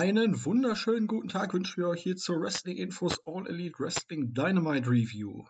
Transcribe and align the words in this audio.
Einen 0.00 0.46
wunderschönen 0.46 1.06
guten 1.06 1.28
Tag 1.28 1.52
wünschen 1.52 1.82
wir 1.82 1.90
euch 1.90 2.02
hier 2.02 2.16
zur 2.16 2.40
Wrestling 2.40 2.78
Infos 2.78 3.20
All 3.26 3.46
Elite 3.46 3.78
Wrestling 3.78 4.32
Dynamite 4.32 4.88
Review. 4.88 5.44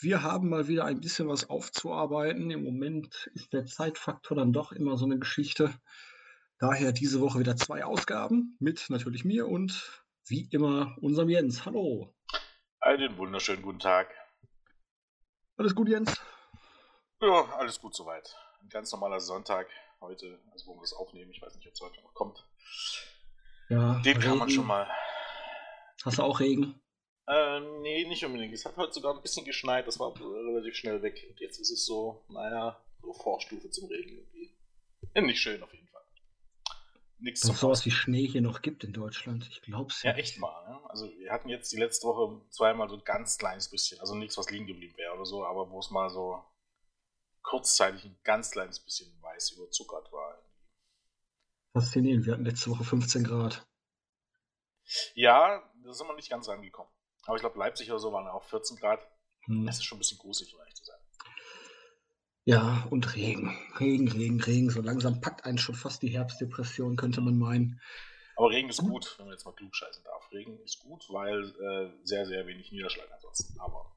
Wir 0.00 0.24
haben 0.24 0.48
mal 0.48 0.66
wieder 0.66 0.84
ein 0.84 1.00
bisschen 1.00 1.28
was 1.28 1.48
aufzuarbeiten. 1.48 2.50
Im 2.50 2.64
Moment 2.64 3.30
ist 3.34 3.52
der 3.52 3.66
Zeitfaktor 3.66 4.36
dann 4.36 4.52
doch 4.52 4.72
immer 4.72 4.96
so 4.96 5.04
eine 5.04 5.20
Geschichte. 5.20 5.72
Daher 6.58 6.90
diese 6.90 7.20
Woche 7.20 7.38
wieder 7.38 7.56
zwei 7.56 7.84
Ausgaben 7.84 8.56
mit 8.58 8.84
natürlich 8.90 9.24
mir 9.24 9.46
und 9.46 10.04
wie 10.26 10.48
immer 10.50 10.96
unserem 11.00 11.28
Jens. 11.28 11.64
Hallo. 11.64 12.12
Einen 12.80 13.16
wunderschönen 13.16 13.62
guten 13.62 13.78
Tag. 13.78 14.12
Alles 15.56 15.72
gut, 15.72 15.88
Jens? 15.88 16.20
Ja, 17.20 17.44
alles 17.58 17.78
gut 17.80 17.94
soweit. 17.94 18.34
Ein 18.60 18.70
ganz 18.70 18.90
normaler 18.90 19.20
Sonntag 19.20 19.68
heute, 20.00 20.40
also 20.50 20.66
wo 20.66 20.74
wir 20.74 20.80
das 20.80 20.94
aufnehmen. 20.94 21.30
Ich 21.30 21.40
weiß 21.40 21.54
nicht, 21.54 21.68
ob 21.68 21.74
es 21.74 21.80
heute 21.80 22.02
noch 22.02 22.12
kommt. 22.12 22.44
Ja. 23.68 24.00
Den 24.04 24.20
kann 24.20 24.38
man 24.38 24.48
Regen. 24.48 24.60
schon 24.60 24.66
mal. 24.66 24.88
Hast 26.04 26.18
du 26.18 26.22
auch 26.22 26.40
Regen? 26.40 26.80
Äh, 27.26 27.60
nee, 27.80 28.06
nicht 28.06 28.24
unbedingt. 28.24 28.52
Es 28.52 28.64
hat 28.64 28.76
heute 28.76 28.92
sogar 28.92 29.14
ein 29.14 29.22
bisschen 29.22 29.46
geschneit, 29.46 29.86
das 29.86 29.98
war 29.98 30.14
relativ 30.14 30.74
schnell 30.74 31.02
weg. 31.02 31.26
Und 31.30 31.40
jetzt 31.40 31.58
ist 31.58 31.70
es 31.70 31.86
so, 31.86 32.24
naja, 32.28 32.84
so 33.00 33.12
Vorstufe 33.14 33.70
zum 33.70 33.88
Regen 33.88 34.18
irgendwie. 34.18 34.56
Ja, 35.14 35.22
nicht 35.22 35.40
schön 35.40 35.62
auf 35.62 35.72
jeden 35.72 35.88
Fall. 35.88 36.02
Nichts 37.18 37.40
Dass 37.40 37.52
es 37.52 37.60
sowas 37.60 37.86
wie 37.86 37.90
Schnee 37.90 38.26
hier 38.26 38.42
noch 38.42 38.60
gibt 38.60 38.84
in 38.84 38.92
Deutschland. 38.92 39.48
Ich 39.50 39.62
glaub's 39.62 40.02
Ja, 40.02 40.10
ja. 40.10 40.16
echt 40.18 40.38
mal. 40.38 40.68
Ne? 40.68 40.90
Also 40.90 41.08
wir 41.18 41.32
hatten 41.32 41.48
jetzt 41.48 41.72
die 41.72 41.78
letzte 41.78 42.06
Woche 42.06 42.42
zweimal 42.50 42.88
so 42.88 42.96
ein 42.96 43.04
ganz 43.04 43.38
kleines 43.38 43.70
bisschen, 43.70 44.00
also 44.00 44.14
nichts, 44.14 44.36
was 44.36 44.50
liegen 44.50 44.66
geblieben 44.66 44.96
wäre 44.98 45.14
oder 45.14 45.24
so, 45.24 45.46
aber 45.46 45.70
wo 45.70 45.78
es 45.78 45.90
mal 45.90 46.10
so 46.10 46.44
kurzzeitig 47.42 48.04
ein 48.04 48.18
ganz 48.24 48.50
kleines 48.50 48.80
bisschen 48.80 49.10
weiß 49.22 49.52
überzuckert 49.52 50.12
war. 50.12 50.38
Faszinierend. 51.74 52.24
Wir 52.24 52.34
hatten 52.34 52.44
letzte 52.44 52.70
Woche 52.70 52.84
15 52.84 53.24
Grad. 53.24 53.66
Ja, 55.14 55.60
da 55.82 55.92
sind 55.92 56.06
wir 56.06 56.14
nicht 56.14 56.30
ganz 56.30 56.48
rangekommen. 56.48 56.92
Aber 57.24 57.34
ich 57.34 57.40
glaube, 57.40 57.58
Leipzig 57.58 57.90
oder 57.90 57.98
so 57.98 58.12
waren 58.12 58.28
auch 58.28 58.44
14 58.44 58.76
Grad. 58.76 59.00
Hm. 59.46 59.66
Das 59.66 59.76
ist 59.78 59.84
schon 59.84 59.96
ein 59.96 59.98
bisschen 59.98 60.18
gruselig, 60.18 60.54
um 60.54 60.60
ehrlich 60.60 60.76
zu 60.76 60.84
sein. 60.84 61.00
Ja, 62.44 62.86
und 62.90 63.16
Regen. 63.16 63.58
Regen, 63.80 64.08
Regen, 64.08 64.40
Regen. 64.40 64.70
So 64.70 64.82
langsam 64.82 65.20
packt 65.20 65.44
einen 65.44 65.58
schon 65.58 65.74
fast 65.74 66.02
die 66.02 66.10
Herbstdepression, 66.10 66.94
könnte 66.94 67.20
man 67.20 67.36
meinen. 67.36 67.80
Aber 68.36 68.50
Regen 68.50 68.68
ist 68.68 68.78
gut, 68.78 69.18
wenn 69.18 69.26
man 69.26 69.34
jetzt 69.34 69.44
mal 69.44 69.54
klug 69.54 69.74
scheißen 69.74 70.04
darf. 70.04 70.30
Regen 70.30 70.60
ist 70.60 70.78
gut, 70.78 71.04
weil 71.08 71.42
äh, 71.42 71.90
sehr, 72.04 72.24
sehr 72.24 72.46
wenig 72.46 72.70
Niederschlag 72.70 73.10
ansonsten. 73.12 73.58
Aber 73.58 73.96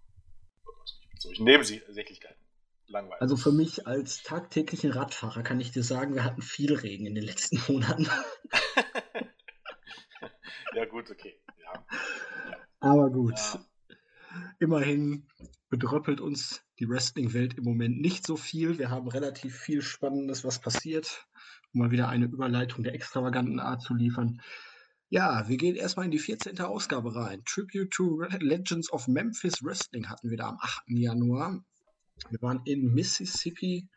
mit 1.11 1.21
solchen 1.21 1.43
Nebensächlichkeiten. 1.43 2.46
Langweilig. 2.87 3.21
Also 3.21 3.35
für 3.35 3.51
mich 3.51 3.85
als 3.85 4.23
tagtäglichen 4.23 4.91
Radfahrer 4.91 5.43
kann 5.43 5.59
ich 5.59 5.71
dir 5.71 5.83
sagen, 5.83 6.15
wir 6.15 6.23
hatten 6.23 6.41
viel 6.41 6.73
Regen 6.73 7.05
in 7.05 7.15
den 7.15 7.23
letzten 7.23 7.61
Monaten. 7.71 8.03
ja, 10.73 10.85
gut, 10.85 11.11
okay. 11.11 11.39
Ja. 11.63 11.85
Aber 12.79 13.09
gut. 13.09 13.37
Ja. 13.37 13.65
Immerhin 14.59 15.27
bedröppelt 15.69 16.21
uns 16.21 16.63
die 16.79 16.87
Wrestling-Welt 16.87 17.55
im 17.55 17.63
Moment 17.63 17.99
nicht 17.99 18.25
so 18.25 18.37
viel. 18.37 18.77
Wir 18.77 18.89
haben 18.89 19.07
relativ 19.07 19.57
viel 19.57 19.81
Spannendes, 19.81 20.45
was 20.45 20.59
passiert, 20.59 21.27
um 21.73 21.81
mal 21.81 21.91
wieder 21.91 22.07
eine 22.07 22.25
Überleitung 22.25 22.83
der 22.83 22.93
extravaganten 22.93 23.59
Art 23.59 23.81
zu 23.81 23.93
liefern. 23.93 24.41
Ja, 25.09 25.47
wir 25.47 25.57
gehen 25.57 25.75
erstmal 25.75 26.05
in 26.05 26.11
die 26.11 26.19
14. 26.19 26.59
Ausgabe 26.61 27.15
rein. 27.15 27.43
Tribute 27.45 27.91
to 27.91 28.21
Legends 28.39 28.91
of 28.91 29.07
Memphis 29.07 29.63
Wrestling 29.63 30.09
hatten 30.09 30.29
wir 30.29 30.37
da 30.37 30.49
am 30.49 30.57
8. 30.61 30.83
Januar. 30.87 31.63
Wir 32.29 32.41
waren 32.41 32.61
in 32.65 32.93
Mississippi. 32.93 33.87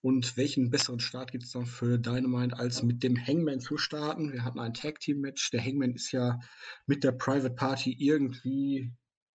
Und 0.00 0.36
welchen 0.36 0.70
besseren 0.70 1.00
Start 1.00 1.32
gibt 1.32 1.44
es 1.44 1.52
dann 1.52 1.66
für 1.66 1.98
Dynamite, 1.98 2.56
als 2.56 2.84
mit 2.84 3.02
dem 3.02 3.16
Hangman 3.16 3.58
zu 3.58 3.76
starten? 3.76 4.32
Wir 4.32 4.44
hatten 4.44 4.60
ein 4.60 4.74
Tag-Team-Match. 4.74 5.50
Der 5.50 5.64
Hangman 5.64 5.94
ist 5.94 6.12
ja 6.12 6.38
mit 6.86 7.02
der 7.02 7.12
Private 7.12 7.54
Party 7.54 7.96
irgendwie 7.98 8.92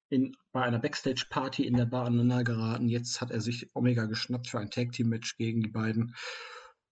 in, 0.09 0.38
bei 0.53 0.62
einer 0.63 0.80
Backstage-Party 0.80 1.66
in 1.66 1.75
der 1.75 1.85
Bar 1.85 2.06
aneinander 2.06 2.46
geraten. 2.46 2.88
Jetzt 2.88 3.19
hat 3.19 3.31
er 3.31 3.41
sich 3.41 3.69
Omega 3.74 4.06
geschnappt 4.06 4.47
für 4.47 4.59
ein 4.59 4.72
Tag-Team-Match 4.72 5.35
gegen 5.35 5.62
die 5.62 5.69
beiden. 5.69 6.16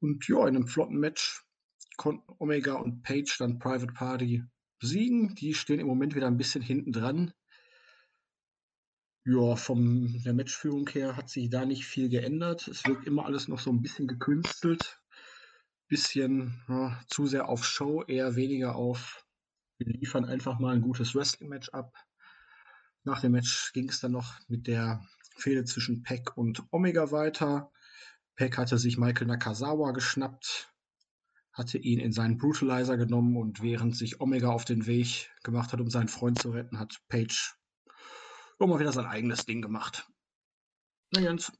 Und 0.01 0.27
ja, 0.27 0.39
in 0.47 0.55
einem 0.55 0.67
flotten 0.67 0.97
Match 0.97 1.43
konnten 1.95 2.23
Omega 2.39 2.73
und 2.73 3.03
Page 3.03 3.37
dann 3.37 3.59
Private 3.59 3.93
Party 3.93 4.43
besiegen. 4.79 5.35
Die 5.35 5.53
stehen 5.53 5.79
im 5.79 5.87
Moment 5.87 6.15
wieder 6.15 6.27
ein 6.27 6.37
bisschen 6.37 6.61
hinten 6.61 6.91
dran. 6.91 7.31
Ja, 9.23 9.55
von 9.55 10.21
der 10.23 10.33
Matchführung 10.33 10.89
her 10.89 11.15
hat 11.15 11.29
sich 11.29 11.49
da 11.49 11.65
nicht 11.65 11.85
viel 11.85 12.09
geändert. 12.09 12.67
Es 12.67 12.85
wirkt 12.85 13.05
immer 13.05 13.25
alles 13.25 13.47
noch 13.47 13.59
so 13.59 13.71
ein 13.71 13.81
bisschen 13.81 14.07
gekünstelt. 14.07 14.99
Bisschen 15.87 16.61
ja, 16.67 16.99
zu 17.07 17.27
sehr 17.27 17.49
auf 17.49 17.65
Show, 17.65 18.03
eher 18.03 18.35
weniger 18.35 18.75
auf, 18.75 19.25
wir 19.85 19.93
liefern 19.93 20.25
einfach 20.25 20.59
mal 20.59 20.75
ein 20.75 20.81
gutes 20.81 21.15
Wrestling-Match 21.15 21.69
ab. 21.69 21.95
Nach 23.03 23.19
dem 23.19 23.31
Match 23.31 23.73
ging 23.73 23.89
es 23.89 23.99
dann 23.99 24.11
noch 24.11 24.39
mit 24.47 24.67
der 24.67 25.03
Fehde 25.37 25.65
zwischen 25.65 26.03
Peck 26.03 26.37
und 26.37 26.63
Omega 26.71 27.11
weiter. 27.11 27.71
Peck 28.35 28.59
hatte 28.59 28.77
sich 28.77 28.99
Michael 28.99 29.25
Nakazawa 29.25 29.91
geschnappt, 29.91 30.71
hatte 31.51 31.79
ihn 31.79 31.99
in 31.99 32.11
seinen 32.11 32.37
Brutalizer 32.37 32.95
genommen 32.95 33.37
und 33.37 33.63
während 33.63 33.97
sich 33.97 34.21
Omega 34.21 34.49
auf 34.49 34.65
den 34.65 34.85
Weg 34.85 35.31
gemacht 35.43 35.73
hat, 35.73 35.81
um 35.81 35.89
seinen 35.89 36.09
Freund 36.09 36.39
zu 36.39 36.51
retten, 36.51 36.77
hat 36.77 37.01
Page 37.07 37.55
auch 38.61 38.67
mal 38.67 38.79
wieder 38.79 38.91
sein 38.91 39.05
eigenes 39.05 39.45
Ding 39.45 39.61
gemacht. 39.61 40.07
Na 41.11 41.21
Jens, 41.21 41.51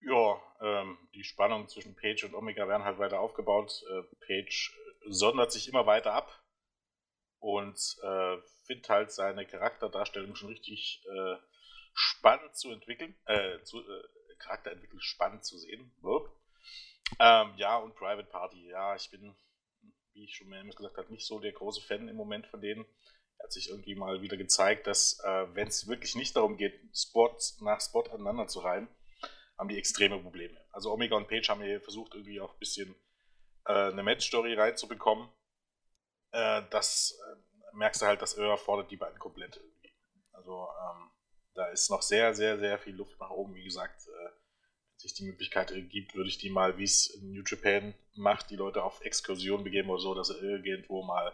Ja, 0.00 0.40
ähm, 0.60 0.98
die 1.14 1.24
Spannung 1.24 1.68
zwischen 1.68 1.96
Page 1.96 2.24
und 2.24 2.34
Omega 2.34 2.68
werden 2.68 2.84
halt 2.84 2.98
weiter 2.98 3.20
aufgebaut. 3.20 3.82
Äh, 3.90 4.02
Page 4.26 4.76
sondert 5.08 5.50
sich 5.52 5.68
immer 5.68 5.86
weiter 5.86 6.12
ab 6.12 6.44
und 7.38 7.76
äh, 8.02 8.36
findet 8.66 8.88
halt 8.88 9.10
seine 9.10 9.46
Charakterdarstellung 9.46 10.36
schon 10.36 10.50
richtig 10.50 11.04
äh, 11.06 11.36
spannend 11.94 12.54
zu 12.56 12.70
entwickeln, 12.70 13.16
äh, 13.24 13.60
zu, 13.62 13.80
äh, 13.80 14.02
Charakterentwicklung 14.38 15.00
spannend 15.00 15.44
zu 15.44 15.58
sehen. 15.58 15.92
Ähm, 17.18 17.52
ja, 17.56 17.76
und 17.76 17.94
Private 17.94 18.28
Party, 18.28 18.68
ja, 18.68 18.94
ich 18.94 19.10
bin, 19.10 19.34
wie 20.12 20.24
ich 20.24 20.36
schon 20.36 20.48
mehrmals 20.48 20.76
gesagt 20.76 20.96
habe, 20.96 21.12
nicht 21.12 21.26
so 21.26 21.40
der 21.40 21.52
große 21.52 21.82
Fan 21.82 22.08
im 22.08 22.16
Moment 22.16 22.46
von 22.46 22.60
denen. 22.60 22.84
Hat 23.42 23.52
sich 23.52 23.70
irgendwie 23.70 23.94
mal 23.94 24.22
wieder 24.22 24.36
gezeigt, 24.36 24.86
dass 24.86 25.20
äh, 25.24 25.46
wenn 25.54 25.68
es 25.68 25.88
wirklich 25.88 26.14
nicht 26.14 26.36
darum 26.36 26.56
geht, 26.56 26.80
Spot 26.94 27.36
nach 27.60 27.80
Spot 27.80 28.04
aneinander 28.04 28.46
zu 28.46 28.60
reihen, 28.60 28.88
haben 29.58 29.68
die 29.68 29.78
extreme 29.78 30.18
Probleme. 30.18 30.58
Also 30.70 30.92
Omega 30.92 31.16
und 31.16 31.28
Page 31.28 31.48
haben 31.48 31.62
hier 31.62 31.80
versucht, 31.80 32.14
irgendwie 32.14 32.40
auch 32.40 32.52
ein 32.52 32.58
bisschen 32.58 32.94
äh, 33.66 33.72
eine 33.72 34.02
Match-Story 34.02 34.54
reinzubekommen. 34.54 35.28
Äh, 36.32 36.62
das 36.70 37.18
äh, 37.20 37.76
merkst 37.76 38.02
du 38.02 38.06
halt, 38.06 38.22
das 38.22 38.34
überfordert 38.34 38.90
die 38.90 38.96
beiden 38.96 39.18
komplett 39.18 39.56
irgendwie. 39.56 39.92
Also 40.32 40.68
ähm, 40.68 41.10
da 41.54 41.66
ist 41.66 41.90
noch 41.90 42.02
sehr, 42.02 42.34
sehr, 42.34 42.58
sehr 42.58 42.78
viel 42.78 42.94
Luft 42.94 43.18
nach 43.20 43.30
oben. 43.30 43.54
Wie 43.54 43.64
gesagt, 43.64 44.06
äh, 44.06 44.30
wenn 44.90 44.98
sich 44.98 45.14
die 45.14 45.24
Möglichkeit 45.24 45.72
gibt, 45.90 46.14
würde 46.14 46.28
ich 46.28 46.38
die 46.38 46.50
mal, 46.50 46.78
wie 46.78 46.84
es 46.84 47.18
New 47.22 47.42
Japan 47.46 47.94
macht, 48.14 48.50
die 48.50 48.56
Leute 48.56 48.82
auf 48.82 49.00
Exkursion 49.02 49.64
begeben 49.64 49.90
oder 49.90 50.00
so, 50.00 50.14
dass 50.14 50.28
sie 50.28 50.38
irgendwo 50.38 51.02
mal 51.02 51.32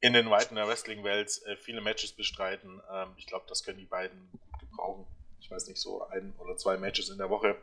in 0.00 0.12
den 0.14 0.30
Weiten 0.30 0.54
der 0.54 0.66
Wrestling-Welt 0.66 1.42
äh, 1.46 1.56
viele 1.56 1.80
Matches 1.80 2.12
bestreiten. 2.12 2.80
Ähm, 2.90 3.12
ich 3.16 3.26
glaube, 3.26 3.44
das 3.48 3.62
können 3.62 3.78
die 3.78 3.86
beiden 3.86 4.30
gut 4.50 4.60
gebrauchen. 4.60 5.06
Ich 5.40 5.50
weiß 5.50 5.66
nicht, 5.68 5.80
so 5.80 6.06
ein 6.08 6.34
oder 6.38 6.56
zwei 6.56 6.76
Matches 6.76 7.10
in 7.10 7.18
der 7.18 7.30
Woche. 7.30 7.56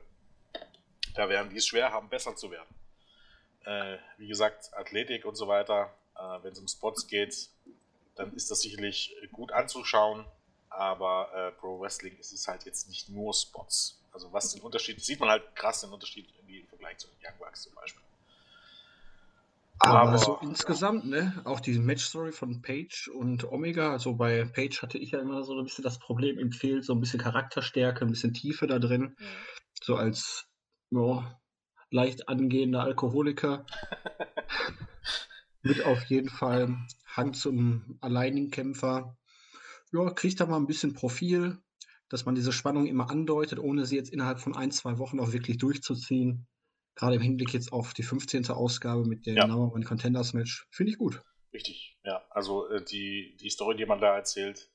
Da 1.15 1.29
werden 1.29 1.49
die 1.49 1.57
es 1.57 1.67
schwer 1.67 1.91
haben, 1.91 2.09
besser 2.09 2.35
zu 2.35 2.51
werden. 2.51 2.69
Äh, 3.65 3.97
wie 4.17 4.27
gesagt, 4.27 4.71
Athletik 4.73 5.25
und 5.25 5.35
so 5.35 5.47
weiter, 5.47 5.93
äh, 6.15 6.43
wenn 6.43 6.51
es 6.51 6.59
um 6.59 6.67
Spots 6.67 7.07
geht, 7.07 7.49
dann 8.15 8.33
ist 8.33 8.51
das 8.51 8.61
sicherlich 8.61 9.15
gut 9.31 9.51
anzuschauen. 9.51 10.25
Aber 10.69 11.53
Pro 11.59 11.79
Wrestling 11.79 12.17
ist 12.17 12.33
es 12.33 12.47
halt 12.47 12.65
jetzt 12.65 12.87
nicht 12.87 13.09
nur 13.09 13.33
Spots. 13.33 13.99
Also 14.11 14.31
was 14.33 14.51
den 14.53 14.61
Unterschied, 14.61 15.03
sieht 15.03 15.19
man 15.19 15.29
halt 15.29 15.55
krass 15.55 15.81
den 15.81 15.91
Unterschied 15.91 16.27
im 16.39 16.67
Vergleich 16.67 16.97
zu 16.97 17.07
Young 17.23 17.37
Bucks 17.39 17.63
zum 17.63 17.73
Beispiel. 17.73 18.03
Aber, 19.79 20.01
Aber, 20.01 20.17
so 20.17 20.37
insgesamt, 20.41 21.05
ne, 21.05 21.39
auch 21.45 21.59
die 21.59 21.77
Match-Story 21.77 22.31
von 22.31 22.61
Page 22.61 23.09
und 23.09 23.49
Omega, 23.51 23.91
also 23.91 24.15
bei 24.15 24.45
Page 24.45 24.81
hatte 24.81 24.97
ich 24.97 25.11
ja 25.11 25.19
immer 25.19 25.43
so 25.43 25.57
ein 25.57 25.63
bisschen 25.63 25.83
das 25.83 25.99
Problem, 25.99 26.39
ihm 26.39 26.51
fehlt 26.51 26.85
so 26.85 26.93
ein 26.93 26.99
bisschen 26.99 27.19
Charakterstärke, 27.19 28.05
ein 28.05 28.11
bisschen 28.11 28.33
Tiefe 28.33 28.67
da 28.67 28.79
drin. 28.79 29.15
Mhm. 29.19 29.25
So 29.83 29.95
als 29.95 30.47
ja, 30.89 31.39
leicht 31.91 32.29
angehender 32.29 32.81
Alkoholiker 32.81 33.65
mit 35.61 35.83
auf 35.83 36.03
jeden 36.05 36.29
Fall 36.29 36.75
Hang 37.05 37.33
zum 37.33 37.97
alleinigen 38.01 38.51
Kämpfer. 38.51 39.17
Ja, 39.91 40.09
kriegt 40.11 40.39
da 40.39 40.45
mal 40.45 40.57
ein 40.57 40.67
bisschen 40.67 40.93
Profil, 40.93 41.59
dass 42.09 42.25
man 42.25 42.35
diese 42.35 42.51
Spannung 42.51 42.87
immer 42.87 43.09
andeutet, 43.09 43.59
ohne 43.59 43.85
sie 43.85 43.95
jetzt 43.95 44.11
innerhalb 44.11 44.39
von 44.39 44.55
ein, 44.55 44.71
zwei 44.71 44.97
Wochen 44.97 45.19
auch 45.19 45.31
wirklich 45.31 45.57
durchzuziehen. 45.57 46.47
Gerade 46.97 47.15
im 47.15 47.21
Hinblick 47.21 47.53
jetzt 47.53 47.71
auf 47.71 47.93
die 47.93 48.03
15. 48.03 48.49
Ausgabe 48.49 49.05
mit 49.05 49.25
dem 49.25 49.37
Ja. 49.37 49.47
Number 49.47 49.73
One 49.73 49.85
Contenders 49.85 50.33
Match. 50.33 50.67
Finde 50.71 50.91
ich 50.91 50.97
gut. 50.97 51.23
Richtig, 51.53 51.97
ja. 52.03 52.25
Also 52.31 52.67
äh, 52.69 52.83
die, 52.83 53.37
die 53.39 53.49
Story, 53.49 53.77
die 53.77 53.85
man 53.85 54.01
da 54.01 54.15
erzählt. 54.15 54.69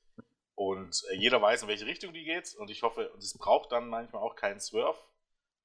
Und 0.55 1.03
äh, 1.11 1.15
jeder 1.15 1.41
weiß, 1.41 1.63
in 1.63 1.67
welche 1.67 1.85
Richtung 1.85 2.13
die 2.13 2.23
geht. 2.23 2.55
Und 2.55 2.69
ich 2.71 2.81
hoffe, 2.83 3.11
und 3.11 3.21
es 3.21 3.37
braucht 3.37 3.71
dann 3.71 3.89
manchmal 3.89 4.21
auch 4.23 4.35
keinen 4.35 4.59
Swerve. 4.59 4.97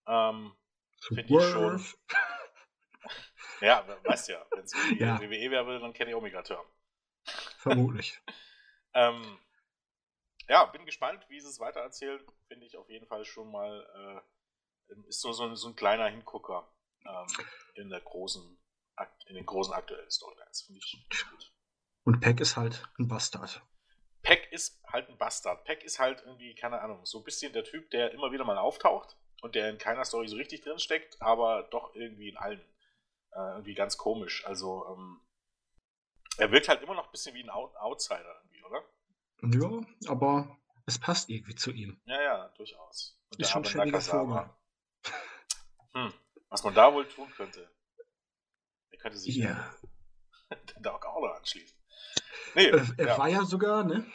Ähm, 0.07 0.53
Finde 1.01 1.23
ich 1.23 1.43
schon. 1.45 1.83
Ja, 3.61 3.85
we- 3.89 3.99
weißt 4.09 4.29
ja, 4.29 4.45
wenn 4.51 4.65
es 4.65 4.73
Ja. 4.99 5.21
WWE 5.21 5.51
wäre, 5.51 5.81
dann 5.81 5.93
kenne 5.93 6.11
ich 6.11 6.17
Omega 6.17 6.43
Term. 6.43 6.65
Vermutlich. 7.59 8.21
ähm, 8.95 9.39
ja, 10.49 10.65
bin 10.67 10.85
gespannt, 10.87 11.25
wie 11.29 11.41
sie 11.41 11.49
es 11.49 11.59
weitererzählen. 11.61 12.21
Finde 12.47 12.67
ich 12.67 12.77
auf 12.77 12.89
jeden 12.89 13.07
Fall 13.07 13.25
schon 13.25 13.51
mal, 13.51 13.85
äh, 13.97 14.21
ist 15.07 15.21
so, 15.21 15.33
so, 15.33 15.55
so 15.55 15.69
ein 15.69 15.77
kleiner 15.77 16.09
Hingucker 16.09 16.71
ähm, 17.07 17.27
in 17.75 17.91
der 17.91 18.01
großen, 18.01 18.59
in 19.27 19.35
den 19.35 19.47
großen 19.47 19.73
aktuellen 19.73 20.11
Storylines. 20.11 20.63
Finde 20.63 20.81
ich 20.83 21.27
gut. 21.31 21.53
Und 22.05 22.21
Peck 22.21 22.41
ist 22.41 22.57
halt 22.57 22.89
ein 22.99 23.09
Bastard. 23.09 23.63
Peck 24.23 24.49
ist 24.51 24.83
halt 24.87 25.09
ein 25.09 25.19
Bastard. 25.19 25.65
Peck 25.65 25.85
ist 25.85 25.99
halt 25.99 26.23
irgendwie, 26.25 26.55
keine 26.55 26.81
Ahnung, 26.81 27.05
so 27.05 27.19
ein 27.19 27.25
bisschen 27.25 27.53
der 27.53 27.65
Typ, 27.65 27.91
der 27.91 28.13
immer 28.13 28.33
wieder 28.33 28.45
mal 28.45 28.59
auftaucht 28.59 29.17
und 29.43 29.55
der 29.55 29.71
in 29.71 29.79
keiner 29.79 30.05
Story 30.05 30.29
so 30.29 30.37
richtig 30.37 30.63
drin 30.63 30.79
steckt, 30.79 31.21
aber 31.21 31.69
doch 31.71 31.95
irgendwie 31.95 32.31
in 32.31 32.37
allen. 32.37 32.61
Äh, 33.33 33.53
irgendwie 33.53 33.75
ganz 33.75 33.99
komisch. 33.99 34.45
Also, 34.47 34.87
ähm, 34.89 35.21
er 36.39 36.51
wirkt 36.51 36.69
halt 36.69 36.83
immer 36.83 36.95
noch 36.95 37.07
ein 37.07 37.13
bisschen 37.13 37.35
wie 37.35 37.43
ein 37.43 37.51
Outsider 37.51 38.43
irgendwie, 38.43 38.65
oder? 38.65 38.85
Ja, 39.43 40.11
aber 40.11 40.59
es 40.87 40.99
passt 40.99 41.29
irgendwie 41.29 41.55
zu 41.55 41.71
ihm. 41.71 42.01
Ja, 42.07 42.23
ja, 42.23 42.49
durchaus. 42.57 43.21
Und 43.31 43.41
ist 43.41 43.51
schon 43.51 43.63
ein 43.63 43.67
ständiger 43.67 44.01
Vogel. 44.01 44.51
Hm, 45.99 46.13
was 46.49 46.63
man 46.65 46.75
da 46.75 46.93
wohl 46.93 47.09
tun 47.09 47.31
könnte. 47.37 47.69
Er 48.91 48.99
könnte 48.99 49.19
sich 49.19 49.37
ja. 49.37 49.75
den 50.51 50.83
Dark 50.83 51.05
Order 51.05 51.37
anschließen. 51.37 51.77
Nee, 52.55 52.67
äh, 52.67 52.87
er 52.97 53.07
ja. 53.07 53.19
war 53.19 53.29
ja 53.29 53.45
sogar, 53.45 53.85
ne? 53.85 54.07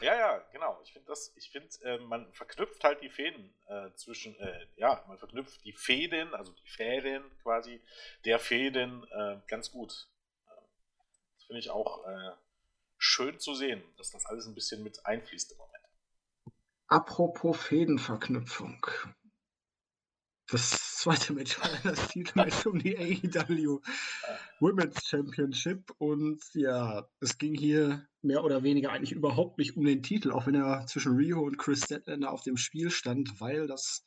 Ja, 0.00 0.14
ja, 0.16 0.38
genau. 0.52 0.80
Ich 0.82 0.92
finde 0.92 1.08
das, 1.08 1.32
ich 1.36 1.50
finde, 1.50 1.68
äh, 1.82 1.98
man 1.98 2.32
verknüpft 2.32 2.82
halt 2.84 3.02
die 3.02 3.10
Fäden 3.10 3.54
äh, 3.66 3.90
zwischen, 3.94 4.34
äh, 4.38 4.66
ja, 4.76 5.04
man 5.08 5.18
verknüpft 5.18 5.62
die 5.64 5.72
Fäden, 5.72 6.34
also 6.34 6.52
die 6.52 6.68
Fäden 6.68 7.22
quasi, 7.42 7.82
der 8.24 8.38
Fäden 8.38 9.04
äh, 9.10 9.40
ganz 9.46 9.70
gut. 9.70 10.08
Das 11.36 11.44
finde 11.46 11.60
ich 11.60 11.70
auch 11.70 12.06
äh, 12.06 12.32
schön 12.96 13.38
zu 13.38 13.54
sehen, 13.54 13.82
dass 13.98 14.10
das 14.10 14.24
alles 14.26 14.46
ein 14.46 14.54
bisschen 14.54 14.82
mit 14.82 15.04
einfließt 15.04 15.52
im 15.52 15.58
Moment. 15.58 15.84
Apropos 16.86 17.60
Fädenverknüpfung. 17.60 18.86
Das 20.52 20.96
zweite 20.96 21.32
Match 21.32 21.60
war 21.60 21.68
das 21.84 22.08
Titelmatch 22.08 22.66
um 22.66 22.78
die 22.80 22.98
AEW 22.98 23.78
Women's 24.58 25.06
Championship 25.06 25.92
und 25.98 26.42
ja, 26.54 27.08
es 27.20 27.38
ging 27.38 27.54
hier 27.54 28.04
mehr 28.20 28.42
oder 28.42 28.64
weniger 28.64 28.90
eigentlich 28.90 29.12
überhaupt 29.12 29.58
nicht 29.58 29.76
um 29.76 29.84
den 29.84 30.02
Titel, 30.02 30.32
auch 30.32 30.46
wenn 30.46 30.56
er 30.56 30.86
zwischen 30.86 31.14
Rio 31.14 31.40
und 31.40 31.56
Chris 31.56 31.84
Statlander 31.84 32.32
auf 32.32 32.42
dem 32.42 32.56
Spiel 32.56 32.90
stand, 32.90 33.40
weil 33.40 33.68
das 33.68 34.04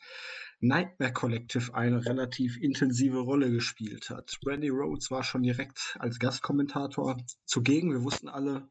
Nightmare 0.59 1.13
Collective 1.13 1.73
eine 1.73 2.05
relativ 2.05 2.57
intensive 2.57 3.19
Rolle 3.19 3.49
gespielt 3.49 4.09
hat. 4.09 4.37
Brandy 4.43 4.69
Rhodes 4.69 5.11
war 5.11 5.23
schon 5.23 5.43
direkt 5.43 5.95
als 5.99 6.19
Gastkommentator 6.19 7.17
zugegen. 7.45 7.91
Wir 7.91 8.03
wussten 8.03 8.27
alle, 8.27 8.67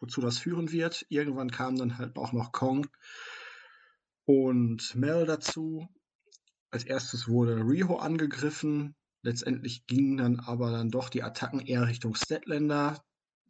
wozu 0.00 0.20
das 0.20 0.38
führen 0.38 0.72
wird. 0.72 1.06
Irgendwann 1.08 1.52
kam 1.52 1.76
dann 1.76 1.98
halt 1.98 2.16
auch 2.16 2.32
noch 2.32 2.50
Kong 2.50 2.88
und 4.24 4.94
Mel 4.96 5.24
dazu 5.24 5.88
als 6.70 6.84
erstes 6.84 7.28
wurde 7.28 7.56
Riho 7.56 7.96
angegriffen. 7.96 8.94
Letztendlich 9.22 9.86
gingen 9.86 10.16
dann 10.16 10.40
aber 10.40 10.70
dann 10.70 10.90
doch 10.90 11.08
die 11.08 11.22
Attacken 11.22 11.60
eher 11.60 11.86
Richtung 11.86 12.14
Statlander. 12.14 13.02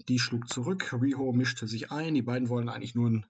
Die 0.08 0.18
schlug 0.18 0.48
zurück. 0.48 0.92
Riho 0.92 1.32
mischte 1.32 1.68
sich 1.68 1.90
ein. 1.90 2.14
Die 2.14 2.22
beiden 2.22 2.48
wollen 2.48 2.68
eigentlich 2.68 2.94
nur 2.94 3.10
ein 3.10 3.26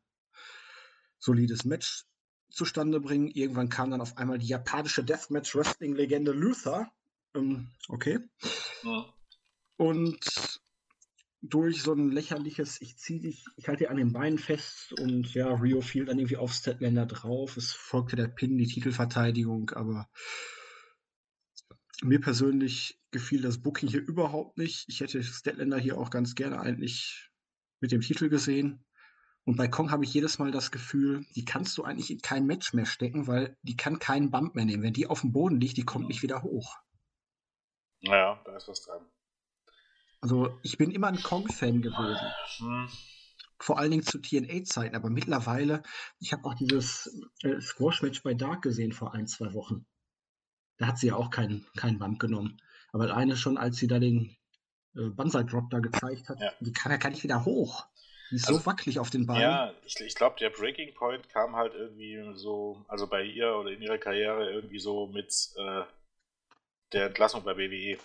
solides 1.18 1.64
Match 1.64 2.04
zustande 2.50 3.00
bringen. 3.00 3.28
Irgendwann 3.28 3.68
kam 3.68 3.90
dann 3.90 4.00
auf 4.00 4.16
einmal 4.16 4.38
die 4.38 4.46
japanische 4.46 5.04
Deathmatch-Wrestling-Legende 5.04 6.32
Luther. 6.32 6.90
Ähm, 7.34 7.70
okay. 7.88 8.20
Ja. 8.82 9.12
Und 9.76 10.60
durch 11.42 11.82
so 11.82 11.94
ein 11.94 12.10
lächerliches, 12.10 12.80
ich 12.80 12.98
ziehe 12.98 13.20
dich, 13.20 13.46
ich 13.56 13.68
halte 13.68 13.84
dir 13.84 13.90
an 13.90 13.96
den 13.96 14.12
Beinen 14.12 14.38
fest 14.38 14.92
und 15.00 15.32
ja, 15.34 15.48
Rio 15.54 15.80
fiel 15.80 16.04
dann 16.04 16.18
irgendwie 16.18 16.36
auf 16.36 16.52
Statlander 16.52 17.06
drauf. 17.06 17.56
Es 17.56 17.72
folgte 17.72 18.16
der 18.16 18.28
Pin, 18.28 18.58
die 18.58 18.66
Titelverteidigung, 18.66 19.70
aber 19.70 20.10
mir 22.02 22.20
persönlich 22.20 23.00
gefiel 23.10 23.42
das 23.42 23.62
Booking 23.62 23.88
hier 23.88 24.00
überhaupt 24.00 24.58
nicht. 24.58 24.86
Ich 24.88 25.00
hätte 25.00 25.22
Statlander 25.22 25.78
hier 25.78 25.98
auch 25.98 26.10
ganz 26.10 26.34
gerne 26.34 26.60
eigentlich 26.60 27.30
mit 27.80 27.92
dem 27.92 28.02
Titel 28.02 28.28
gesehen. 28.28 28.84
Und 29.44 29.56
bei 29.56 29.68
Kong 29.68 29.90
habe 29.90 30.04
ich 30.04 30.12
jedes 30.12 30.38
Mal 30.38 30.50
das 30.50 30.70
Gefühl, 30.70 31.24
die 31.34 31.46
kannst 31.46 31.76
du 31.78 31.82
eigentlich 31.82 32.10
in 32.10 32.20
kein 32.20 32.46
Match 32.46 32.74
mehr 32.74 32.86
stecken, 32.86 33.26
weil 33.26 33.56
die 33.62 33.76
kann 33.76 33.98
keinen 33.98 34.30
Bump 34.30 34.54
mehr 34.54 34.66
nehmen. 34.66 34.82
Wenn 34.82 34.92
die 34.92 35.06
auf 35.06 35.22
dem 35.22 35.32
Boden 35.32 35.58
liegt, 35.58 35.78
die 35.78 35.84
kommt 35.84 36.08
nicht 36.08 36.22
wieder 36.22 36.42
hoch. 36.42 36.76
Naja, 38.02 38.40
da 38.44 38.56
ist 38.56 38.68
was 38.68 38.82
dran. 38.82 39.06
Also 40.20 40.58
ich 40.62 40.76
bin 40.76 40.90
immer 40.90 41.08
ein 41.08 41.22
Kong-Fan 41.22 41.82
gewesen. 41.82 42.32
Hm. 42.58 42.88
Vor 43.58 43.78
allen 43.78 43.90
Dingen 43.90 44.02
zu 44.02 44.18
TNA-Zeiten, 44.18 44.96
aber 44.96 45.10
mittlerweile, 45.10 45.82
ich 46.18 46.32
habe 46.32 46.44
auch 46.44 46.54
dieses 46.54 47.20
äh, 47.42 47.60
Squash-Match 47.60 48.22
bei 48.22 48.34
Dark 48.34 48.62
gesehen 48.62 48.92
vor 48.92 49.14
ein, 49.14 49.26
zwei 49.26 49.52
Wochen. 49.52 49.86
Da 50.78 50.86
hat 50.86 50.98
sie 50.98 51.08
ja 51.08 51.16
auch 51.16 51.30
keinen 51.30 51.66
kein 51.76 51.98
Bump 51.98 52.18
genommen. 52.18 52.60
Aber 52.92 53.04
alleine 53.04 53.36
schon, 53.36 53.58
als 53.58 53.76
sie 53.76 53.86
da 53.86 53.98
den 53.98 54.36
äh, 54.96 55.08
Banzai-Drop 55.10 55.70
da 55.70 55.78
gezeigt 55.78 56.28
hat, 56.28 56.40
ja. 56.40 56.52
die 56.60 56.72
kann 56.72 56.90
ja 56.90 56.98
gar 56.98 57.10
nicht 57.10 57.22
wieder 57.22 57.44
hoch. 57.44 57.86
Die 58.30 58.36
ist 58.36 58.48
also, 58.48 58.60
so 58.60 58.66
wackelig 58.66 58.98
auf 58.98 59.10
den 59.10 59.26
Beinen. 59.26 59.42
Ja, 59.42 59.74
ich, 59.84 60.00
ich 60.00 60.14
glaube, 60.14 60.36
der 60.38 60.50
Breaking 60.50 60.94
Point 60.94 61.28
kam 61.28 61.56
halt 61.56 61.74
irgendwie 61.74 62.32
so, 62.34 62.84
also 62.88 63.06
bei 63.06 63.24
ihr 63.24 63.56
oder 63.56 63.72
in 63.72 63.82
ihrer 63.82 63.98
Karriere 63.98 64.50
irgendwie 64.50 64.78
so 64.78 65.06
mit 65.08 65.50
äh, 65.56 65.82
der 66.92 67.06
Entlassung 67.06 67.42
bei 67.42 67.56
WWE. 67.56 67.98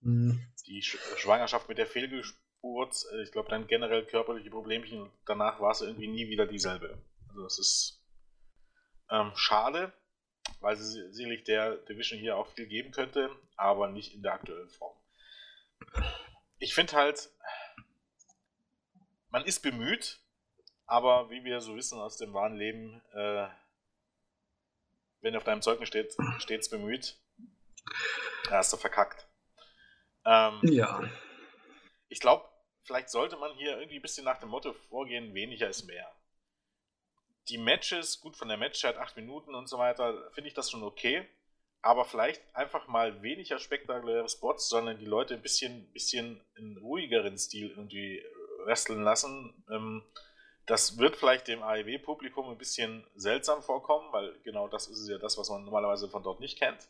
Mhm. 0.00 0.40
Die 0.66 0.82
Sch 0.82 0.98
Schwangerschaft 1.16 1.68
mit 1.68 1.78
der 1.78 1.86
Fehlgeburt, 1.86 3.04
äh, 3.12 3.22
ich 3.22 3.32
glaube 3.32 3.48
dann 3.48 3.66
generell 3.66 4.04
körperliche 4.04 4.50
Problemchen 4.50 5.10
danach 5.26 5.60
war 5.60 5.72
es 5.72 5.80
irgendwie 5.80 6.08
nie 6.08 6.28
wieder 6.28 6.46
dieselbe. 6.46 7.02
Also 7.28 7.42
das 7.42 7.58
ist 7.58 8.02
ähm, 9.10 9.32
schade, 9.34 9.92
weil 10.60 10.76
sie 10.76 11.12
sicherlich 11.12 11.44
der 11.44 11.76
Division 11.76 12.18
hier 12.18 12.36
auch 12.36 12.48
viel 12.48 12.66
geben 12.66 12.92
könnte, 12.92 13.30
aber 13.56 13.88
nicht 13.88 14.14
in 14.14 14.22
der 14.22 14.34
aktuellen 14.34 14.70
Form. 14.70 14.96
Ich 16.58 16.74
finde 16.74 16.94
halt, 16.94 17.30
man 19.30 19.44
ist 19.44 19.60
bemüht, 19.60 20.20
aber 20.86 21.30
wie 21.30 21.44
wir 21.44 21.60
so 21.60 21.76
wissen 21.76 22.00
aus 22.00 22.16
dem 22.16 22.32
wahren 22.32 22.56
Leben, 22.56 23.02
äh, 23.12 23.48
wenn 25.20 25.36
auf 25.36 25.44
deinem 25.44 25.62
Zeugnis 25.62 25.88
steht, 25.88 26.16
stets 26.38 26.68
bemüht, 26.68 27.18
da 28.44 28.58
hast 28.58 28.72
du 28.72 28.76
verkackt. 28.76 29.28
Ähm, 30.26 30.60
ja. 30.64 31.02
Ich 32.08 32.20
glaube, 32.20 32.44
vielleicht 32.82 33.10
sollte 33.10 33.36
man 33.36 33.52
hier 33.54 33.78
irgendwie 33.78 33.96
ein 33.96 34.02
bisschen 34.02 34.24
nach 34.24 34.38
dem 34.38 34.48
Motto 34.48 34.72
vorgehen, 34.72 35.34
weniger 35.34 35.68
ist 35.68 35.86
mehr. 35.86 36.10
Die 37.48 37.58
Matches, 37.58 38.20
gut 38.20 38.36
von 38.36 38.48
der 38.48 38.56
Matchzeit, 38.56 38.96
acht 38.96 39.16
Minuten 39.16 39.54
und 39.54 39.68
so 39.68 39.78
weiter, 39.78 40.30
finde 40.32 40.48
ich 40.48 40.54
das 40.54 40.70
schon 40.70 40.82
okay. 40.82 41.26
Aber 41.80 42.04
vielleicht 42.04 42.42
einfach 42.56 42.88
mal 42.88 43.22
weniger 43.22 43.60
spektakuläre 43.60 44.28
Spots, 44.28 44.68
sondern 44.68 44.98
die 44.98 45.04
Leute 45.04 45.34
ein 45.34 45.42
bisschen, 45.42 45.92
bisschen 45.92 46.44
in 46.56 46.76
ruhigeren 46.78 47.38
Stil 47.38 47.70
irgendwie 47.70 48.24
wresteln 48.64 49.04
lassen. 49.04 49.64
Ähm, 49.70 50.02
das 50.66 50.98
wird 50.98 51.14
vielleicht 51.14 51.46
dem 51.46 51.62
AEW-Publikum 51.62 52.50
ein 52.50 52.58
bisschen 52.58 53.06
seltsam 53.14 53.62
vorkommen, 53.62 54.12
weil 54.12 54.36
genau 54.42 54.66
das 54.66 54.88
ist 54.88 55.08
ja 55.08 55.18
das, 55.18 55.38
was 55.38 55.48
man 55.48 55.64
normalerweise 55.64 56.08
von 56.08 56.24
dort 56.24 56.40
nicht 56.40 56.58
kennt. 56.58 56.88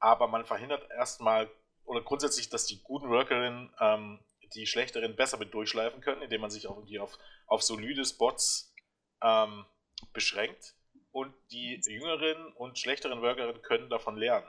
Aber 0.00 0.26
man 0.26 0.44
verhindert 0.44 0.90
erstmal 0.90 1.48
oder 1.84 2.00
grundsätzlich, 2.02 2.48
dass 2.48 2.66
die 2.66 2.82
guten 2.82 3.08
Workerinnen 3.10 3.72
ähm, 3.80 4.20
die 4.54 4.66
schlechteren 4.66 5.16
besser 5.16 5.38
mit 5.38 5.54
durchschleifen 5.54 6.00
können, 6.00 6.22
indem 6.22 6.40
man 6.40 6.50
sich 6.50 6.66
auch 6.66 6.76
irgendwie 6.76 6.98
auf, 6.98 7.18
auf 7.46 7.62
solide 7.62 8.04
Spots 8.04 8.74
ähm, 9.22 9.64
beschränkt. 10.12 10.74
Und 11.10 11.34
die 11.50 11.80
jüngeren 11.86 12.52
und 12.54 12.78
schlechteren 12.78 13.20
Workerinnen 13.20 13.60
können 13.62 13.90
davon 13.90 14.16
lernen. 14.16 14.46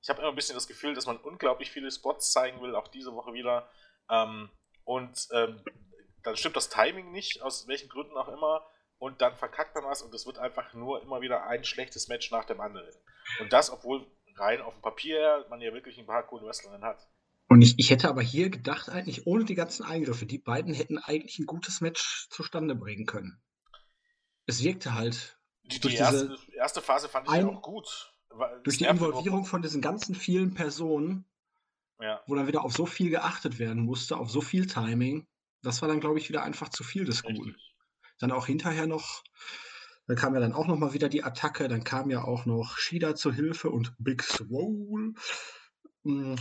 Ich 0.00 0.08
habe 0.08 0.20
immer 0.20 0.28
ein 0.28 0.36
bisschen 0.36 0.54
das 0.54 0.68
Gefühl, 0.68 0.94
dass 0.94 1.06
man 1.06 1.16
unglaublich 1.16 1.70
viele 1.70 1.90
Spots 1.90 2.30
zeigen 2.30 2.60
will, 2.60 2.76
auch 2.76 2.88
diese 2.88 3.12
Woche 3.14 3.32
wieder. 3.32 3.68
Ähm, 4.08 4.50
und 4.84 5.28
ähm, 5.32 5.60
dann 6.22 6.36
stimmt 6.36 6.56
das 6.56 6.68
Timing 6.68 7.10
nicht, 7.10 7.42
aus 7.42 7.66
welchen 7.66 7.88
Gründen 7.88 8.16
auch 8.16 8.28
immer. 8.28 8.66
Und 8.98 9.20
dann 9.22 9.36
verkackt 9.36 9.74
man 9.74 9.84
was 9.84 10.02
und 10.02 10.14
es 10.14 10.24
wird 10.24 10.38
einfach 10.38 10.72
nur 10.72 11.02
immer 11.02 11.20
wieder 11.20 11.46
ein 11.46 11.64
schlechtes 11.64 12.08
Match 12.08 12.30
nach 12.30 12.44
dem 12.44 12.60
anderen. 12.60 12.94
Und 13.40 13.52
das, 13.52 13.70
obwohl 13.70 14.06
rein 14.36 14.60
auf 14.60 14.74
dem 14.74 14.82
Papier 14.82 15.46
man 15.50 15.60
ja 15.60 15.72
wirklich 15.72 15.98
ein 15.98 16.06
paar 16.06 16.26
coole 16.26 16.46
Wrestlerinnen 16.46 16.84
hat. 16.84 17.08
Und 17.48 17.62
ich, 17.62 17.74
ich 17.78 17.90
hätte 17.90 18.08
aber 18.08 18.22
hier 18.22 18.50
gedacht, 18.50 18.88
eigentlich 18.88 19.26
ohne 19.26 19.44
die 19.44 19.54
ganzen 19.54 19.84
Eingriffe, 19.84 20.26
die 20.26 20.38
beiden 20.38 20.74
hätten 20.74 20.98
eigentlich 20.98 21.38
ein 21.38 21.46
gutes 21.46 21.80
Match 21.80 22.28
zustande 22.30 22.74
bringen 22.74 23.06
können. 23.06 23.40
Es 24.46 24.62
wirkte 24.62 24.94
halt. 24.94 25.38
Die, 25.64 25.80
die 25.80 25.94
erste, 25.94 26.36
erste, 26.54 26.82
Phase 26.82 27.08
fand 27.08 27.28
ich 27.28 27.34
ein, 27.34 27.48
auch 27.48 27.62
gut. 27.62 28.12
Durch 28.64 28.78
die 28.78 28.84
Involvierung 28.84 29.44
von 29.44 29.62
diesen 29.62 29.80
ganzen 29.80 30.14
vielen 30.14 30.54
Personen, 30.54 31.24
ja. 32.00 32.20
wo 32.26 32.34
dann 32.34 32.46
wieder 32.46 32.64
auf 32.64 32.72
so 32.72 32.86
viel 32.86 33.10
geachtet 33.10 33.58
werden 33.58 33.82
musste, 33.82 34.16
auf 34.16 34.30
so 34.30 34.40
viel 34.40 34.66
Timing, 34.66 35.26
das 35.62 35.80
war 35.80 35.88
dann, 35.88 36.00
glaube 36.00 36.18
ich, 36.18 36.28
wieder 36.28 36.42
einfach 36.42 36.68
zu 36.68 36.84
viel 36.84 37.04
des 37.04 37.22
Guten. 37.22 37.56
Dann 38.18 38.32
auch 38.32 38.46
hinterher 38.46 38.86
noch 38.86 39.22
dann 40.06 40.16
kam 40.16 40.34
ja 40.34 40.40
dann 40.40 40.52
auch 40.52 40.66
noch 40.66 40.78
mal 40.78 40.92
wieder 40.92 41.08
die 41.08 41.24
Attacke. 41.24 41.68
Dann 41.68 41.84
kam 41.84 42.10
ja 42.10 42.24
auch 42.24 42.46
noch 42.46 42.76
Shida 42.76 43.14
zur 43.14 43.32
Hilfe 43.32 43.70
und 43.70 43.94
Big 43.98 44.22
Swole. 44.22 45.14
Hm, 46.04 46.36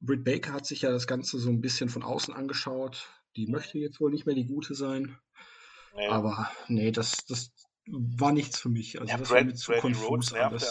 Britt 0.00 0.24
Baker 0.24 0.52
hat 0.52 0.66
sich 0.66 0.82
ja 0.82 0.90
das 0.90 1.06
Ganze 1.06 1.38
so 1.38 1.50
ein 1.50 1.60
bisschen 1.60 1.88
von 1.88 2.02
außen 2.02 2.34
angeschaut. 2.34 3.08
Die 3.36 3.46
möchte 3.46 3.78
jetzt 3.78 4.00
wohl 4.00 4.10
nicht 4.10 4.26
mehr 4.26 4.34
die 4.34 4.46
gute 4.46 4.74
sein. 4.74 5.18
Nee. 5.94 6.08
Aber 6.08 6.50
nee, 6.68 6.90
das, 6.90 7.24
das 7.26 7.52
war 7.86 8.32
nichts 8.32 8.58
für 8.60 8.68
mich. 8.68 9.00
Also 9.00 9.10
ja, 9.10 9.18
das 9.18 9.28
Brad, 9.28 9.38
war 9.38 9.44
mir 9.44 9.54
zu 9.54 9.72
Brady 9.72 9.80
konfus 9.80 10.32
nervte 10.32 10.66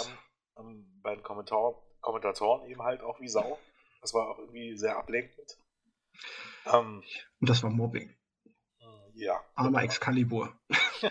am, 0.55 0.65
am, 0.65 1.01
bei 1.01 1.15
den 1.15 1.23
Kommentar 1.23 1.75
Kommentatoren 2.01 2.69
eben 2.69 2.81
halt 2.81 3.01
auch 3.01 3.19
wie 3.21 3.29
Sau. 3.29 3.57
Das 4.01 4.13
war 4.13 4.29
auch 4.29 4.39
irgendwie 4.39 4.75
sehr 4.75 4.97
ablenkend. 4.97 5.57
Ähm, 6.65 7.03
Und 7.39 7.49
das 7.49 7.63
war 7.63 7.69
Mobbing. 7.69 8.13
Ja. 9.15 9.43
Armer 9.55 9.83
Excalibur. 9.83 10.57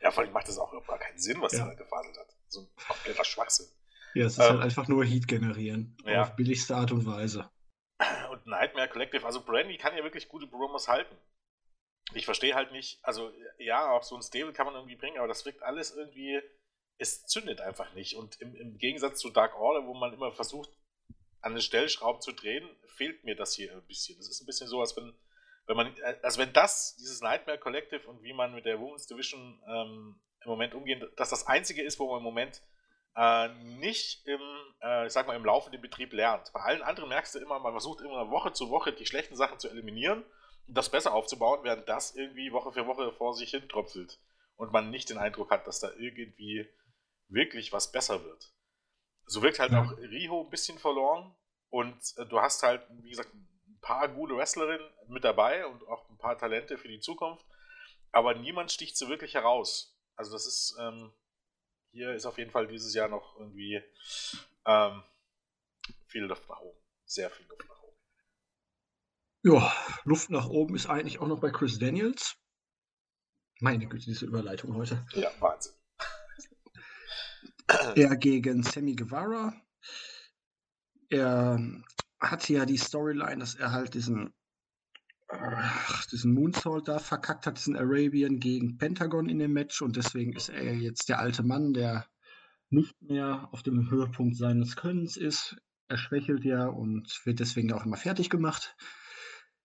ja, 0.00 0.10
vor 0.10 0.24
allem 0.24 0.32
macht 0.32 0.48
das 0.48 0.58
auch 0.58 0.70
überhaupt 0.72 0.88
gar 0.88 0.98
keinen 0.98 1.18
Sinn, 1.18 1.40
was 1.40 1.52
ja. 1.52 1.60
er 1.60 1.68
da 1.68 1.74
gefaselt 1.74 2.16
hat. 2.18 2.26
So 2.48 2.60
ein 2.62 2.68
kompletter 2.86 3.24
Schwachsinn. 3.24 3.66
Ja, 4.14 4.26
es 4.26 4.34
ist 4.34 4.38
halt 4.38 4.50
ähm, 4.50 4.56
halt 4.56 4.64
einfach 4.64 4.88
nur 4.88 5.04
Heat 5.04 5.26
generieren. 5.26 5.96
Ja. 6.04 6.22
Auf 6.22 6.36
billigste 6.36 6.76
Art 6.76 6.92
und 6.92 7.06
Weise. 7.06 7.50
Und 8.30 8.46
Nightmare 8.46 8.88
Collective, 8.88 9.24
also 9.24 9.44
Brandy 9.44 9.78
kann 9.78 9.96
ja 9.96 10.02
wirklich 10.02 10.28
gute 10.28 10.46
Promos 10.46 10.88
halten. 10.88 11.16
Ich 12.14 12.24
verstehe 12.24 12.54
halt 12.54 12.72
nicht, 12.72 12.98
also 13.02 13.32
ja, 13.58 13.90
auch 13.90 14.02
so 14.02 14.16
ein 14.16 14.22
Stable 14.22 14.52
kann 14.52 14.66
man 14.66 14.74
irgendwie 14.74 14.96
bringen, 14.96 15.18
aber 15.18 15.28
das 15.28 15.46
wirkt 15.46 15.62
alles 15.62 15.94
irgendwie, 15.94 16.40
es 16.98 17.24
zündet 17.26 17.60
einfach 17.60 17.94
nicht. 17.94 18.16
Und 18.16 18.40
im, 18.40 18.54
im 18.54 18.76
Gegensatz 18.76 19.20
zu 19.20 19.30
Dark 19.30 19.54
Order, 19.54 19.86
wo 19.86 19.94
man 19.94 20.12
immer 20.12 20.32
versucht, 20.32 20.70
an 21.40 21.54
den 21.54 21.62
Stellschrauben 21.62 22.20
zu 22.20 22.32
drehen, 22.32 22.68
fehlt 22.86 23.24
mir 23.24 23.36
das 23.36 23.54
hier 23.54 23.72
ein 23.72 23.86
bisschen. 23.86 24.16
Das 24.18 24.28
ist 24.28 24.42
ein 24.42 24.46
bisschen 24.46 24.68
so, 24.68 24.80
als 24.80 24.96
wenn, 24.96 25.14
wenn 25.66 25.76
man, 25.76 25.94
also 26.22 26.40
wenn 26.40 26.52
das, 26.52 26.96
dieses 26.96 27.20
Nightmare 27.20 27.58
Collective 27.58 28.06
und 28.08 28.22
wie 28.22 28.32
man 28.32 28.54
mit 28.54 28.64
der 28.64 28.80
Women's 28.80 29.06
Division 29.06 29.62
ähm, 29.66 30.20
im 30.44 30.50
Moment 30.50 30.74
umgehen, 30.74 31.04
dass 31.16 31.30
das 31.30 31.46
einzige 31.46 31.82
ist, 31.82 31.98
wo 31.98 32.08
man 32.08 32.18
im 32.18 32.24
Moment 32.24 32.62
äh, 33.14 33.48
nicht 33.78 34.26
im, 34.26 34.40
äh, 34.82 35.06
ich 35.06 35.12
sag 35.12 35.26
mal, 35.26 35.36
im 35.36 35.44
laufenden 35.44 35.80
Betrieb 35.80 36.12
lernt. 36.12 36.52
Bei 36.52 36.60
allen 36.60 36.82
anderen 36.82 37.08
merkst 37.08 37.34
du 37.34 37.38
immer, 37.38 37.58
man 37.58 37.72
versucht 37.72 38.00
immer 38.00 38.30
Woche 38.30 38.52
zu 38.52 38.70
Woche 38.70 38.92
die 38.92 39.06
schlechten 39.06 39.36
Sachen 39.36 39.58
zu 39.58 39.68
eliminieren 39.68 40.24
und 40.66 40.76
das 40.76 40.90
besser 40.90 41.12
aufzubauen, 41.12 41.60
während 41.62 41.88
das 41.88 42.14
irgendwie 42.14 42.52
Woche 42.52 42.72
für 42.72 42.86
Woche 42.86 43.12
vor 43.12 43.34
sich 43.34 43.50
hin 43.50 43.68
tröpfelt 43.68 44.18
und 44.56 44.72
man 44.72 44.90
nicht 44.90 45.10
den 45.10 45.18
Eindruck 45.18 45.50
hat, 45.50 45.66
dass 45.66 45.80
da 45.80 45.90
irgendwie 45.98 46.68
wirklich 47.28 47.72
was 47.72 47.92
besser 47.92 48.24
wird. 48.24 48.52
So 49.26 49.42
wirkt 49.42 49.58
halt 49.58 49.72
ja. 49.72 49.82
auch 49.82 49.96
Riho 49.98 50.42
ein 50.42 50.50
bisschen 50.50 50.78
verloren 50.78 51.34
und 51.70 51.96
äh, 52.16 52.26
du 52.26 52.40
hast 52.40 52.62
halt, 52.62 52.82
wie 53.02 53.10
gesagt, 53.10 53.30
paar 53.82 54.08
gute 54.08 54.34
Wrestlerinnen 54.36 54.88
mit 55.08 55.24
dabei 55.24 55.66
und 55.66 55.86
auch 55.88 56.08
ein 56.08 56.16
paar 56.16 56.38
Talente 56.38 56.78
für 56.78 56.88
die 56.88 57.00
Zukunft, 57.00 57.44
aber 58.12 58.34
niemand 58.34 58.72
sticht 58.72 58.96
so 58.96 59.08
wirklich 59.08 59.34
heraus. 59.34 59.98
Also 60.16 60.32
das 60.32 60.46
ist, 60.46 60.76
ähm, 60.80 61.12
hier 61.90 62.14
ist 62.14 62.24
auf 62.24 62.38
jeden 62.38 62.50
Fall 62.50 62.66
dieses 62.68 62.94
Jahr 62.94 63.08
noch 63.08 63.36
irgendwie 63.38 63.82
ähm, 64.64 65.02
viel 66.06 66.22
Luft 66.22 66.48
nach 66.48 66.60
oben. 66.60 66.78
Sehr 67.04 67.30
viel 67.30 67.46
Luft 67.46 67.68
nach 67.68 67.82
oben. 67.82 67.96
Ja, 69.42 69.72
Luft 70.04 70.30
nach 70.30 70.48
oben 70.48 70.76
ist 70.76 70.86
eigentlich 70.86 71.18
auch 71.20 71.26
noch 71.26 71.40
bei 71.40 71.50
Chris 71.50 71.78
Daniels. 71.78 72.36
Meine 73.60 73.86
Güte, 73.86 74.06
diese 74.06 74.26
Überleitung 74.26 74.74
heute. 74.76 75.04
Ja, 75.12 75.30
Wahnsinn. 75.40 75.74
er 77.96 78.16
gegen 78.16 78.62
Sammy 78.62 78.94
Guevara. 78.94 79.54
Er 81.10 81.58
hatte 82.22 82.54
ja 82.54 82.66
die 82.66 82.78
Storyline, 82.78 83.38
dass 83.38 83.54
er 83.54 83.72
halt 83.72 83.94
diesen 83.94 84.32
diesen 86.10 86.34
Moonsault 86.34 86.88
da 86.88 86.98
verkackt 86.98 87.46
hat, 87.46 87.56
diesen 87.56 87.76
Arabian 87.76 88.38
gegen 88.38 88.76
Pentagon 88.76 89.28
in 89.28 89.38
dem 89.38 89.52
Match 89.52 89.80
und 89.80 89.96
deswegen 89.96 90.34
ist 90.34 90.50
er 90.50 90.74
jetzt 90.74 91.08
der 91.08 91.20
alte 91.20 91.42
Mann, 91.42 91.72
der 91.72 92.06
nicht 92.68 93.00
mehr 93.00 93.48
auf 93.52 93.62
dem 93.62 93.90
Höhepunkt 93.90 94.36
seines 94.36 94.76
Könnens 94.76 95.16
ist. 95.16 95.56
Er 95.88 95.98
schwächelt 95.98 96.44
ja 96.44 96.66
und 96.66 97.20
wird 97.24 97.40
deswegen 97.40 97.72
auch 97.72 97.84
immer 97.84 97.96
fertig 97.96 98.30
gemacht. 98.30 98.76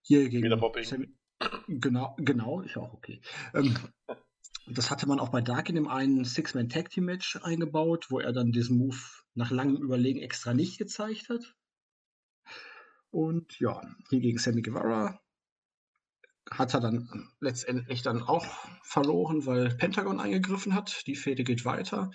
Hier 0.02 0.30
gegen 0.30 0.46
Wieder 0.46 0.58
Bobbing. 0.58 1.16
Genau, 1.68 2.16
genau, 2.18 2.62
ist 2.62 2.78
auch 2.78 2.94
okay. 2.94 3.22
Ähm, 3.54 3.76
das 4.66 4.90
hatte 4.90 5.08
man 5.08 5.20
auch 5.20 5.30
bei 5.30 5.42
Dark 5.42 5.70
in 5.70 5.76
dem 5.76 5.88
einen 5.88 6.26
Six-Man 6.26 6.68
Tag 6.68 6.90
Team 6.90 7.06
Match 7.06 7.38
eingebaut, 7.44 8.08
wo 8.10 8.20
er 8.20 8.34
dann 8.34 8.52
diesen 8.52 8.80
Move 8.80 8.98
nach 9.36 9.52
langem 9.52 9.84
Überlegen 9.84 10.20
extra 10.20 10.56
nicht 10.56 10.80
gezeigt 10.80 11.30
hat. 11.30 11.56
Und 13.12 13.60
ja, 13.60 13.82
hier 14.10 14.20
gegen 14.20 14.38
Sammy 14.38 14.62
Guevara 14.62 15.20
hat 16.52 16.74
er 16.74 16.80
dann 16.80 17.30
letztendlich 17.40 18.02
dann 18.02 18.22
auch 18.22 18.46
verloren, 18.84 19.46
weil 19.46 19.76
Pentagon 19.76 20.20
eingegriffen 20.20 20.74
hat. 20.74 21.06
Die 21.08 21.16
Fehde 21.16 21.44
geht 21.44 21.66
weiter. 21.66 22.12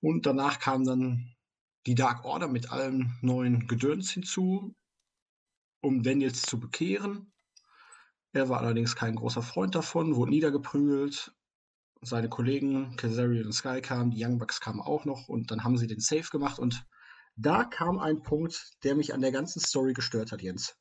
Und 0.00 0.26
danach 0.26 0.58
kam 0.58 0.84
dann 0.84 1.34
die 1.86 1.94
Dark 1.94 2.24
Order 2.24 2.48
mit 2.48 2.70
allem 2.70 3.16
neuen 3.22 3.66
Gedöns 3.66 4.10
hinzu, 4.10 4.74
um 5.80 6.02
Daniels 6.02 6.42
zu 6.42 6.60
bekehren. 6.60 7.32
Er 8.32 8.48
war 8.48 8.60
allerdings 8.60 8.96
kein 8.96 9.14
großer 9.14 9.42
Freund 9.42 9.74
davon, 9.74 10.16
wurde 10.16 10.32
niedergeprügelt. 10.32 11.32
Seine 12.02 12.28
Kollegen 12.28 12.94
Kazarian 12.96 13.46
und 13.46 13.52
Sky 13.52 13.80
kamen, 13.80 14.10
die 14.10 14.22
Young 14.22 14.38
Bucks 14.38 14.60
kamen 14.60 14.80
auch 14.80 15.06
noch 15.06 15.28
und 15.28 15.50
dann 15.50 15.64
haben 15.64 15.78
sie 15.78 15.86
den 15.86 16.00
Safe 16.00 16.28
gemacht 16.30 16.58
und 16.58 16.84
da 17.36 17.64
kam 17.64 17.98
ein 17.98 18.22
Punkt, 18.22 18.82
der 18.84 18.94
mich 18.94 19.14
an 19.14 19.20
der 19.20 19.32
ganzen 19.32 19.60
Story 19.60 19.92
gestört 19.92 20.32
hat, 20.32 20.42
Jens. 20.42 20.76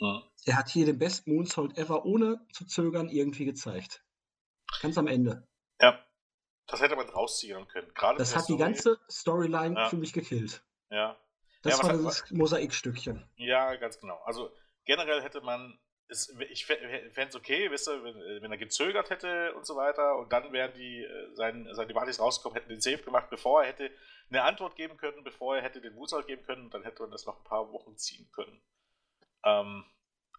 Mhm. 0.00 0.22
Er 0.44 0.56
hat 0.56 0.68
hier 0.68 0.86
den 0.86 0.98
besten 0.98 1.34
Moonsault 1.34 1.76
ever 1.76 2.04
ohne 2.04 2.46
zu 2.52 2.64
zögern 2.64 3.08
irgendwie 3.08 3.44
gezeigt. 3.44 4.04
Ganz 4.80 4.96
am 4.96 5.06
Ende. 5.06 5.46
Ja. 5.80 6.04
Das 6.66 6.80
hätte 6.80 6.96
man 6.96 7.08
rausziehen 7.08 7.66
können. 7.68 7.92
Gerade 7.94 8.18
das 8.18 8.36
hat 8.36 8.44
Story. 8.44 8.56
die 8.56 8.62
ganze 8.62 9.00
Storyline 9.10 9.74
ja. 9.74 9.88
für 9.88 9.96
mich 9.96 10.12
gekillt. 10.12 10.62
Ja. 10.90 11.18
Das 11.62 11.78
ja, 11.78 11.84
war 11.84 11.96
das 11.96 12.30
Mosaikstückchen. 12.30 13.28
Ja, 13.36 13.74
ganz 13.76 13.98
genau. 13.98 14.18
Also 14.24 14.52
generell 14.84 15.22
hätte 15.22 15.40
man 15.40 15.78
es, 16.08 16.34
ich 16.50 16.66
fände 16.66 17.10
es 17.28 17.36
okay, 17.36 17.70
wisst 17.70 17.88
ihr, 17.88 18.02
wenn, 18.02 18.42
wenn, 18.42 18.50
er 18.50 18.58
gezögert 18.58 19.10
hätte 19.10 19.54
und 19.54 19.66
so 19.66 19.76
weiter 19.76 20.16
und 20.16 20.32
dann 20.32 20.52
wären 20.52 20.72
die, 20.74 21.04
äh, 21.04 21.34
sein, 21.34 21.68
seine 21.72 21.88
Debatis 21.88 22.18
rausgekommen, 22.18 22.56
hätten 22.56 22.70
den 22.70 22.80
Safe 22.80 23.02
gemacht, 23.02 23.28
bevor 23.30 23.62
er 23.62 23.68
hätte 23.68 23.90
eine 24.30 24.42
Antwort 24.42 24.76
geben 24.76 24.96
können, 24.96 25.22
bevor 25.24 25.56
er 25.56 25.62
hätte 25.62 25.80
den 25.80 25.94
Moonsault 25.94 26.26
geben 26.26 26.44
können 26.44 26.64
und 26.64 26.74
dann 26.74 26.82
hätte 26.82 27.02
man 27.02 27.10
das 27.10 27.26
noch 27.26 27.38
ein 27.38 27.44
paar 27.44 27.72
Wochen 27.72 27.96
ziehen 27.96 28.28
können. 28.32 28.60
Ähm, 29.44 29.84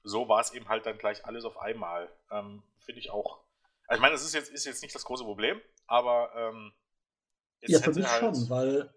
so 0.03 0.27
war 0.27 0.41
es 0.41 0.53
eben 0.53 0.67
halt 0.69 0.85
dann 0.85 0.97
gleich 0.97 1.25
alles 1.25 1.45
auf 1.45 1.57
einmal. 1.57 2.11
Ähm, 2.31 2.63
Finde 2.79 2.99
ich 2.99 3.11
auch. 3.11 3.43
Also 3.87 3.97
ich 3.97 4.01
meine, 4.01 4.13
das 4.13 4.23
ist 4.23 4.33
jetzt, 4.33 4.51
ist 4.51 4.65
jetzt 4.65 4.81
nicht 4.81 4.95
das 4.95 5.05
große 5.05 5.23
Problem, 5.23 5.61
aber 5.87 6.31
ähm, 6.35 6.73
ja, 7.61 7.79
für 7.79 7.91
mich 7.91 8.07
halt, 8.07 8.19
schon, 8.19 8.49
weil 8.49 8.93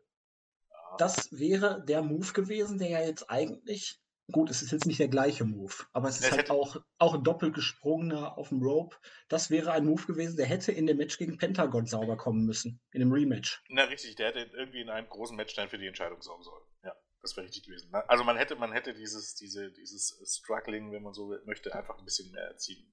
ja. 0.70 0.96
das 0.98 1.38
wäre 1.38 1.82
der 1.84 2.02
Move 2.02 2.32
gewesen, 2.32 2.78
der 2.78 2.90
ja 2.90 3.00
jetzt 3.00 3.30
eigentlich, 3.30 4.01
gut, 4.32 4.50
es 4.50 4.62
ist 4.62 4.72
jetzt 4.72 4.86
nicht 4.86 4.98
der 4.98 5.08
gleiche 5.08 5.44
Move, 5.44 5.74
aber 5.92 6.08
es 6.08 6.18
ist 6.18 6.30
ja, 6.30 6.36
halt 6.36 6.50
auch, 6.50 6.76
auch 6.98 7.14
ein 7.14 7.22
doppelt 7.22 7.54
gesprungener 7.54 8.36
auf 8.36 8.48
dem 8.48 8.62
Rope. 8.62 8.96
Das 9.28 9.50
wäre 9.50 9.72
ein 9.72 9.84
Move 9.84 10.04
gewesen, 10.06 10.36
der 10.36 10.46
hätte 10.46 10.72
in 10.72 10.86
dem 10.86 10.96
Match 10.96 11.18
gegen 11.18 11.38
Pentagon 11.38 11.86
sauber 11.86 12.16
kommen 12.16 12.44
müssen, 12.44 12.80
in 12.92 13.00
dem 13.00 13.12
Rematch. 13.12 13.62
Na 13.68 13.84
richtig, 13.84 14.16
der 14.16 14.28
hätte 14.28 14.50
irgendwie 14.56 14.80
in 14.80 14.90
einem 14.90 15.08
großen 15.08 15.36
Match 15.36 15.54
dann 15.54 15.68
für 15.68 15.78
die 15.78 15.86
Entscheidung 15.86 16.20
sorgen 16.22 16.42
sollen. 16.42 16.64
Ja. 16.82 16.96
Das 17.20 17.36
wäre 17.36 17.46
richtig 17.46 17.62
gewesen. 17.64 17.90
Ne? 17.92 18.08
Also 18.08 18.24
man 18.24 18.36
hätte, 18.36 18.56
man 18.56 18.72
hätte 18.72 18.94
dieses, 18.94 19.36
diese, 19.36 19.70
dieses 19.70 20.20
Struggling, 20.26 20.90
wenn 20.90 21.04
man 21.04 21.14
so 21.14 21.36
möchte, 21.44 21.72
einfach 21.74 21.98
ein 21.98 22.04
bisschen 22.04 22.32
mehr 22.32 22.42
erziehen 22.42 22.92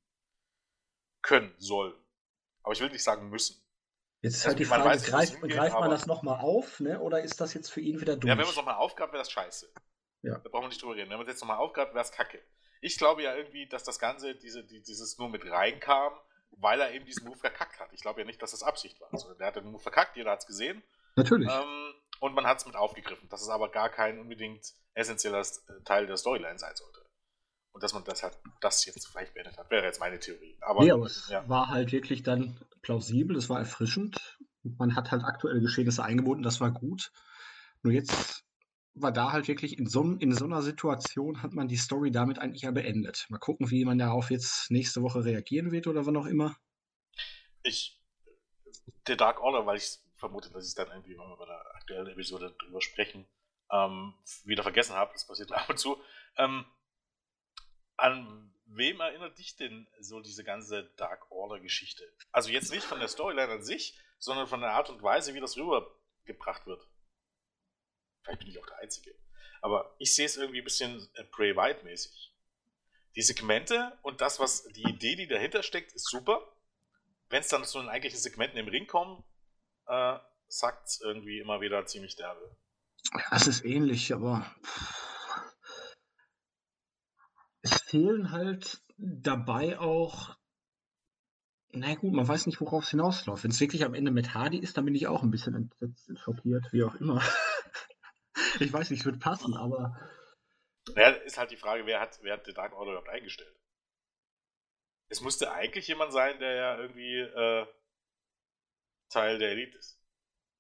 können, 1.22 1.54
sollen. 1.58 1.96
Aber 2.62 2.74
ich 2.74 2.80
will 2.80 2.90
nicht 2.90 3.04
sagen 3.04 3.30
müssen. 3.30 3.60
Jetzt 4.22 4.36
ist 4.36 4.40
also 4.42 4.50
halt 4.50 4.60
die 4.60 4.66
Frage, 4.66 4.84
weiß, 4.84 5.04
greift, 5.06 5.42
greift 5.42 5.80
man 5.80 5.90
das 5.90 6.06
nochmal 6.06 6.42
auf, 6.42 6.80
ne? 6.82 7.00
oder 7.00 7.24
ist 7.24 7.40
das 7.40 7.54
jetzt 7.54 7.70
für 7.70 7.80
ihn 7.80 8.02
wieder 8.02 8.18
durch? 8.18 8.30
Ja, 8.30 8.38
wenn 8.38 8.44
man 8.44 8.50
es 8.50 8.56
nochmal 8.56 8.76
aufgab, 8.76 9.14
wäre 9.14 9.22
das 9.22 9.32
scheiße. 9.32 9.72
Ja. 10.22 10.38
Da 10.38 10.50
brauchen 10.50 10.64
wir 10.64 10.70
nicht 10.70 10.82
drüber 10.82 10.96
reden. 10.96 11.10
Wenn 11.10 11.18
man 11.18 11.28
es 11.28 11.34
jetzt 11.34 11.42
nochmal 11.42 11.58
aufgab, 11.58 11.94
wäre 11.94 12.04
es 12.04 12.12
kacke. 12.12 12.42
Ich 12.82 12.98
glaube 12.98 13.24
ja 13.24 13.36
irgendwie, 13.36 13.68
dass 13.68 13.84
das 13.84 14.00
Ganze, 14.00 14.36
diese, 14.36 14.64
die, 14.64 14.82
dieses 14.82 15.18
nur 15.18 15.30
mit 15.30 15.50
reinkam, 15.50 16.14
weil 16.52 16.80
er 16.82 16.92
eben 16.92 17.06
diesen 17.06 17.26
Move 17.26 17.38
verkackt 17.38 17.80
hat. 17.80 17.90
Ich 17.94 18.02
glaube 18.02 18.22
ja 18.22 18.26
nicht, 18.26 18.42
dass 18.42 18.52
das 18.52 18.64
Absicht 18.64 19.00
war. 19.02 19.10
Also, 19.14 19.34
der 19.34 19.48
hat 19.48 19.56
den 19.56 19.66
Move 19.66 19.82
verkackt, 19.82 20.18
jeder 20.18 20.32
hat 20.32 20.40
es 20.40 20.48
gesehen. 20.48 20.84
Natürlich. 21.16 21.50
Ähm, 21.50 21.94
und 22.20 22.34
man 22.34 22.46
hat 22.46 22.60
es 22.60 22.66
mit 22.66 22.76
aufgegriffen, 22.76 23.30
dass 23.30 23.42
es 23.42 23.50
aber 23.50 23.70
gar 23.70 23.90
kein 23.90 24.20
unbedingt 24.20 24.74
essentieller 24.94 25.46
Teil 25.86 26.08
der 26.08 26.18
Storyline 26.18 26.60
sein 26.60 26.76
sollte. 26.76 27.00
Und 27.72 27.84
dass 27.84 27.94
man 27.94 28.04
das 28.04 28.24
halt, 28.24 28.38
das 28.62 28.86
jetzt 28.86 29.08
vielleicht 29.08 29.34
beendet 29.34 29.58
hat, 29.58 29.70
wäre 29.70 29.86
jetzt 29.86 30.00
meine 30.00 30.20
Theorie. 30.20 30.58
Aber, 30.62 30.84
nee, 30.84 30.92
aber 30.92 31.06
es 31.06 31.30
ja. 31.30 31.48
war 31.48 31.70
halt 31.70 31.92
wirklich 31.92 32.24
dann 32.24 32.60
plausibel, 32.82 33.38
es 33.38 33.50
war 33.50 33.60
erfrischend. 33.60 34.38
Man 34.64 34.96
hat 34.96 35.12
halt 35.12 35.24
aktuelle 35.24 35.62
Geschehnisse 35.62 36.04
eingebunden, 36.04 36.44
das 36.44 36.60
war 36.60 36.72
gut. 36.72 37.12
Nur 37.84 37.94
jetzt 37.94 38.44
war 39.02 39.12
da 39.12 39.32
halt 39.32 39.48
wirklich 39.48 39.78
in 39.78 39.88
so, 39.88 40.04
in 40.04 40.34
so 40.34 40.46
einer 40.46 40.62
Situation 40.62 41.42
hat 41.42 41.54
man 41.54 41.68
die 41.68 41.78
Story 41.78 42.12
damit 42.12 42.40
eigentlich 42.40 42.64
ja 42.64 42.72
beendet. 42.72 43.26
Mal 43.30 43.38
gucken, 43.40 43.70
wie 43.72 43.86
man 43.86 43.98
darauf 43.98 44.32
jetzt 44.32 44.72
nächste 44.72 45.02
Woche 45.02 45.24
reagieren 45.24 45.72
wird 45.72 45.88
oder 45.88 46.06
wann 46.06 46.18
auch 46.18 46.26
immer. 46.26 46.58
Ich, 47.64 48.00
der 49.08 49.16
Dark 49.16 49.42
Order, 49.42 49.66
weil 49.66 49.78
ich 49.78 50.00
vermute, 50.16 50.52
dass 50.52 50.68
ich 50.68 50.76
dann 50.76 50.88
irgendwie, 50.90 51.18
wenn 51.18 51.28
wir 51.28 51.38
bei 51.38 51.46
der 51.46 51.76
aktuellen 51.76 52.08
Episode 52.08 52.56
drüber 52.60 52.82
sprechen, 52.82 53.28
ähm, 53.72 54.14
wieder 54.44 54.64
vergessen 54.64 54.96
habe, 54.96 55.12
das 55.14 55.28
passiert 55.28 55.52
ab 55.54 55.70
und 55.70 55.80
zu. 55.80 55.98
Ähm, 56.38 56.66
an 57.98 58.54
wem 58.66 59.00
erinnert 59.00 59.38
dich 59.40 59.56
denn 59.56 59.88
so 60.00 60.22
diese 60.22 60.44
ganze 60.44 60.84
Dark 60.98 61.32
Order-Geschichte? 61.32 62.04
Also 62.32 62.50
jetzt 62.50 62.72
nicht 62.72 62.84
von 62.84 63.00
der 63.00 63.08
Storyline 63.08 63.52
an 63.52 63.64
sich, 63.64 63.98
sondern 64.20 64.48
von 64.48 64.62
der 64.62 64.72
Art 64.72 64.90
und 64.90 65.02
Weise, 65.02 65.34
wie 65.34 65.40
das 65.40 65.58
rübergebracht 65.58 66.66
wird. 66.68 66.88
Vielleicht 68.24 68.40
bin 68.40 68.50
ich 68.50 68.60
auch 68.60 68.66
der 68.66 68.78
Einzige. 68.80 69.16
Aber 69.62 69.96
ich 70.00 70.16
sehe 70.16 70.26
es 70.26 70.38
irgendwie 70.38 70.60
ein 70.60 70.64
bisschen 70.64 71.08
äh, 71.16 71.24
Bray 71.24 71.56
White-mäßig. 71.56 72.34
die 73.16 73.22
Segmente 73.22 73.98
und 74.04 74.22
das, 74.22 74.40
was 74.40 74.64
die 74.70 74.84
Idee, 74.84 75.16
die 75.16 75.28
dahinter 75.28 75.64
steckt, 75.64 75.94
ist 75.94 76.10
super. 76.10 76.42
Wenn 77.30 77.42
es 77.42 77.48
dann 77.48 77.66
zu 77.66 77.80
den 77.80 77.90
eigentlichen 77.90 78.20
Segmenten 78.20 78.58
im 78.58 78.68
Ring 78.68 78.88
kommt, 78.88 79.24
äh, 79.88 80.18
sackt 80.48 80.88
es 80.88 81.02
irgendwie 81.02 81.40
immer 81.40 81.62
wieder 81.62 81.86
ziemlich 81.86 82.16
derbe. 82.16 82.56
Es 83.32 83.48
ist 83.48 83.66
ähnlich, 83.66 84.14
aber 84.14 84.46
es 87.62 87.82
fehlen 87.82 88.32
halt 88.32 88.82
dabei 88.98 89.80
auch 89.80 90.40
na 91.72 91.94
gut, 91.94 92.14
man 92.14 92.28
weiß 92.28 92.48
nicht, 92.48 92.60
worauf 92.62 92.84
es 92.84 92.90
hinausläuft. 92.90 93.44
Wenn 93.44 93.52
es 93.52 93.60
wirklich 93.60 93.86
am 93.86 93.94
Ende 93.94 94.10
mit 94.10 94.34
Hardy 94.34 94.58
ist, 94.58 94.78
dann 94.78 94.86
bin 94.86 94.96
ich 94.96 95.08
auch 95.08 95.22
ein 95.22 95.30
bisschen 95.30 95.54
entsetzt, 95.54 96.10
schockiert, 96.18 96.74
wie 96.74 96.84
auch 96.84 96.96
immer. 96.96 97.22
Ich 98.60 98.72
weiß 98.74 98.90
nicht, 98.90 99.00
es 99.02 99.06
wird 99.06 99.20
passen, 99.20 99.54
aber 99.56 99.96
Ja, 100.96 101.10
ist 101.10 101.38
halt 101.40 101.50
die 101.52 101.58
Frage, 101.58 101.86
wer 101.88 102.00
hat, 102.00 102.20
wer 102.22 102.34
hat 102.34 102.46
den 102.46 102.54
Dark 102.54 102.74
Order 102.74 102.92
überhaupt 102.92 103.10
eingestellt? 103.10 103.56
Es 105.10 105.22
musste 105.22 105.52
eigentlich 105.52 105.88
jemand 105.88 106.14
sein, 106.14 106.40
der 106.40 106.54
ja 106.56 106.78
irgendwie 106.80 107.18
äh, 107.20 107.66
Teil 109.10 109.38
der 109.38 109.52
Elite 109.52 109.78
ist. 109.78 110.00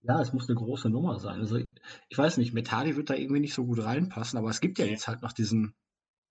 ja, 0.01 0.21
es 0.21 0.33
muss 0.33 0.47
eine 0.49 0.57
große 0.57 0.89
Nummer 0.89 1.19
sein. 1.19 1.39
Also, 1.39 1.57
ich 1.57 2.17
weiß 2.17 2.37
nicht, 2.37 2.53
Hardy 2.71 2.95
wird 2.95 3.09
da 3.09 3.15
irgendwie 3.15 3.39
nicht 3.41 3.53
so 3.53 3.65
gut 3.65 3.83
reinpassen, 3.83 4.37
aber 4.39 4.49
es 4.49 4.61
gibt 4.61 4.79
ja 4.79 4.85
Nee. 4.85 4.91
jetzt 4.91 5.07
halt 5.07 5.21
noch 5.21 5.33
diesen 5.33 5.75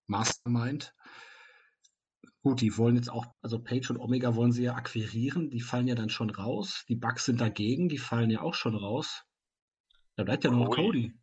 Mastermind. 0.07 0.95
Gut, 2.43 2.61
die 2.61 2.77
wollen 2.79 2.97
jetzt 2.97 3.11
auch, 3.11 3.27
also 3.43 3.59
Page 3.63 3.91
und 3.91 3.99
Omega 3.99 4.35
wollen 4.35 4.53
sie 4.53 4.65
ja 4.65 4.75
akquirieren, 4.75 5.51
die 5.51 5.61
fallen 5.61 5.87
ja 5.89 5.95
dann 5.95 6.09
schon 6.09 6.31
raus. 6.31 6.85
Die 6.89 6.97
Bugs 6.97 7.25
sind 7.27 7.41
dagegen, 7.41 7.89
die 7.89 7.99
fallen 7.99 8.31
ja 8.31 8.41
auch 8.41 8.55
schon 8.55 8.75
raus. 8.75 9.25
Da 10.17 10.25
bleibt 10.25 10.45
ja 10.45 10.51
nur 10.51 10.67
noch. 10.67 10.75
Cody. 10.75 11.15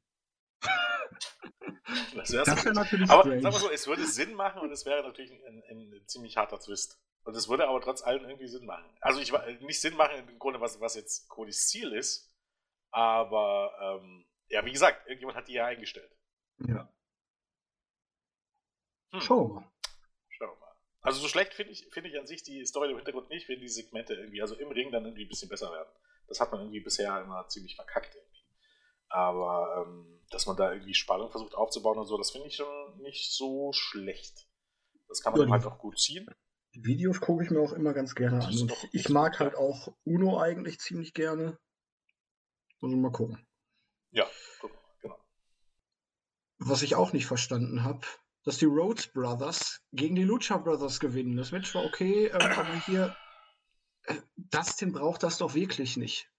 Das 2.15 2.31
wäre 2.31 2.45
Das 2.45 2.65
wäre 2.65 2.75
natürlich 2.75 3.09
Aber 3.09 3.21
strange. 3.21 3.41
sag 3.41 3.51
mal 3.53 3.59
so, 3.59 3.69
es 3.69 3.87
würde 3.87 4.05
Sinn 4.05 4.33
machen 4.33 4.61
und 4.61 4.71
es 4.71 4.85
wäre 4.85 5.03
natürlich 5.03 5.31
ein, 5.31 5.63
ein, 5.69 5.93
ein 5.93 6.07
ziemlich 6.07 6.37
harter 6.37 6.59
Twist. 6.59 6.99
Und 7.23 7.35
es 7.35 7.49
würde 7.49 7.67
aber 7.67 7.81
trotz 7.81 8.03
allem 8.03 8.23
irgendwie 8.25 8.47
Sinn 8.47 8.65
machen. 8.65 8.85
Also 9.01 9.19
ich 9.19 9.31
nicht 9.61 9.81
Sinn 9.81 9.95
machen 9.95 10.27
im 10.27 10.39
Grunde, 10.39 10.61
was, 10.61 10.79
was 10.79 10.95
jetzt 10.95 11.27
Codys 11.27 11.67
Ziel 11.67 11.91
ist, 11.93 12.31
aber 12.91 13.71
ähm, 13.81 14.25
ja, 14.47 14.63
wie 14.63 14.71
gesagt, 14.71 15.07
irgendjemand 15.07 15.37
hat 15.37 15.47
die 15.47 15.53
ja 15.53 15.65
eingestellt. 15.65 16.11
Ja. 16.59 16.87
Hm. 19.11 19.21
Schauen 19.21 19.55
wir. 19.55 19.71
Schauen 20.29 20.49
wir 20.49 20.59
mal. 20.59 20.75
Also 21.01 21.19
so 21.19 21.27
schlecht 21.27 21.53
finde 21.53 21.71
ich, 21.71 21.87
finde 21.91 22.09
ich 22.09 22.19
an 22.19 22.27
sich 22.27 22.43
die 22.43 22.65
Story 22.65 22.91
im 22.91 22.97
Hintergrund 22.97 23.29
nicht, 23.29 23.49
wenn 23.49 23.59
die 23.59 23.69
Segmente 23.69 24.13
irgendwie, 24.13 24.41
also 24.41 24.55
im 24.55 24.69
Ring 24.69 24.91
dann 24.91 25.05
irgendwie 25.05 25.25
ein 25.25 25.29
bisschen 25.29 25.49
besser 25.49 25.71
werden. 25.71 25.89
Das 26.27 26.39
hat 26.39 26.51
man 26.51 26.61
irgendwie 26.61 26.79
bisher 26.79 27.21
immer 27.21 27.47
ziemlich 27.47 27.75
verkackt 27.75 28.15
irgendwie. 28.15 28.24
Aber 29.15 29.85
ähm, 29.87 30.19
dass 30.29 30.45
man 30.45 30.57
da 30.57 30.73
irgendwie 30.73 30.93
Spannung 30.93 31.31
versucht 31.31 31.55
aufzubauen 31.55 31.97
und 31.97 32.05
so, 32.05 32.17
das 32.17 32.31
finde 32.31 32.47
ich 32.47 32.57
schon 32.57 32.97
nicht 33.01 33.31
so 33.31 33.71
schlecht. 33.71 34.45
Das 35.07 35.21
kann 35.21 35.31
man 35.31 35.47
Ja, 35.47 35.53
halt 35.53 35.65
auch 35.65 35.77
gut 35.77 35.97
ziehen. 35.97 36.27
Videos 36.73 37.21
gucke 37.21 37.45
ich 37.45 37.49
mir 37.49 37.61
auch 37.61 37.71
immer 37.71 37.93
ganz 37.93 38.13
gerne 38.13 38.43
an. 38.43 38.53
Und 38.53 38.73
ich 38.91 39.07
mag 39.07 39.39
halt 39.39 39.55
auch 39.55 39.95
Uno 40.03 40.37
eigentlich 40.37 40.79
ziemlich 40.79 41.13
gerne. 41.13 41.57
Also 42.81 42.97
mal 42.97 43.13
gucken. 43.13 43.47
Ja, 44.11 44.27
guck 44.59 44.73
mal, 44.73 44.81
genau. 45.01 45.25
Was 46.57 46.81
ich 46.81 46.95
auch 46.95 47.13
nicht 47.13 47.25
verstanden 47.25 47.83
habe, 47.83 48.05
dass 48.43 48.57
die 48.57 48.65
Rhodes 48.65 49.07
Brothers 49.07 49.81
gegen 49.93 50.15
die 50.15 50.23
Lucha 50.23 50.57
Brothers 50.57 50.99
gewinnen. 50.99 51.37
Das 51.37 51.53
Match 51.53 51.73
war 51.73 51.85
okay, 51.85 52.25
ähm, 52.25 52.41
aber 52.41 52.75
hier, 52.81 53.15
äh, 54.03 54.15
Dustin 54.35 54.91
braucht 54.91 55.23
das 55.23 55.37
doch 55.37 55.53
wirklich 55.53 55.95
nicht. 55.95 56.29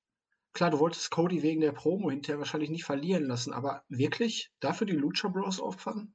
Klar, 0.56 0.70
du 0.70 0.78
wolltest 0.78 1.10
Cody 1.10 1.42
wegen 1.42 1.60
der 1.60 1.72
Promo 1.72 2.08
hinterher 2.08 2.38
wahrscheinlich 2.38 2.70
nicht 2.70 2.86
verlieren 2.86 3.26
lassen, 3.26 3.52
aber 3.52 3.84
wirklich? 3.88 4.50
Dafür 4.58 4.86
die 4.86 4.94
Lucha 4.94 5.28
Bros 5.28 5.60
opfern? 5.60 6.14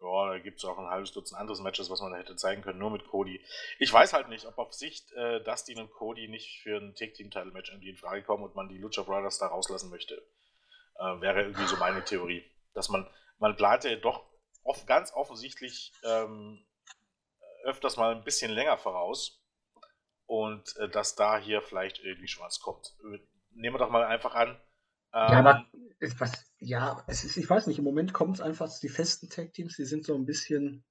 Ja, 0.00 0.30
da 0.30 0.38
gibt 0.38 0.56
es 0.56 0.64
auch 0.64 0.78
ein 0.78 0.88
halbes 0.88 1.12
Dutzend 1.12 1.38
anderes 1.38 1.60
Matches, 1.60 1.90
was 1.90 2.00
man 2.00 2.12
da 2.12 2.16
hätte 2.16 2.36
zeigen 2.36 2.62
können, 2.62 2.78
nur 2.78 2.90
mit 2.90 3.06
Cody. 3.06 3.44
Ich 3.78 3.92
weiß 3.92 4.14
halt 4.14 4.30
nicht, 4.30 4.46
ob 4.46 4.56
auf 4.56 4.72
Sicht 4.72 5.12
äh, 5.12 5.44
Dustin 5.44 5.78
und 5.78 5.90
Cody 5.90 6.28
nicht 6.28 6.62
für 6.62 6.78
ein 6.78 6.94
Tag-Team-Title-Match 6.94 7.70
irgendwie 7.70 7.90
in 7.90 7.98
Frage 7.98 8.22
kommen 8.22 8.44
und 8.44 8.54
man 8.54 8.70
die 8.70 8.78
Lucha 8.78 9.02
Brothers 9.02 9.36
da 9.36 9.48
rauslassen 9.48 9.90
möchte. 9.90 10.14
Äh, 10.98 11.20
wäre 11.20 11.42
irgendwie 11.42 11.66
so 11.66 11.76
meine 11.76 12.02
Theorie. 12.02 12.42
Dass 12.72 12.88
man, 12.88 13.06
man 13.38 13.54
plant 13.56 13.84
ja 13.84 13.94
doch 13.96 14.24
oft, 14.62 14.86
ganz 14.86 15.12
offensichtlich 15.12 15.92
ähm, 16.02 16.64
öfters 17.64 17.98
mal 17.98 18.14
ein 18.14 18.24
bisschen 18.24 18.52
länger 18.52 18.78
voraus 18.78 19.41
und 20.32 20.74
äh, 20.78 20.88
dass 20.88 21.14
da 21.14 21.36
hier 21.36 21.60
vielleicht 21.60 21.98
irgendwie 22.02 22.26
schon 22.26 22.46
was 22.46 22.58
kommt. 22.58 22.96
Nehmen 23.50 23.74
wir 23.74 23.78
doch 23.78 23.90
mal 23.90 24.02
einfach 24.02 24.34
an. 24.34 24.58
Ja, 25.12 25.28
ähm, 25.28 25.46
aber 25.46 25.66
es, 26.00 26.18
was, 26.20 26.50
ja, 26.58 27.04
es 27.06 27.24
ist, 27.24 27.36
ich 27.36 27.50
weiß 27.50 27.66
nicht, 27.66 27.76
im 27.76 27.84
Moment 27.84 28.14
kommt 28.14 28.36
es 28.36 28.40
einfach, 28.40 28.70
die 28.80 28.88
festen 28.88 29.28
Tag-Teams, 29.28 29.76
die 29.76 29.84
sind 29.84 30.06
so 30.06 30.14
ein 30.14 30.24
bisschen 30.24 30.86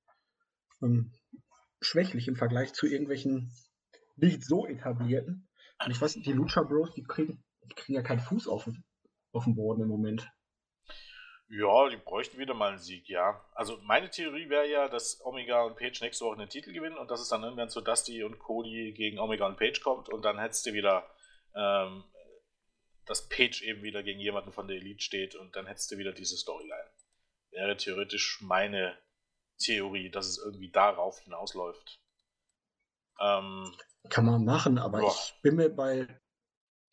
ähm, 0.83 1.11
schwächlich 1.81 2.27
im 2.27 2.35
Vergleich 2.35 2.73
zu 2.73 2.85
irgendwelchen 2.85 3.51
nicht 4.15 4.45
so 4.45 4.67
etablierten. 4.67 5.49
Und 5.83 5.89
ich 5.89 5.99
weiß 5.99 6.17
nicht, 6.17 6.27
die 6.27 6.33
Lucha 6.33 6.61
Bros, 6.61 6.93
die 6.93 7.01
kriegen, 7.01 7.43
die 7.63 7.73
kriegen 7.73 7.95
ja 7.95 8.03
keinen 8.03 8.19
Fuß 8.19 8.47
auf, 8.47 8.69
auf 9.31 9.43
dem 9.45 9.55
Boden 9.55 9.81
im 9.81 9.87
Moment. 9.87 10.31
Ja, 11.53 11.89
die 11.89 11.97
bräuchten 11.97 12.37
wieder 12.37 12.53
mal 12.53 12.69
einen 12.69 12.79
Sieg, 12.79 13.09
ja. 13.09 13.43
Also 13.53 13.77
meine 13.83 14.09
Theorie 14.09 14.47
wäre 14.49 14.69
ja, 14.69 14.87
dass 14.87 15.19
Omega 15.25 15.63
und 15.63 15.75
Page 15.75 15.99
nächste 15.99 16.23
Woche 16.23 16.37
den 16.37 16.47
Titel 16.47 16.71
gewinnen 16.71 16.97
und 16.97 17.11
dass 17.11 17.19
es 17.19 17.27
dann 17.27 17.43
irgendwann 17.43 17.69
zu 17.69 17.81
Dusty 17.81 18.23
und 18.23 18.39
Cody 18.39 18.93
gegen 18.93 19.19
Omega 19.19 19.45
und 19.45 19.57
Page 19.57 19.81
kommt 19.81 20.07
und 20.07 20.23
dann 20.23 20.39
hättest 20.39 20.65
du 20.65 20.71
wieder, 20.71 21.05
ähm, 21.53 22.05
dass 23.05 23.27
Page 23.27 23.63
eben 23.63 23.83
wieder 23.83 24.01
gegen 24.01 24.21
jemanden 24.21 24.53
von 24.53 24.69
der 24.69 24.77
Elite 24.77 25.03
steht 25.03 25.35
und 25.35 25.53
dann 25.57 25.67
hättest 25.67 25.91
du 25.91 25.97
wieder 25.97 26.13
diese 26.13 26.37
Storyline. 26.37 26.89
Wäre 27.49 27.75
theoretisch 27.75 28.39
meine 28.41 28.97
Theorie, 29.61 30.09
dass 30.09 30.27
es 30.27 30.37
irgendwie 30.37 30.71
darauf 30.71 31.19
hinausläuft. 31.19 31.99
Ähm, 33.19 33.75
Kann 34.09 34.25
man 34.25 34.45
machen, 34.45 34.77
aber 34.77 35.01
Ja. 35.01 35.07
ich 35.09 35.35
bin 35.41 35.57
mir 35.57 35.69
bei 35.69 36.07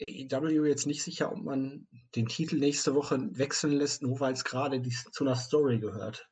AEW 0.01 0.65
jetzt 0.67 0.87
nicht 0.87 1.03
sicher, 1.03 1.33
ob 1.33 1.39
man 1.39 1.89
den 2.15 2.29
Titel 2.29 2.57
nächste 2.57 2.95
Woche 2.95 3.19
wechseln 3.33 3.73
lässt, 3.73 4.03
nur 4.03 4.21
weil 4.21 4.33
es 4.33 4.45
gerade 4.45 4.81
zu 4.83 5.25
einer 5.25 5.37
Story 5.37 5.79
gehört. 5.79 6.29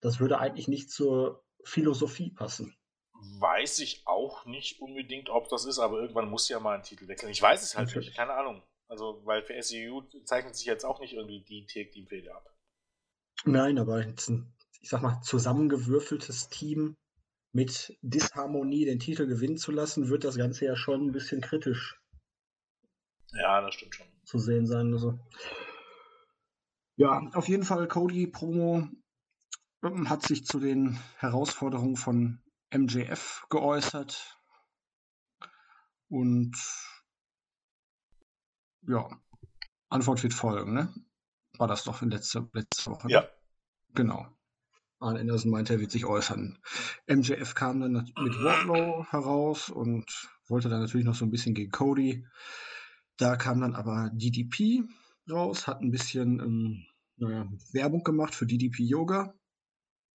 Das 0.00 0.20
würde 0.20 0.38
eigentlich 0.38 0.68
nicht 0.68 0.90
zur 0.90 1.44
Philosophie 1.64 2.30
passen. 2.30 2.76
weiß 3.12 3.78
ich 3.78 4.02
auch 4.06 4.44
nicht 4.44 4.80
unbedingt, 4.80 5.30
ob 5.30 5.48
das 5.48 5.64
ist, 5.64 5.78
aber 5.78 6.00
irgendwann 6.00 6.28
muss 6.28 6.48
ja 6.48 6.60
mal 6.60 6.76
ein 6.76 6.82
Titel 6.82 7.08
wechseln. 7.08 7.30
Ich 7.32 7.40
weiß 7.42 7.62
es 7.62 7.76
halt 7.76 7.88
Natürlich. 7.88 8.08
nicht, 8.08 8.16
keine 8.16 8.34
Ahnung. 8.34 8.62
Also, 8.86 9.22
weil 9.24 9.42
für 9.42 9.60
SEU 9.62 10.02
zeichnet 10.24 10.54
sich 10.54 10.66
jetzt 10.66 10.84
auch 10.84 11.00
nicht 11.00 11.14
irgendwie 11.14 11.40
die 11.42 11.66
Tag-Team-Fehde 11.66 12.34
ab. 12.34 12.54
Nein, 13.44 13.78
aber 13.78 14.04
jetzt 14.06 14.28
ein, 14.28 14.52
ich 14.80 14.90
sag 14.90 15.02
mal, 15.02 15.20
zusammengewürfeltes 15.22 16.50
Team 16.50 16.94
mit 17.52 17.96
Disharmonie 18.02 18.84
den 18.84 19.00
Titel 19.00 19.26
gewinnen 19.26 19.56
zu 19.56 19.72
lassen, 19.72 20.08
wird 20.08 20.24
das 20.24 20.36
Ganze 20.36 20.66
ja 20.66 20.76
schon 20.76 21.06
ein 21.06 21.12
bisschen 21.12 21.40
kritisch 21.40 21.98
Ja, 23.34 23.60
das 23.60 23.74
stimmt 23.74 23.94
schon. 23.94 24.06
zu 24.24 24.38
sehen 24.38 24.66
sein. 24.66 24.92
Also. 24.92 25.18
Ja, 26.96 27.20
auf 27.34 27.48
jeden 27.48 27.64
Fall 27.64 27.88
Cody 27.88 28.26
Promo 28.26 28.88
ähm, 29.82 30.08
hat 30.08 30.22
sich 30.22 30.46
zu 30.46 30.60
den 30.60 30.98
Herausforderungen 31.18 31.96
von 31.96 32.40
MJF 32.72 33.46
geäußert. 33.50 34.38
Und 36.08 36.56
ja, 38.86 39.08
Antwort 39.88 40.22
wird 40.22 40.34
folgen, 40.34 40.74
ne? 40.74 40.94
War 41.58 41.68
das 41.68 41.84
doch 41.84 42.02
in 42.02 42.10
letzter, 42.10 42.48
letzte 42.52 42.90
Woche? 42.90 43.06
ne? 43.06 43.12
Ja, 43.12 43.28
Genau. 43.94 44.26
Arn 45.00 45.16
Anderson 45.16 45.50
meinte, 45.50 45.74
er 45.74 45.80
wird 45.80 45.90
sich 45.90 46.04
äußern. 46.06 46.58
MJF 47.06 47.54
kam 47.54 47.80
dann 47.80 47.92
mit 47.92 48.42
Wardlow 48.42 49.04
heraus 49.10 49.68
und 49.68 50.06
wollte 50.48 50.68
dann 50.68 50.80
natürlich 50.80 51.04
noch 51.04 51.14
so 51.14 51.24
ein 51.24 51.30
bisschen 51.30 51.54
gegen 51.54 51.70
Cody. 51.70 52.26
Da 53.16 53.36
kam 53.36 53.60
dann 53.60 53.74
aber 53.74 54.10
DDP 54.12 54.82
raus, 55.30 55.66
hat 55.66 55.80
ein 55.80 55.90
bisschen 55.90 56.40
ähm, 56.40 56.86
naja, 57.16 57.48
Werbung 57.72 58.02
gemacht 58.02 58.34
für 58.34 58.46
DDP 58.46 58.82
Yoga. 58.82 59.34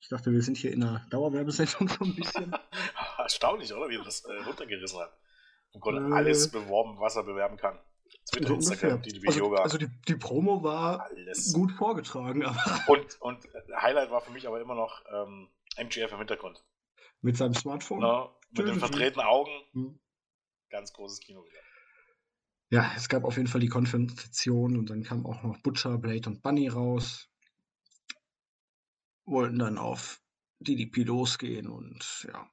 Ich 0.02 0.10
dachte, 0.10 0.32
wir 0.32 0.42
sind 0.42 0.58
hier 0.58 0.72
in 0.74 0.84
einer 0.84 1.06
Dauerwerbesendung 1.10 1.88
so 1.90 2.06
ein 2.06 2.16
bisschen. 2.16 2.54
erstaunlich, 3.18 3.74
oder? 3.74 3.90
Wie 3.90 3.96
er 3.98 4.04
das 4.04 4.24
äh, 4.26 4.34
runtergerissen 4.46 5.00
hat. 5.00 5.12
Im 5.74 5.82
Grunde 5.82 6.10
Äh. 6.10 6.14
alles 6.14 6.50
beworben, 6.52 7.00
was 7.00 7.16
er 7.16 7.24
bewerben 7.24 7.58
kann. 7.58 7.78
Twitter, 8.32 8.48
so 8.48 8.54
Instagram, 8.56 9.02
die 9.04 9.22
Also, 9.28 9.40
Yoga, 9.40 9.62
also 9.62 9.78
die, 9.78 9.88
die 10.08 10.16
Promo 10.16 10.64
war 10.64 11.02
alles. 11.04 11.54
gut 11.54 11.72
vorgetragen, 11.74 12.44
aber 12.44 12.60
Und, 12.88 13.22
und 13.22 13.44
Highlight 13.80 14.10
war 14.10 14.22
für 14.22 14.32
mich 14.32 14.48
aber 14.48 14.60
immer 14.62 14.74
noch 14.76 15.04
ähm, 15.14 15.48
MGF 15.78 16.12
im 16.12 16.18
Hintergrund. 16.18 16.64
mit 17.22 17.38
seinem 17.38 17.54
Smartphone. 17.54 18.00
Ne? 18.00 18.30
Mit 18.52 18.68
den 18.68 18.80
verdrehten 18.80 19.22
Augen. 19.22 19.52
Hm. 19.74 20.00
Ganz 20.72 20.92
großes 20.94 21.20
Kino 21.20 21.44
wieder. 21.46 21.60
Ja, 22.72 22.92
es 22.96 23.10
gab 23.10 23.24
auf 23.24 23.38
jeden 23.38 23.48
Fall 23.48 23.62
die 23.62 23.68
Konfrontation 23.68 24.78
und 24.78 24.92
dann 24.92 25.04
kam 25.04 25.26
auch 25.26 25.42
noch 25.42 25.58
Butcher, 25.64 25.98
Blade 25.98 26.30
und 26.30 26.44
Bunny 26.44 26.68
raus. 26.68 27.28
Wollten 29.26 29.58
dann 29.58 29.80
auf 29.80 30.22
DDP 30.60 31.04
losgehen 31.04 31.68
und 31.68 32.28
ja, 32.32 32.48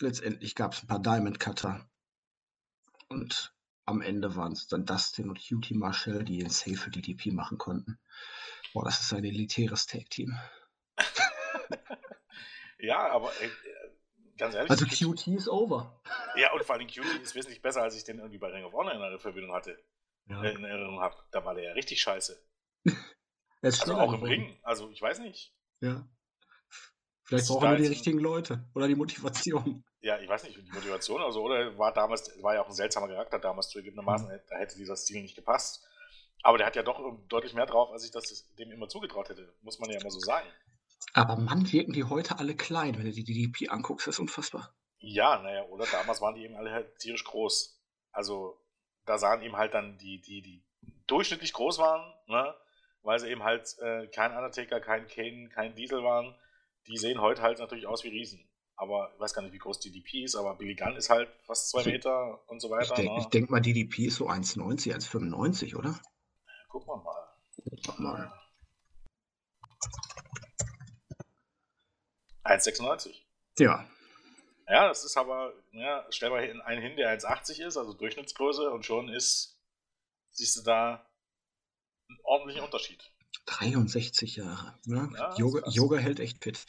letztendlich 0.00 0.54
gab 0.54 0.72
es 0.72 0.82
ein 0.82 0.86
paar 0.86 1.02
Diamond 1.02 1.40
Cutter. 1.40 1.86
Und 3.08 3.54
am 3.84 4.00
Ende 4.00 4.34
waren 4.34 4.52
es 4.52 4.66
dann 4.66 4.86
Dustin 4.86 5.28
und 5.28 5.40
Cutie 5.46 5.74
Marshall, 5.74 6.24
die 6.24 6.38
den 6.38 6.50
Save 6.50 6.76
für 6.76 6.90
DDP 6.90 7.30
machen 7.30 7.58
konnten. 7.58 7.98
Boah, 8.72 8.84
das 8.84 9.00
ist 9.00 9.12
ein 9.12 9.24
elitäres 9.24 9.86
Tag-Team. 9.86 10.38
ja, 12.78 13.10
aber 13.10 13.30
ey, 13.40 13.50
ganz 14.38 14.54
ehrlich. 14.54 14.70
Also 14.70 14.86
QT 14.86 15.26
ist 15.28 15.48
over. 15.48 16.00
Ja, 16.36 16.52
und 16.52 16.64
vor 16.64 16.76
allem 16.76 16.86
QT 16.86 17.22
ist 17.22 17.34
wesentlich 17.34 17.60
besser, 17.60 17.82
als 17.82 17.96
ich 17.96 18.04
den 18.04 18.18
irgendwie 18.18 18.38
bei 18.38 18.48
Ring 18.48 18.64
of 18.64 18.72
Honor 18.72 18.92
in 18.92 19.00
der 19.00 19.18
Verbindung 19.18 19.54
hatte. 19.54 19.78
Ja. 20.28 20.42
Äh, 20.42 20.54
in 20.54 20.64
Erinnerung 20.64 21.00
habe. 21.00 21.16
Da 21.30 21.44
war 21.44 21.54
der 21.54 21.64
ja 21.64 21.72
richtig 21.72 22.00
scheiße. 22.00 22.40
also 23.62 23.94
auch 23.94 24.12
im 24.12 24.22
Ring. 24.22 24.58
Also 24.62 24.90
ich 24.90 25.02
weiß 25.02 25.20
nicht. 25.20 25.54
Ja. 25.80 26.08
Vielleicht 27.24 27.48
brauchen 27.48 27.70
wir 27.70 27.76
die 27.76 27.86
richtigen 27.86 28.18
Leute 28.18 28.64
oder 28.74 28.88
die 28.88 28.94
Motivation. 28.94 29.84
Ja, 30.00 30.18
ich 30.18 30.28
weiß 30.28 30.44
nicht, 30.44 30.56
die 30.56 30.72
Motivation, 30.72 31.20
also 31.20 31.42
oder 31.42 31.76
war 31.76 31.92
damals, 31.92 32.32
war 32.42 32.54
ja 32.54 32.62
auch 32.62 32.68
ein 32.68 32.72
seltsamer 32.72 33.08
Charakter 33.08 33.38
damals 33.38 33.68
zugegebenermaßen, 33.68 34.28
mhm. 34.28 34.40
da 34.48 34.56
hätte 34.56 34.76
dieser 34.76 34.96
Stil 34.96 35.20
nicht 35.20 35.34
gepasst. 35.34 35.84
Aber 36.42 36.56
der 36.56 36.66
hat 36.66 36.76
ja 36.76 36.82
doch 36.82 37.00
deutlich 37.28 37.52
mehr 37.52 37.66
drauf, 37.66 37.90
als 37.90 38.04
ich 38.04 38.12
das 38.12 38.46
dem 38.54 38.70
immer 38.70 38.88
zugetraut 38.88 39.28
hätte, 39.28 39.52
muss 39.60 39.78
man 39.78 39.90
ja 39.90 40.00
immer 40.00 40.10
so 40.10 40.20
sagen. 40.20 40.48
Aber 41.14 41.36
Mann, 41.36 41.72
wirken 41.72 41.92
die 41.92 42.04
heute 42.04 42.38
alle 42.38 42.54
klein, 42.54 42.98
wenn 42.98 43.06
du 43.06 43.12
die 43.12 43.24
DDP 43.24 43.68
anguckst, 43.68 44.06
das 44.06 44.16
ist 44.16 44.20
unfassbar. 44.20 44.74
Ja, 44.98 45.40
naja, 45.42 45.64
oder 45.64 45.86
damals 45.86 46.20
waren 46.20 46.34
die 46.34 46.44
eben 46.44 46.56
alle 46.56 46.72
halt 46.72 46.98
tierisch 46.98 47.24
groß. 47.24 47.80
Also 48.12 48.60
da 49.04 49.16
sahen 49.18 49.42
eben 49.42 49.56
halt 49.56 49.74
dann 49.74 49.96
die, 49.98 50.20
die, 50.20 50.42
die 50.42 50.62
durchschnittlich 51.06 51.52
groß 51.52 51.78
waren, 51.78 52.12
ne? 52.26 52.54
weil 53.02 53.18
sie 53.18 53.28
eben 53.28 53.44
halt 53.44 53.76
äh, 53.78 54.06
kein 54.08 54.32
Undertaker, 54.32 54.80
kein 54.80 55.06
Kane, 55.06 55.48
kein 55.48 55.74
Diesel 55.74 56.02
waren 56.02 56.34
die 56.88 56.96
sehen 56.96 57.20
heute 57.20 57.42
halt 57.42 57.58
natürlich 57.58 57.86
aus 57.86 58.04
wie 58.04 58.08
Riesen. 58.08 58.48
Aber 58.76 59.10
ich 59.14 59.20
weiß 59.20 59.34
gar 59.34 59.42
nicht, 59.42 59.52
wie 59.52 59.58
groß 59.58 59.80
DDP 59.80 60.24
ist, 60.24 60.36
aber 60.36 60.54
Billy 60.54 60.74
Gunn 60.74 60.96
ist 60.96 61.10
halt 61.10 61.28
fast 61.42 61.70
zwei 61.70 61.84
Meter 61.84 62.40
und 62.48 62.60
so 62.60 62.70
weiter. 62.70 62.84
Ich 62.84 62.92
denke 62.92 63.20
ne? 63.20 63.28
denk 63.30 63.50
mal, 63.50 63.60
DDP 63.60 64.06
ist 64.06 64.16
so 64.16 64.28
1,90, 64.28 64.94
1,95, 64.94 65.76
oder? 65.76 66.00
Gucken 66.68 66.88
wir 66.88 67.02
mal. 67.02 67.28
Guck 67.84 67.98
mal. 67.98 68.32
1,96. 72.48 73.14
Ja. 73.58 73.88
Ja, 74.68 74.88
das 74.88 75.04
ist 75.04 75.16
aber, 75.16 75.54
ja, 75.72 76.06
stell 76.10 76.30
mal 76.30 76.62
einen 76.64 76.82
hin, 76.82 76.96
der 76.96 77.18
1,80 77.18 77.66
ist, 77.66 77.76
also 77.76 77.94
Durchschnittsgröße, 77.94 78.70
und 78.70 78.84
schon 78.84 79.08
ist, 79.08 79.58
siehst 80.30 80.58
du 80.58 80.62
da 80.62 81.06
einen 82.08 82.18
ordentlichen 82.22 82.62
Unterschied. 82.62 83.10
63 83.46 84.36
Jahre. 84.36 84.78
Ne? 84.84 85.10
Ja, 85.16 85.34
Yoga, 85.36 85.68
Yoga 85.70 85.96
hält 85.98 86.20
echt 86.20 86.42
fit. 86.42 86.66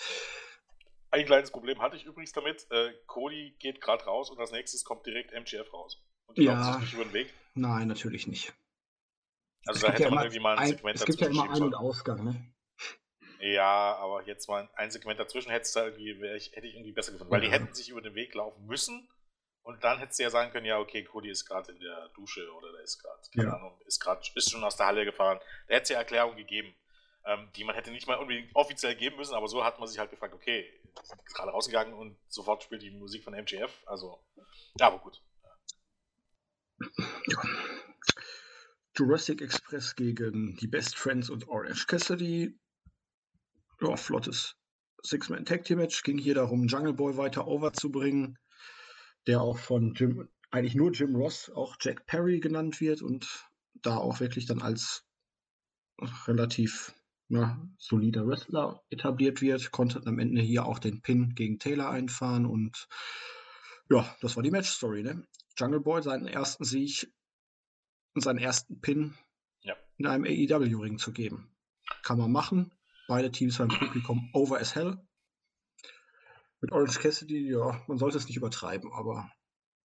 Ein 1.11 1.25
kleines 1.25 1.51
Problem 1.51 1.81
hatte 1.81 1.97
ich 1.97 2.05
übrigens 2.05 2.31
damit. 2.31 2.67
Äh, 2.71 2.93
Cody 3.07 3.55
geht 3.59 3.81
gerade 3.81 4.05
raus 4.05 4.29
und 4.29 4.39
als 4.39 4.51
nächstes 4.51 4.85
kommt 4.85 5.05
direkt 5.05 5.31
MGF 5.33 5.73
raus. 5.73 6.01
Und 6.27 6.37
die 6.37 6.43
ja, 6.43 6.73
sich 6.73 6.81
nicht 6.81 6.93
über 6.93 7.03
den 7.03 7.13
Weg. 7.13 7.33
Nein, 7.55 7.87
natürlich 7.87 8.27
nicht. 8.27 8.53
Also 9.65 9.79
es 9.79 9.81
da 9.81 9.91
hätte 9.91 10.03
ja 10.03 10.09
man 10.09 10.19
irgendwie 10.23 10.39
mal 10.39 10.57
ein, 10.57 10.67
Segment 10.67 10.95
Es 10.95 11.05
gibt 11.05 11.19
ja 11.19 11.27
immer 11.27 11.49
Ein- 11.49 11.63
und 11.63 11.75
Ausgang, 11.75 12.23
ne? 12.23 12.53
Ja, 13.39 13.95
aber 13.95 14.23
jetzt 14.23 14.47
mal 14.49 14.69
ein 14.75 14.91
Segment 14.91 15.19
dazwischen 15.19 15.49
hätte, 15.51 15.69
da 15.73 15.85
irgendwie, 15.85 16.11
ich, 16.35 16.51
hätte 16.55 16.67
ich 16.67 16.75
irgendwie 16.75 16.91
besser 16.91 17.13
gefunden. 17.13 17.31
Weil 17.31 17.41
die 17.41 17.51
hätten 17.51 17.73
sich 17.73 17.89
über 17.89 18.01
den 18.01 18.15
Weg 18.15 18.33
laufen 18.33 18.65
müssen 18.65 19.09
und 19.63 19.83
dann 19.83 19.99
hättest 19.99 20.19
du 20.19 20.23
ja 20.23 20.29
sagen 20.29 20.51
können, 20.51 20.65
ja, 20.65 20.79
okay, 20.79 21.03
Cody 21.03 21.29
ist 21.29 21.45
gerade 21.45 21.71
in 21.71 21.79
der 21.79 22.09
Dusche 22.09 22.51
oder 22.53 22.71
der 22.71 22.81
ist 22.81 22.99
gerade, 22.99 23.21
keine 23.33 23.47
ja. 23.49 23.53
Ahnung, 23.55 23.79
ist 23.85 23.99
gerade, 23.99 24.21
ist 24.35 24.51
schon 24.51 24.63
aus 24.63 24.75
der 24.75 24.87
Halle 24.87 25.05
gefahren. 25.05 25.39
Da 25.67 25.75
hätte 25.75 25.83
es 25.83 25.89
ja 25.89 25.99
Erklärungen 25.99 26.37
gegeben, 26.37 26.73
ähm, 27.25 27.49
die 27.55 27.63
man 27.63 27.75
hätte 27.75 27.91
nicht 27.91 28.07
mal 28.07 28.17
unbedingt 28.17 28.53
offiziell 28.55 28.95
geben 28.95 29.17
müssen, 29.17 29.35
aber 29.35 29.47
so 29.47 29.63
hat 29.63 29.79
man 29.79 29.87
sich 29.87 29.99
halt 29.99 30.09
gefragt, 30.09 30.33
okay, 30.33 30.67
sind 31.03 31.23
gerade 31.25 31.51
rausgegangen 31.51 31.93
und 31.93 32.17
sofort 32.27 32.63
spielt 32.63 32.81
die 32.81 32.91
Musik 32.91 33.23
von 33.23 33.33
MGF. 33.33 33.71
Also, 33.85 34.21
ja, 34.79 34.87
aber 34.87 34.99
gut. 34.99 35.21
Ja. 37.27 37.41
Jurassic 38.97 39.41
Express 39.41 39.95
gegen 39.95 40.57
die 40.57 40.67
Best 40.67 40.97
Friends 40.97 41.29
und 41.29 41.47
Orange 41.47 41.85
Cassidy. 41.87 42.58
Ja, 43.81 43.95
flottes 43.95 44.55
Six-Man 45.03 45.45
Tag 45.45 45.63
Team 45.63 45.77
Match. 45.77 46.03
Ging 46.03 46.17
hier 46.17 46.35
darum, 46.35 46.67
Jungle 46.67 46.93
Boy 46.93 47.17
weiter 47.17 47.47
over 47.47 47.73
zu 47.73 47.91
bringen 47.91 48.37
der 49.27 49.41
auch 49.41 49.59
von 49.59 49.93
Jim, 49.93 50.27
eigentlich 50.51 50.75
nur 50.75 50.91
Jim 50.91 51.15
Ross, 51.15 51.49
auch 51.51 51.75
Jack 51.79 52.05
Perry 52.05 52.39
genannt 52.39 52.81
wird 52.81 53.01
und 53.01 53.47
da 53.81 53.97
auch 53.97 54.19
wirklich 54.19 54.45
dann 54.45 54.61
als 54.61 55.05
relativ 56.25 56.95
ja, 57.27 57.61
solider 57.77 58.25
Wrestler 58.25 58.83
etabliert 58.89 59.41
wird, 59.41 59.71
konnte 59.71 60.01
am 60.05 60.17
Ende 60.17 60.41
hier 60.41 60.65
auch 60.65 60.79
den 60.79 61.01
Pin 61.01 61.35
gegen 61.35 61.59
Taylor 61.59 61.89
einfahren 61.89 62.45
und 62.45 62.87
ja, 63.91 64.15
das 64.21 64.35
war 64.35 64.43
die 64.43 64.51
Match-Story, 64.51 65.03
ne? 65.03 65.27
Jungle 65.57 65.79
Boy 65.79 66.01
seinen 66.01 66.27
ersten 66.27 66.63
Sieg 66.63 67.11
und 68.15 68.21
seinen 68.21 68.39
ersten 68.39 68.81
Pin 68.81 69.15
ja. 69.61 69.75
in 69.97 70.07
einem 70.07 70.23
AEW-Ring 70.23 70.97
zu 70.97 71.11
geben. 71.11 71.51
Kann 72.01 72.17
man 72.17 72.31
machen. 72.31 72.71
Beide 73.09 73.31
Teams 73.31 73.57
beim 73.57 73.69
Publikum 73.69 74.29
over 74.33 74.59
as 74.59 74.75
hell. 74.75 74.95
Mit 76.61 76.71
Orange 76.71 76.99
Cassidy, 76.99 77.49
ja, 77.51 77.81
man 77.87 77.97
sollte 77.97 78.17
es 78.17 78.27
nicht 78.27 78.37
übertreiben, 78.37 78.93
aber. 78.93 79.31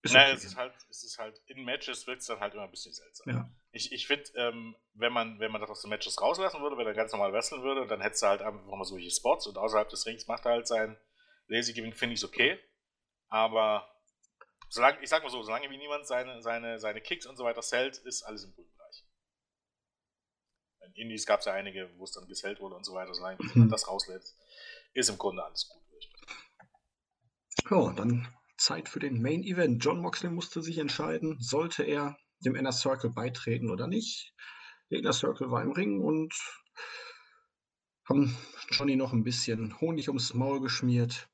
Ist 0.02 0.12
naja, 0.12 0.26
okay. 0.26 0.37
es 0.37 0.44
ist 0.44 0.56
halt, 0.56 0.74
es 0.90 1.04
ist 1.04 1.18
halt, 1.18 1.40
in 1.46 1.64
Matches 1.64 2.06
wird 2.06 2.18
es 2.18 2.26
dann 2.26 2.40
halt 2.40 2.52
immer 2.52 2.64
ein 2.64 2.70
bisschen 2.70 2.92
seltsam. 2.92 3.34
Ja. 3.34 3.50
Ich, 3.72 3.92
ich 3.92 4.06
finde, 4.06 4.24
ähm, 4.37 4.76
wenn 4.92 5.10
man, 5.10 5.40
wenn 5.40 5.50
man 5.50 5.62
das 5.62 5.70
aus 5.70 5.80
den 5.80 5.88
Matches 5.88 6.20
rauslassen 6.20 6.60
würde, 6.60 6.76
wenn 6.76 6.87
er 6.87 6.92
ganz 6.92 7.12
normal 7.12 7.32
wresteln 7.32 7.62
würde, 7.62 7.87
dann 7.87 8.02
hätte 8.02 8.18
er 8.26 8.28
halt 8.28 8.42
einfach 8.42 8.62
mal 8.66 8.84
solche 8.84 9.10
Spots 9.10 9.46
und 9.46 9.56
außerhalb 9.56 9.88
des 9.88 10.04
Rings 10.04 10.26
macht 10.26 10.44
er 10.44 10.52
halt 10.52 10.66
sein 10.66 10.98
Lazy 11.46 11.72
Giving, 11.72 11.94
finde 11.94 12.12
ich 12.12 12.20
es 12.20 12.28
okay. 12.28 12.58
Aber 13.28 13.88
solange, 14.68 15.02
ich 15.02 15.08
sag 15.08 15.22
mal 15.22 15.30
so, 15.30 15.42
solange 15.42 15.70
wie 15.70 15.78
niemand 15.78 16.06
seine, 16.06 16.42
seine, 16.42 16.78
seine 16.78 17.00
Kicks 17.00 17.24
und 17.24 17.37
so 17.37 17.44
weiter 17.44 17.62
zählt, 17.62 17.96
ist 17.96 18.22
alles 18.24 18.44
im 18.44 18.54
Bereich. 18.54 18.73
In 20.86 20.94
Indies 20.94 21.26
gab 21.26 21.40
es 21.40 21.46
ja 21.46 21.52
einige, 21.52 21.90
wo 21.96 22.04
es 22.04 22.12
dann 22.12 22.26
gesellt 22.26 22.60
wurde 22.60 22.74
und 22.76 22.84
so 22.84 22.94
weiter, 22.94 23.14
solange 23.14 23.38
mhm. 23.40 23.50
man 23.54 23.68
das 23.68 23.88
rauslässt, 23.88 24.36
ist 24.92 25.10
im 25.10 25.18
Grunde 25.18 25.44
alles 25.44 25.68
gut. 25.68 25.82
Ja, 27.70 27.92
dann 27.92 28.28
Zeit 28.56 28.88
für 28.88 29.00
den 29.00 29.22
Main 29.22 29.42
Event. 29.42 29.84
John 29.84 30.00
Moxley 30.00 30.30
musste 30.30 30.62
sich 30.62 30.78
entscheiden, 30.78 31.36
sollte 31.40 31.82
er 31.82 32.16
dem 32.40 32.54
Inner 32.54 32.72
Circle 32.72 33.10
beitreten 33.10 33.70
oder 33.70 33.86
nicht. 33.86 34.34
Der 34.90 34.98
Inner 34.98 35.12
Circle 35.12 35.50
war 35.50 35.62
im 35.62 35.72
Ring 35.72 36.00
und 36.00 36.34
haben 38.08 38.36
Johnny 38.70 38.96
noch 38.96 39.12
ein 39.12 39.24
bisschen 39.24 39.80
Honig 39.80 40.08
ums 40.08 40.34
Maul 40.34 40.60
geschmiert, 40.60 41.28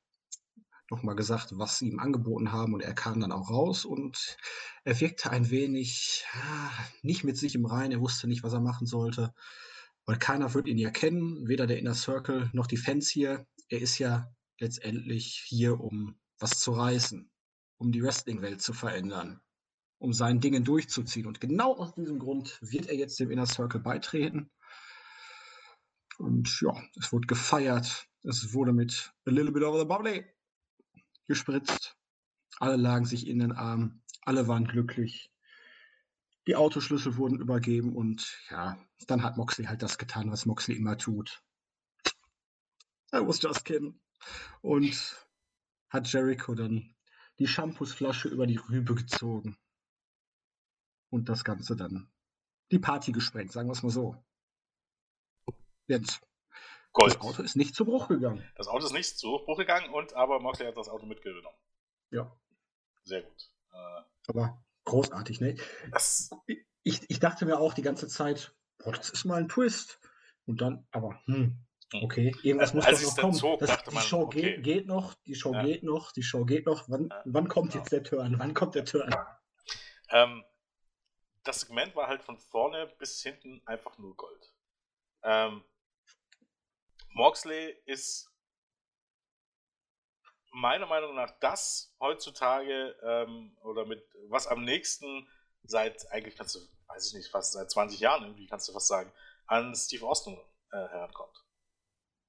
nochmal 0.91 1.15
gesagt, 1.15 1.57
was 1.57 1.79
sie 1.79 1.89
ihm 1.89 1.99
angeboten 1.99 2.51
haben 2.51 2.73
und 2.73 2.81
er 2.81 2.93
kam 2.93 3.21
dann 3.21 3.31
auch 3.31 3.49
raus 3.49 3.85
und 3.85 4.37
er 4.83 4.99
wirkte 4.99 5.31
ein 5.31 5.49
wenig 5.49 6.25
nicht 7.01 7.23
mit 7.23 7.37
sich 7.37 7.55
im 7.55 7.65
Rein, 7.65 7.91
er 7.91 8.01
wusste 8.01 8.27
nicht, 8.27 8.43
was 8.43 8.53
er 8.53 8.59
machen 8.59 8.85
sollte, 8.85 9.33
weil 10.05 10.17
keiner 10.17 10.53
wird 10.53 10.67
ihn 10.67 10.77
ja 10.77 10.91
kennen, 10.91 11.47
weder 11.47 11.65
der 11.65 11.79
Inner 11.79 11.93
Circle 11.93 12.49
noch 12.53 12.67
die 12.67 12.77
Fans 12.77 13.09
hier. 13.09 13.47
Er 13.69 13.81
ist 13.81 13.97
ja 13.99 14.31
letztendlich 14.59 15.43
hier, 15.47 15.79
um 15.79 16.19
was 16.39 16.59
zu 16.59 16.71
reißen, 16.71 17.31
um 17.77 17.91
die 17.91 18.03
Wrestling-Welt 18.03 18.61
zu 18.61 18.73
verändern, 18.73 19.39
um 19.97 20.11
seinen 20.11 20.41
Dingen 20.41 20.65
durchzuziehen. 20.65 21.25
Und 21.25 21.39
genau 21.39 21.77
aus 21.77 21.95
diesem 21.95 22.19
Grund 22.19 22.59
wird 22.61 22.87
er 22.87 22.95
jetzt 22.95 23.19
dem 23.19 23.31
Inner 23.31 23.45
Circle 23.45 23.79
beitreten. 23.79 24.51
Und 26.17 26.59
ja, 26.61 26.75
es 26.99 27.13
wurde 27.13 27.27
gefeiert. 27.27 28.07
Es 28.23 28.53
wurde 28.53 28.73
mit 28.73 29.13
a 29.25 29.31
little 29.31 29.51
bit 29.51 29.63
of 29.63 29.79
the 29.79 29.85
bubbly 29.85 30.25
gespritzt. 31.27 31.97
Alle 32.59 32.75
lagen 32.75 33.05
sich 33.05 33.27
in 33.27 33.39
den 33.39 33.51
Armen. 33.51 34.03
Alle 34.23 34.47
waren 34.47 34.65
glücklich. 34.65 35.31
Die 36.47 36.55
Autoschlüssel 36.55 37.17
wurden 37.17 37.39
übergeben 37.39 37.95
und 37.95 38.37
ja, 38.49 38.77
dann 39.07 39.23
hat 39.23 39.37
Moxley 39.37 39.65
halt 39.65 39.81
das 39.81 39.97
getan, 39.97 40.31
was 40.31 40.45
Moxley 40.45 40.75
immer 40.75 40.97
tut. 40.97 41.43
I 43.13 43.17
was 43.17 43.41
just 43.41 43.65
kidding. 43.65 43.99
Und 44.61 45.27
hat 45.89 46.11
Jericho 46.11 46.55
dann 46.55 46.95
die 47.39 47.47
Shampoosflasche 47.47 48.29
über 48.29 48.47
die 48.47 48.57
Rübe 48.57 48.95
gezogen. 48.95 49.57
Und 51.09 51.27
das 51.27 51.43
Ganze 51.43 51.75
dann 51.75 52.09
die 52.71 52.79
Party 52.79 53.11
gesprengt, 53.11 53.51
sagen 53.51 53.67
wir 53.67 53.73
es 53.73 53.83
mal 53.83 53.89
so. 53.89 54.23
Jetzt. 55.87 56.21
Gold. 56.93 57.15
Das 57.15 57.21
Auto 57.21 57.41
ist 57.43 57.55
nicht 57.55 57.75
zu 57.75 57.85
Bruch 57.85 58.07
gegangen. 58.07 58.43
Das 58.55 58.67
Auto 58.67 58.85
ist 58.85 58.93
nicht 58.93 59.17
zu 59.17 59.39
Bruch 59.45 59.57
gegangen, 59.57 59.93
und 59.93 60.13
aber 60.13 60.39
Moxley 60.39 60.67
hat 60.67 60.77
das 60.77 60.89
Auto 60.89 61.05
mitgenommen. 61.05 61.57
Ja. 62.09 62.35
Sehr 63.03 63.21
gut. 63.21 63.51
Äh, 63.71 64.01
aber 64.27 64.63
großartig, 64.85 65.41
ne? 65.41 65.55
Ich, 66.83 67.09
ich 67.09 67.19
dachte 67.19 67.45
mir 67.45 67.59
auch 67.59 67.73
die 67.73 67.81
ganze 67.81 68.07
Zeit, 68.07 68.53
boah, 68.79 68.91
das 68.91 69.09
ist 69.09 69.25
mal 69.25 69.39
ein 69.39 69.49
Twist. 69.49 69.99
Und 70.45 70.61
dann, 70.61 70.87
aber, 70.91 71.21
hm, 71.25 71.63
hm. 71.93 72.03
Okay, 72.03 72.33
irgendwas 72.41 72.73
muss 72.73 72.85
doch 72.85 73.01
noch 73.01 73.17
kommen. 73.17 73.33
Zog, 73.33 73.59
das, 73.59 73.83
die 73.83 73.93
man, 73.93 74.03
Show 74.03 74.21
okay. 74.21 74.41
geht, 74.41 74.63
geht, 74.63 74.87
noch, 74.87 75.13
die 75.25 75.35
Show 75.35 75.53
ja. 75.53 75.63
geht 75.63 75.83
noch, 75.83 76.11
die 76.11 76.23
Show 76.23 76.45
geht 76.45 76.65
noch. 76.65 76.87
Wann, 76.87 77.09
ja. 77.09 77.21
wann 77.25 77.47
kommt 77.49 77.73
jetzt 77.73 77.91
der 77.91 78.03
Turn? 78.03 78.39
Wann 78.39 78.53
kommt 78.53 78.75
der 78.75 78.85
Turn? 78.85 79.13
Ähm, 80.09 80.43
das 81.43 81.61
Segment 81.61 81.95
war 81.95 82.07
halt 82.07 82.23
von 82.23 82.37
vorne 82.37 82.87
bis 82.97 83.21
hinten 83.21 83.61
einfach 83.65 83.97
nur 83.97 84.15
Gold. 84.15 84.53
Ähm, 85.23 85.63
Moxley 87.13 87.75
ist 87.85 88.29
meiner 90.51 90.85
Meinung 90.85 91.15
nach 91.15 91.31
das 91.39 91.93
heutzutage 91.99 92.95
ähm, 93.03 93.57
oder 93.63 93.85
mit 93.85 94.03
was 94.27 94.47
am 94.47 94.63
nächsten 94.63 95.27
seit 95.63 96.11
eigentlich 96.11 96.35
kannst 96.35 96.55
du, 96.55 96.59
weiß 96.87 97.07
ich 97.07 97.13
nicht, 97.13 97.31
fast 97.31 97.53
seit 97.53 97.69
20 97.71 97.99
Jahren 97.99 98.23
irgendwie 98.23 98.47
kannst 98.47 98.67
du 98.67 98.73
fast 98.73 98.87
sagen, 98.87 99.11
an 99.45 99.75
Steve 99.75 100.05
Austin 100.05 100.37
äh, 100.71 100.77
herankommt. 100.77 101.37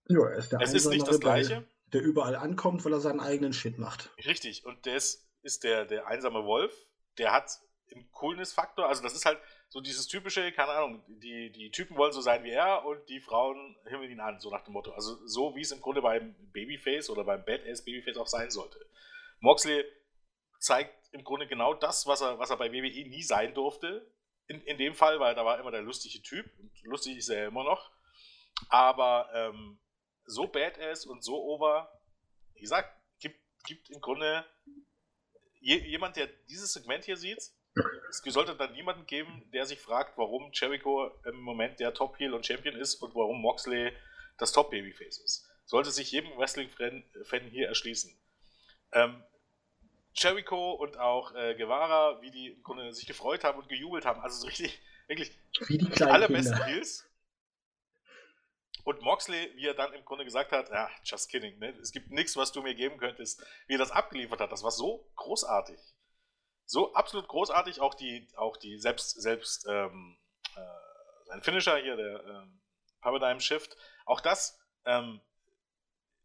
Ja, 0.08 0.28
er 0.28 0.36
ist 0.36 0.52
der 0.52 0.60
es 0.60 0.74
ist 0.74 0.88
nicht 0.88 1.06
das 1.06 1.20
Gleiche. 1.20 1.66
der 1.86 2.02
überall 2.02 2.36
ankommt, 2.36 2.84
weil 2.84 2.92
er 2.92 3.00
seinen 3.00 3.20
eigenen 3.20 3.52
Shit 3.52 3.78
macht. 3.78 4.10
Richtig, 4.18 4.64
und 4.64 4.84
der 4.86 4.96
ist, 4.96 5.28
ist 5.42 5.64
der, 5.64 5.84
der 5.84 6.06
einsame 6.06 6.44
Wolf, 6.44 6.74
der 7.18 7.32
hat 7.32 7.60
einen 7.90 8.10
Coolness-Faktor, 8.10 8.88
also 8.88 9.02
das 9.02 9.14
ist 9.14 9.26
halt 9.26 9.38
so 9.72 9.80
dieses 9.80 10.06
typische, 10.06 10.52
keine 10.52 10.72
Ahnung, 10.72 11.02
die, 11.08 11.50
die 11.50 11.70
Typen 11.70 11.96
wollen 11.96 12.12
so 12.12 12.20
sein 12.20 12.44
wie 12.44 12.50
er 12.50 12.84
und 12.84 13.08
die 13.08 13.20
Frauen 13.20 13.74
himmeln 13.86 14.10
ihn 14.10 14.20
an, 14.20 14.38
so 14.38 14.50
nach 14.50 14.62
dem 14.64 14.74
Motto. 14.74 14.92
Also 14.92 15.26
so 15.26 15.56
wie 15.56 15.62
es 15.62 15.72
im 15.72 15.80
Grunde 15.80 16.02
beim 16.02 16.34
Babyface 16.52 17.08
oder 17.08 17.24
beim 17.24 17.42
Badass 17.42 17.82
Babyface 17.82 18.18
auch 18.18 18.26
sein 18.26 18.50
sollte. 18.50 18.78
Moxley 19.40 19.82
zeigt 20.58 21.08
im 21.12 21.24
Grunde 21.24 21.46
genau 21.46 21.72
das, 21.72 22.06
was 22.06 22.20
er, 22.20 22.38
was 22.38 22.50
er 22.50 22.58
bei 22.58 22.70
WWE 22.70 23.08
nie 23.08 23.22
sein 23.22 23.54
durfte. 23.54 24.06
In, 24.46 24.60
in 24.60 24.76
dem 24.76 24.94
Fall, 24.94 25.20
weil 25.20 25.34
da 25.34 25.42
war 25.46 25.58
immer 25.58 25.70
der 25.70 25.80
lustige 25.80 26.20
Typ. 26.20 26.44
Und 26.58 26.70
lustig 26.82 27.16
ist 27.16 27.30
er 27.30 27.44
ja 27.44 27.48
immer 27.48 27.64
noch. 27.64 27.90
Aber 28.68 29.30
ähm, 29.32 29.78
so 30.26 30.48
badass 30.48 31.06
und 31.06 31.24
so 31.24 31.42
over, 31.44 31.98
wie 32.56 32.60
gesagt, 32.60 32.94
gibt, 33.20 33.40
gibt 33.64 33.88
im 33.88 34.02
Grunde 34.02 34.44
je, 35.60 35.78
jemand, 35.78 36.16
der 36.16 36.26
dieses 36.26 36.74
Segment 36.74 37.06
hier 37.06 37.16
sieht, 37.16 37.54
es 38.08 38.22
sollte 38.24 38.54
dann 38.54 38.72
niemanden 38.72 39.06
geben, 39.06 39.48
der 39.52 39.66
sich 39.66 39.80
fragt, 39.80 40.18
warum 40.18 40.50
Jericho 40.52 41.10
im 41.24 41.36
Moment 41.40 41.80
der 41.80 41.94
Top 41.94 42.18
Heel 42.18 42.34
und 42.34 42.46
Champion 42.46 42.76
ist 42.76 42.96
und 42.96 43.14
warum 43.14 43.40
Moxley 43.40 43.92
das 44.38 44.52
Top 44.52 44.70
Babyface 44.70 45.18
ist. 45.18 45.48
Sollte 45.64 45.90
sich 45.90 46.12
jedem 46.12 46.36
Wrestling-Fan 46.36 47.44
hier 47.50 47.68
erschließen. 47.68 48.12
Ähm, 48.92 49.22
Jericho 50.14 50.72
und 50.72 50.98
auch 50.98 51.34
äh, 51.34 51.54
Guevara, 51.54 52.20
wie 52.20 52.30
die 52.30 52.48
im 52.48 52.62
Grunde 52.62 52.92
sich 52.92 53.06
gefreut 53.06 53.44
haben 53.44 53.58
und 53.58 53.68
gejubelt 53.68 54.04
haben. 54.04 54.20
Also 54.20 54.40
so 54.40 54.46
richtig, 54.46 54.78
wirklich 55.06 55.32
wie 55.68 55.78
die 55.78 56.02
alle 56.02 56.28
besten 56.28 56.62
Heels. 56.64 57.08
Und 58.84 59.00
Moxley, 59.00 59.52
wie 59.54 59.66
er 59.66 59.74
dann 59.74 59.94
im 59.94 60.04
Grunde 60.04 60.24
gesagt 60.24 60.52
hat, 60.52 60.68
ja, 60.70 60.90
just 61.04 61.30
kidding, 61.30 61.58
ne? 61.58 61.70
es 61.80 61.92
gibt 61.92 62.10
nichts, 62.10 62.36
was 62.36 62.52
du 62.52 62.62
mir 62.62 62.74
geben 62.74 62.98
könntest, 62.98 63.42
wie 63.68 63.74
er 63.74 63.78
das 63.78 63.92
abgeliefert 63.92 64.40
hat, 64.40 64.50
das 64.50 64.64
war 64.64 64.72
so 64.72 65.08
großartig. 65.14 65.78
So 66.64 66.94
absolut 66.94 67.28
großartig, 67.28 67.80
auch 67.80 67.94
die, 67.94 68.28
auch 68.36 68.56
die 68.56 68.78
selbst, 68.78 69.20
selbst, 69.20 69.66
ähm, 69.68 70.16
äh, 70.56 71.26
sein 71.26 71.42
Finisher 71.42 71.76
hier, 71.76 71.96
der 71.96 72.24
ähm, 72.24 72.60
Paradigm 73.00 73.40
Shift, 73.40 73.76
auch 74.06 74.20
das 74.20 74.58
ähm, 74.84 75.20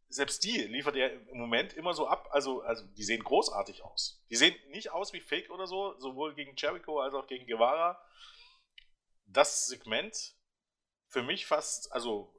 selbst 0.10 0.44
die 0.44 0.62
liefert 0.62 0.96
er 0.96 1.12
im 1.30 1.38
Moment 1.38 1.74
immer 1.74 1.94
so 1.94 2.08
ab. 2.08 2.30
Also, 2.32 2.62
also 2.62 2.86
die 2.98 3.04
sehen 3.04 3.24
großartig 3.24 3.84
aus. 3.84 4.24
Die 4.30 4.36
sehen 4.36 4.56
nicht 4.70 4.92
aus 4.92 5.14
wie 5.14 5.20
Fake 5.20 5.50
oder 5.50 5.68
so, 5.68 5.98
sowohl 6.00 6.34
gegen 6.34 6.56
Jericho 6.56 7.00
als 7.00 7.14
auch 7.14 7.28
gegen 7.28 7.46
Guevara. 7.46 8.02
Das 9.26 9.68
Segment 9.68 10.36
für 11.08 11.24
mich 11.24 11.46
fast, 11.46 11.92
also 11.92 12.34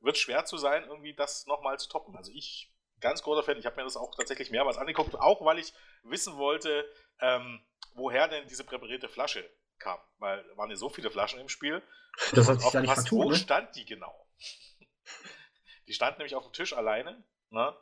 wird 0.00 0.18
schwer 0.18 0.44
zu 0.44 0.56
sein, 0.56 0.84
irgendwie 0.84 1.14
das 1.14 1.46
nochmal 1.46 1.78
zu 1.78 1.88
toppen. 1.88 2.16
Also 2.16 2.32
ich, 2.32 2.69
ganz 3.00 3.22
großer 3.22 3.42
Fan, 3.42 3.58
ich 3.58 3.66
habe 3.66 3.76
mir 3.76 3.84
das 3.84 3.96
auch 3.96 4.14
tatsächlich 4.14 4.50
mehrmals 4.50 4.78
angeguckt, 4.78 5.14
auch 5.14 5.44
weil 5.44 5.58
ich 5.58 5.72
wissen 6.02 6.36
wollte, 6.36 6.88
ähm, 7.20 7.64
woher 7.94 8.28
denn 8.28 8.46
diese 8.48 8.64
präparierte 8.64 9.08
Flasche 9.08 9.48
kam. 9.78 9.98
Weil 10.18 10.44
waren 10.56 10.70
ja 10.70 10.76
so 10.76 10.88
viele 10.88 11.10
Flaschen 11.10 11.40
im 11.40 11.48
Spiel. 11.48 11.82
Das 12.32 12.48
hat 12.48 12.60
sich 12.60 12.72
ja 12.72 12.80
nicht 12.80 12.92
vertun, 12.92 13.24
Wo 13.24 13.30
ne? 13.30 13.36
stand 13.36 13.74
die 13.76 13.84
genau? 13.84 14.26
Die 15.86 15.94
stand 15.94 16.18
nämlich 16.18 16.36
auf 16.36 16.44
dem 16.44 16.52
Tisch 16.52 16.72
alleine, 16.72 17.24
ne? 17.48 17.76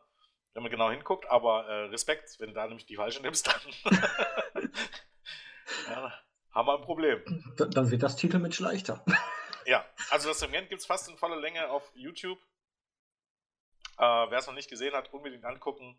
wenn 0.55 0.63
man 0.63 0.73
genau 0.73 0.91
hinguckt, 0.91 1.31
aber 1.31 1.69
äh, 1.69 1.85
Respekt, 1.85 2.35
wenn 2.41 2.49
du 2.49 2.55
da 2.55 2.67
nämlich 2.67 2.87
die 2.87 2.97
falsche 2.97 3.23
nimmst, 3.23 3.47
dann 3.47 3.61
ja, 5.89 6.13
haben 6.51 6.67
wir 6.67 6.79
ein 6.79 6.85
Problem. 6.85 7.23
Dann 7.57 7.91
wird 7.91 8.03
das 8.03 8.17
Titelmatch 8.17 8.59
leichter. 8.59 9.05
Ja, 9.67 9.85
also 10.11 10.31
das 10.31 10.41
Segment 10.41 10.69
gibt 10.69 10.81
es 10.81 10.87
fast 10.87 11.09
in 11.09 11.17
voller 11.17 11.37
Länge 11.37 11.69
auf 11.71 11.89
YouTube. 11.95 12.39
Äh, 13.99 14.31
Wer 14.31 14.39
es 14.39 14.47
noch 14.47 14.55
nicht 14.55 14.71
gesehen 14.71 14.95
hat, 14.95 15.13
unbedingt 15.13 15.45
angucken. 15.45 15.99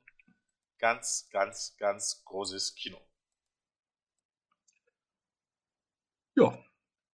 Ganz, 0.80 1.28
ganz, 1.32 1.76
ganz 1.78 2.24
großes 2.24 2.76
Kino. 2.76 3.00
Ja, 6.36 6.58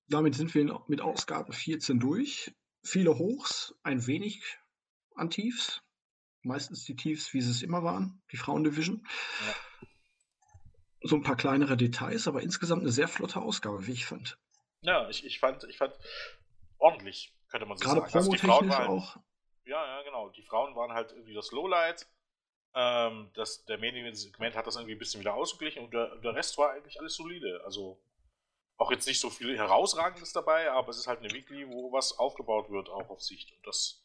damit 0.08 0.36
sind 0.36 0.54
wir 0.54 0.84
mit 0.88 1.02
Ausgabe 1.02 1.52
14 1.52 2.00
durch. 2.00 2.54
Viele 2.84 3.18
Hochs, 3.18 3.74
ein 3.82 4.06
wenig 4.06 4.60
an 5.16 5.32
Tiefs. 5.32 5.82
Meistens 6.44 6.86
die 6.86 6.96
Tiefs, 6.96 7.34
wie 7.34 7.42
sie 7.42 7.50
es 7.50 7.64
immer 7.64 7.84
waren, 7.84 8.22
die 8.32 8.38
Frauendivision. 8.38 9.08
Ja. 9.48 9.56
So 11.02 11.16
ein 11.16 11.24
paar 11.24 11.38
kleinere 11.38 11.76
Details, 11.76 12.28
aber 12.28 12.44
insgesamt 12.44 12.84
eine 12.84 12.92
sehr 12.92 13.08
flotte 13.08 13.42
Ausgabe, 13.42 13.88
wie 13.88 13.94
ich 13.94 14.06
fand. 14.06 14.38
Ja, 14.82 15.10
ich, 15.10 15.26
ich, 15.26 15.40
fand, 15.40 15.64
ich 15.64 15.78
fand 15.80 15.98
ordentlich, 16.78 17.36
könnte 17.48 17.66
man 17.66 17.78
so 17.78 17.86
Gerade 17.86 18.02
sagen. 18.02 18.14
Also 18.14 18.32
die 18.32 18.38
Frauen 18.38 18.70
waren, 18.70 18.88
auch. 18.88 19.18
Ja, 19.66 19.86
ja, 19.86 20.04
genau. 20.04 20.30
Die 20.30 20.44
Frauen 20.44 20.76
waren 20.76 20.94
halt 20.94 21.12
irgendwie 21.12 21.34
das 21.34 21.52
Lowlight. 21.52 22.08
Ähm, 22.76 23.32
das, 23.34 23.66
der 23.66 23.78
Mediensegment 23.78 24.56
hat 24.56 24.68
das 24.68 24.76
irgendwie 24.76 24.96
ein 24.96 25.00
bisschen 25.00 25.22
wieder 25.22 25.34
ausgeglichen 25.34 25.84
und 25.84 25.94
der, 25.94 26.16
der 26.18 26.36
Rest 26.36 26.58
war 26.58 26.72
eigentlich 26.72 27.00
alles 27.00 27.16
solide. 27.16 27.62
Also 27.64 28.00
auch 28.78 28.92
jetzt 28.92 29.08
nicht 29.08 29.20
so 29.20 29.30
viel 29.30 29.58
Herausragendes 29.58 30.34
dabei, 30.34 30.70
aber 30.72 30.90
es 30.90 30.98
ist 30.98 31.08
halt 31.08 31.20
eine 31.20 31.32
Weekly, 31.32 31.68
wo 31.68 31.92
was 31.92 32.20
aufgebaut 32.20 32.70
wird, 32.70 32.90
auch 32.90 33.10
auf 33.10 33.22
Sicht. 33.22 33.54
Und 33.54 33.66
das 33.66 34.04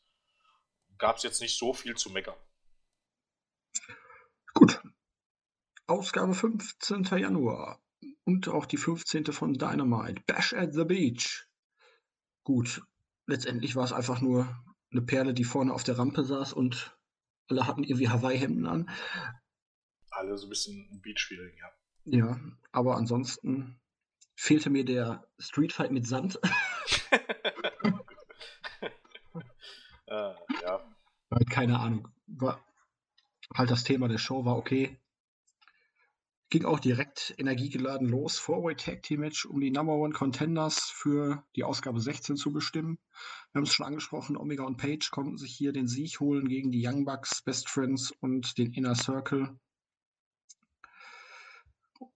gab 0.99 1.17
es 1.17 1.25
jetzt 1.25 1.41
nicht 1.41 1.59
so 1.59 1.75
viel 1.75 1.97
zu 1.97 2.11
meckern. 2.11 2.37
Gut. 4.55 4.81
Ausgabe 5.87 6.35
15. 6.35 7.05
Januar. 7.05 7.83
Und 8.25 8.49
auch 8.49 8.67
die 8.67 8.77
15. 8.77 9.27
von 9.33 9.55
Dynamite. 9.55 10.23
Bash 10.27 10.53
at 10.55 10.73
the 10.73 10.85
Beach. 10.85 11.49
Gut. 12.45 12.83
Letztendlich 13.27 13.75
war 13.75 13.85
es 13.85 13.93
einfach 13.93 14.21
nur 14.21 14.47
eine 14.91 15.03
Perle, 15.03 15.35
die 15.35 15.45
vorne 15.45 15.73
auf 15.73 15.85
der 15.85 15.99
Rampe 15.99 16.25
saß 16.25 16.53
und 16.53 16.97
alle 17.49 17.67
hatten 17.67 17.85
irgendwie 17.85 18.09
Hawaii-Hemden 18.09 18.67
an. 18.67 18.91
Alle 20.11 20.37
so 20.37 20.47
ein 20.47 20.51
bisschen 20.51 21.01
Beach-Feeling, 21.03 21.57
ja. 21.59 21.71
Ja, 22.05 22.41
aber 22.73 22.97
ansonsten 22.97 23.81
fehlte 24.35 24.71
mir 24.71 24.85
der 24.85 25.27
Streetfight 25.39 25.91
mit 25.91 26.07
Sand. 26.07 26.39
äh, 27.11 27.19
ja. 30.63 30.97
Halt 31.31 31.51
keine 31.51 31.79
Ahnung. 31.79 32.09
War 32.27 32.65
halt 33.55 33.71
das 33.71 33.85
Thema 33.85 34.09
der 34.09 34.19
Show 34.19 34.45
war 34.45 34.57
okay. 34.57 35.00
Ging 36.51 36.65
auch 36.65 36.81
direkt 36.81 37.33
energiegeladen 37.39 38.09
los. 38.09 38.37
Four-Way 38.39 38.75
Tag 38.75 39.05
Team 39.05 39.21
Match, 39.21 39.47
um 39.47 39.61
die 39.61 39.71
Number 39.71 39.95
One 39.95 40.13
Contenders 40.13 40.81
für 40.81 41.45
die 41.55 41.63
Ausgabe 41.63 42.01
16 42.01 42.35
zu 42.37 42.53
bestimmen. 42.53 42.99
Wir 43.53 43.61
haben 43.61 43.67
es 43.67 43.73
schon 43.73 43.87
angesprochen, 43.87 44.37
Omega 44.37 44.65
und 44.65 44.77
Page 44.77 45.13
konnten 45.13 45.37
sich 45.37 45.53
hier 45.53 45.73
den 45.73 45.87
Sieg 45.87 46.19
holen 46.19 46.49
gegen 46.49 46.73
die 46.73 46.85
Young 46.85 47.05
Bucks, 47.05 47.43
Best 47.43 47.69
Friends 47.69 48.11
und 48.21 48.59
den 48.59 48.73
Inner 48.73 48.97
Circle. 48.97 49.57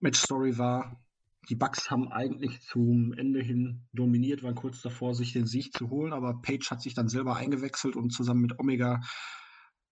Match 0.01 0.19
Story 0.19 0.57
war, 0.57 0.99
die 1.47 1.55
Bucks 1.55 1.89
haben 1.89 2.11
eigentlich 2.11 2.61
zum 2.61 3.13
Ende 3.13 3.41
hin 3.41 3.87
dominiert, 3.93 4.43
waren 4.43 4.55
kurz 4.55 4.81
davor, 4.81 5.15
sich 5.15 5.31
den 5.31 5.45
Sieg 5.45 5.71
zu 5.71 5.89
holen, 5.89 6.11
aber 6.11 6.41
Page 6.41 6.69
hat 6.71 6.81
sich 6.81 6.93
dann 6.93 7.07
selber 7.07 7.37
eingewechselt 7.37 7.95
und 7.95 8.09
zusammen 8.09 8.41
mit 8.41 8.59
Omega 8.59 8.99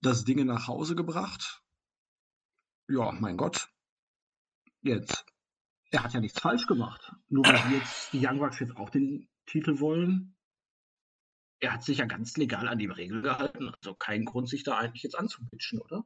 das 0.01 0.25
Ding 0.25 0.45
nach 0.45 0.67
Hause 0.67 0.95
gebracht. 0.95 1.61
Ja, 2.89 3.13
mein 3.13 3.37
Gott. 3.37 3.69
Jetzt. 4.83 5.25
Er 5.91 6.03
hat 6.03 6.13
ja 6.13 6.19
nichts 6.19 6.39
falsch 6.39 6.67
gemacht. 6.67 7.11
Nur 7.29 7.45
weil 7.45 7.73
jetzt 7.73 8.13
die 8.13 8.25
Young 8.25 8.39
Bucks 8.39 8.59
jetzt 8.59 8.75
auch 8.77 8.89
den 8.89 9.29
Titel 9.45 9.79
wollen. 9.79 10.35
Er 11.59 11.73
hat 11.73 11.83
sich 11.83 11.99
ja 11.99 12.05
ganz 12.05 12.35
legal 12.35 12.67
an 12.67 12.77
die 12.77 12.87
Regel 12.87 13.21
gehalten. 13.21 13.69
Also 13.69 13.95
kein 13.95 14.25
Grund, 14.25 14.49
sich 14.49 14.63
da 14.63 14.77
eigentlich 14.77 15.03
jetzt 15.03 15.17
anzubitschen, 15.17 15.79
oder? 15.79 16.03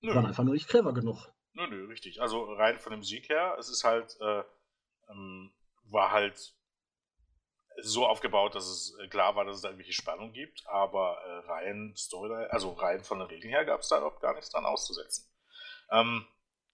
Nö. 0.00 0.14
War 0.14 0.26
einfach 0.26 0.44
nur 0.44 0.54
nicht 0.54 0.68
clever 0.68 0.94
genug. 0.94 1.32
Nö, 1.52 1.66
nö, 1.68 1.86
richtig. 1.86 2.20
Also 2.20 2.44
rein 2.54 2.78
von 2.78 2.92
dem 2.92 3.02
Sieg 3.02 3.28
her, 3.28 3.56
es 3.58 3.68
ist 3.68 3.84
halt 3.84 4.16
äh, 4.20 4.42
ähm, 5.08 5.52
war 5.84 6.10
halt 6.10 6.54
so 7.82 8.06
aufgebaut, 8.06 8.54
dass 8.54 8.66
es 8.66 8.96
äh, 9.00 9.08
klar 9.08 9.36
war, 9.36 9.44
dass 9.44 9.56
es 9.56 9.62
da 9.62 9.68
irgendwelche 9.68 9.92
Spannung 9.92 10.32
gibt, 10.32 10.66
aber 10.66 11.18
äh, 11.24 11.50
rein 11.50 11.94
Storyline, 11.96 12.50
also 12.52 12.72
rein 12.72 13.02
von 13.02 13.18
den 13.18 13.28
Regeln 13.28 13.50
her 13.50 13.64
gab 13.64 13.80
es 13.80 13.88
da 13.88 13.98
überhaupt 13.98 14.20
gar 14.20 14.34
nichts 14.34 14.50
dran 14.50 14.64
auszusetzen. 14.64 15.28
Ähm, 15.90 16.26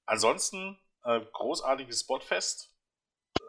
ansonsten 0.06 0.78
äh, 1.04 1.20
großartiges 1.32 2.00
Spotfest. 2.00 2.74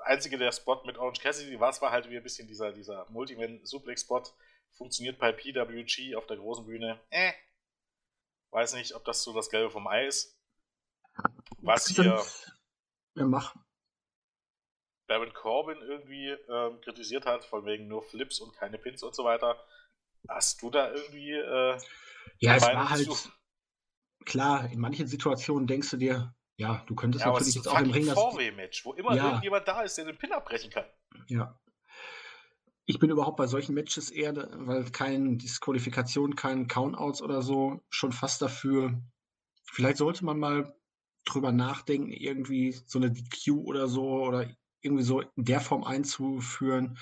Einzige 0.04 0.38
der 0.38 0.52
Spot 0.52 0.82
mit 0.86 0.98
Orange 0.98 1.22
Cassidy 1.22 1.60
war, 1.60 1.70
es 1.70 1.82
war 1.82 1.92
halt 1.92 2.10
wie 2.10 2.18
ein 2.18 2.24
bisschen 2.24 2.48
dieser, 2.48 2.72
dieser 2.72 3.06
Multiman-Suplex-Spot. 3.10 4.24
Funktioniert 4.72 5.20
bei 5.20 5.32
PWG 5.32 6.16
auf 6.16 6.26
der 6.28 6.38
großen 6.38 6.66
Bühne. 6.66 7.00
Äh. 7.10 7.34
Weiß 8.52 8.74
nicht, 8.74 8.96
ob 8.96 9.06
das 9.06 9.24
so 9.24 9.34
das 9.34 9.50
Gelbe 9.50 9.70
vom 9.70 9.88
Ei 9.88 10.08
ist. 10.08 10.38
Was 11.60 11.88
hier. 11.88 12.24
Ja, 13.16 13.26
mach. 13.26 13.56
Baron 15.08 15.34
Corbin 15.34 15.78
irgendwie 15.82 16.30
ähm, 16.30 16.80
kritisiert 16.82 17.26
hat, 17.26 17.44
von 17.44 17.66
wegen 17.66 17.88
nur 17.88 18.02
Flips 18.02 18.40
und 18.40 18.54
keine 18.56 18.78
Pins 18.78 19.04
und 19.04 19.14
so 19.14 19.24
weiter. 19.24 19.62
Hast 20.28 20.62
du 20.62 20.70
da 20.70 20.92
irgendwie. 20.92 21.32
Äh, 21.34 21.78
ja, 22.40 22.56
es 22.56 22.64
war 22.64 22.90
halt. 22.90 23.06
Zu? 23.06 23.30
Klar, 24.26 24.72
in 24.72 24.80
manchen 24.80 25.08
Situationen 25.08 25.68
denkst 25.68 25.90
du 25.90 25.98
dir, 25.98 26.34
ja, 26.62 26.84
du 26.86 26.94
könntest 26.94 27.26
ja, 27.26 27.32
natürlich 27.32 27.56
jetzt 27.56 27.68
auch 27.68 27.80
im 27.80 27.90
Ring 27.90 28.06
das. 28.06 28.56
match 28.56 28.86
wo 28.86 28.94
immer 28.94 29.16
ja. 29.16 29.26
irgendjemand 29.26 29.68
da 29.68 29.82
ist, 29.82 29.98
der 29.98 30.06
den 30.06 30.18
Pin 30.18 30.32
abbrechen 30.32 30.70
kann. 30.70 30.86
Ja. 31.28 31.60
Ich 32.86 33.00
bin 33.00 33.10
überhaupt 33.10 33.38
bei 33.38 33.48
solchen 33.48 33.74
Matches 33.74 34.12
eher, 34.12 34.36
weil 34.54 34.84
keine 34.92 35.38
Disqualifikation, 35.38 36.36
kein 36.36 36.68
Countouts 36.68 37.24
oder 37.24 37.42
so, 37.42 37.82
schon 37.90 38.12
fast 38.12 38.44
dafür. 38.44 39.02
Vielleicht 39.64 39.98
sollte 39.98 40.24
man 40.24 40.38
mal 40.38 40.76
drüber 41.26 41.52
nachdenken, 41.52 42.12
irgendwie 42.12 42.78
so 42.86 43.00
eine 43.00 43.12
DQ 43.12 43.66
oder 43.66 43.88
so 43.88 44.24
oder 44.24 44.48
irgendwie 44.82 45.04
so 45.04 45.22
in 45.22 45.30
der 45.38 45.62
Form 45.62 45.84
einzuführen, 45.84 47.00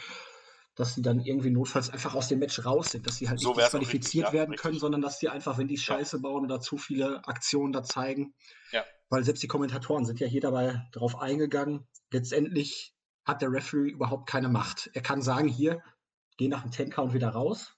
dass 0.79 0.95
sie 0.95 1.01
dann 1.01 1.19
irgendwie 1.19 1.49
notfalls 1.49 1.89
einfach 1.89 2.15
aus 2.15 2.29
dem 2.29 2.39
Match 2.39 2.63
raus 2.65 2.91
sind, 2.91 3.05
dass 3.05 3.17
sie 3.17 3.27
halt 3.27 3.41
So 3.41 3.49
nicht 3.49 3.59
disqualifiziert 3.63 4.03
richtig, 4.03 4.23
ja, 4.23 4.31
werden 4.33 4.51
richtig. 4.51 4.61
können, 4.61 4.79
sondern 4.79 5.01
dass 5.01 5.19
sie 5.19 5.27
einfach, 5.27 5.57
wenn 5.57 5.67
die 5.67 5.77
Scheiße 5.77 6.19
bauen 6.21 6.45
oder 6.45 6.61
zu 6.61 6.77
viele 6.77 7.21
Aktionen 7.27 7.73
da 7.73 7.83
zeigen, 7.83 8.33
Ja. 8.71 8.85
weil 9.09 9.25
selbst 9.25 9.43
die 9.43 9.47
Kommentatoren 9.47 10.05
sind 10.05 10.21
ja 10.21 10.27
hier 10.27 10.39
dabei 10.39 10.87
drauf 10.93 11.19
eingegangen. 11.19 11.85
Letztendlich 12.11 12.95
hat 13.25 13.41
der 13.41 13.51
Referee 13.51 13.89
überhaupt 13.89 14.29
keine 14.29 14.47
Macht. 14.47 14.89
Er 14.93 15.01
kann 15.01 15.21
sagen, 15.21 15.49
hier, 15.49 15.83
geh 16.37 16.47
nach 16.47 16.61
dem 16.61 16.71
10-Count 16.71 17.13
wieder 17.13 17.27
raus, 17.27 17.75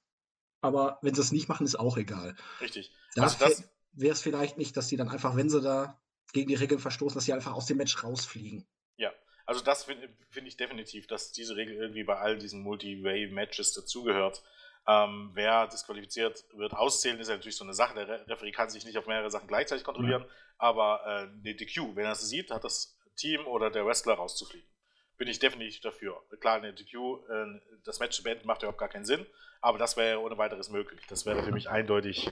aber 0.62 1.00
wenn 1.02 1.16
sie 1.16 1.22
es 1.22 1.32
nicht 1.32 1.50
machen, 1.50 1.66
ist 1.66 1.80
auch 1.80 1.98
egal. 1.98 2.36
Richtig. 2.62 2.92
Da 3.16 3.24
Also 3.24 3.38
das, 3.40 3.64
wäre 3.94 4.14
es 4.14 4.22
vielleicht 4.22 4.60
nicht, 4.60 4.78
dass 4.78 4.88
sie 4.90 4.96
dann 4.96 5.10
einfach, 5.10 5.36
wenn 5.36 5.50
sie 5.50 5.60
da 5.60 6.00
gegen 6.34 6.50
die 6.50 6.56
Regeln 6.56 6.80
verstoßen, 6.80 7.16
dass 7.16 7.26
sie 7.26 7.34
einfach 7.34 7.54
aus 7.54 7.66
dem 7.66 7.78
Match 7.78 8.04
rausfliegen. 8.04 8.68
Ja, 8.98 9.12
also 9.52 9.66
das 9.66 9.84
finde 9.84 10.08
find 10.30 10.48
ich 10.48 10.56
definitiv, 10.56 11.08
dass 11.08 11.34
diese 11.34 11.58
Regel 11.58 11.76
irgendwie 11.76 12.06
bei 12.06 12.16
all 12.16 12.38
diesen 12.38 12.62
Multi-Way-Matches 12.62 13.74
dazugehört. 13.74 14.42
Ähm, 14.88 15.32
wer 15.34 15.68
disqualifiziert 15.68 16.46
wird, 16.54 16.74
auszählen, 16.74 17.20
ist 17.20 17.28
ja 17.28 17.36
natürlich 17.36 17.58
so 17.58 17.66
eine 17.66 17.74
Sache. 17.74 17.94
Der 17.96 18.08
Re 18.08 18.26
Referee 18.30 18.54
kann 18.54 18.70
sich 18.70 18.86
nicht 18.86 18.98
auf 18.98 19.08
mehrere 19.08 19.30
Sachen 19.30 19.50
gleichzeitig 19.50 19.84
kontrollieren, 19.84 20.24
aber 20.58 21.02
äh, 21.06 21.48
eine 21.50 21.54
DQ, 21.54 21.98
wenn 21.98 22.06
er 22.06 22.14
es 22.14 22.22
sieht, 22.22 22.50
hat 22.50 22.64
das 22.64 22.98
Team 23.18 23.46
oder 23.46 23.70
der 23.70 23.86
Wrestler 23.86 24.14
rauszufliegen. 24.14 24.66
Bin 25.18 25.28
ich 25.28 25.40
definitiv 25.40 25.82
dafür. 25.82 26.24
Klar, 26.40 26.56
eine 26.56 26.72
DQ, 26.72 26.96
äh, 26.96 27.60
das 27.84 28.00
Match 28.00 28.16
zu 28.16 28.24
beenden, 28.24 28.48
macht 28.48 28.62
überhaupt 28.62 28.80
gar 28.80 28.88
keinen 28.88 29.06
Sinn, 29.06 29.26
aber 29.60 29.78
das 29.78 29.98
wäre 29.98 30.22
ohne 30.22 30.38
weiteres 30.38 30.70
möglich. 30.70 31.02
Das 31.10 31.26
wäre 31.26 31.44
für 31.44 31.52
mich 31.52 31.70
eindeutig 31.70 32.32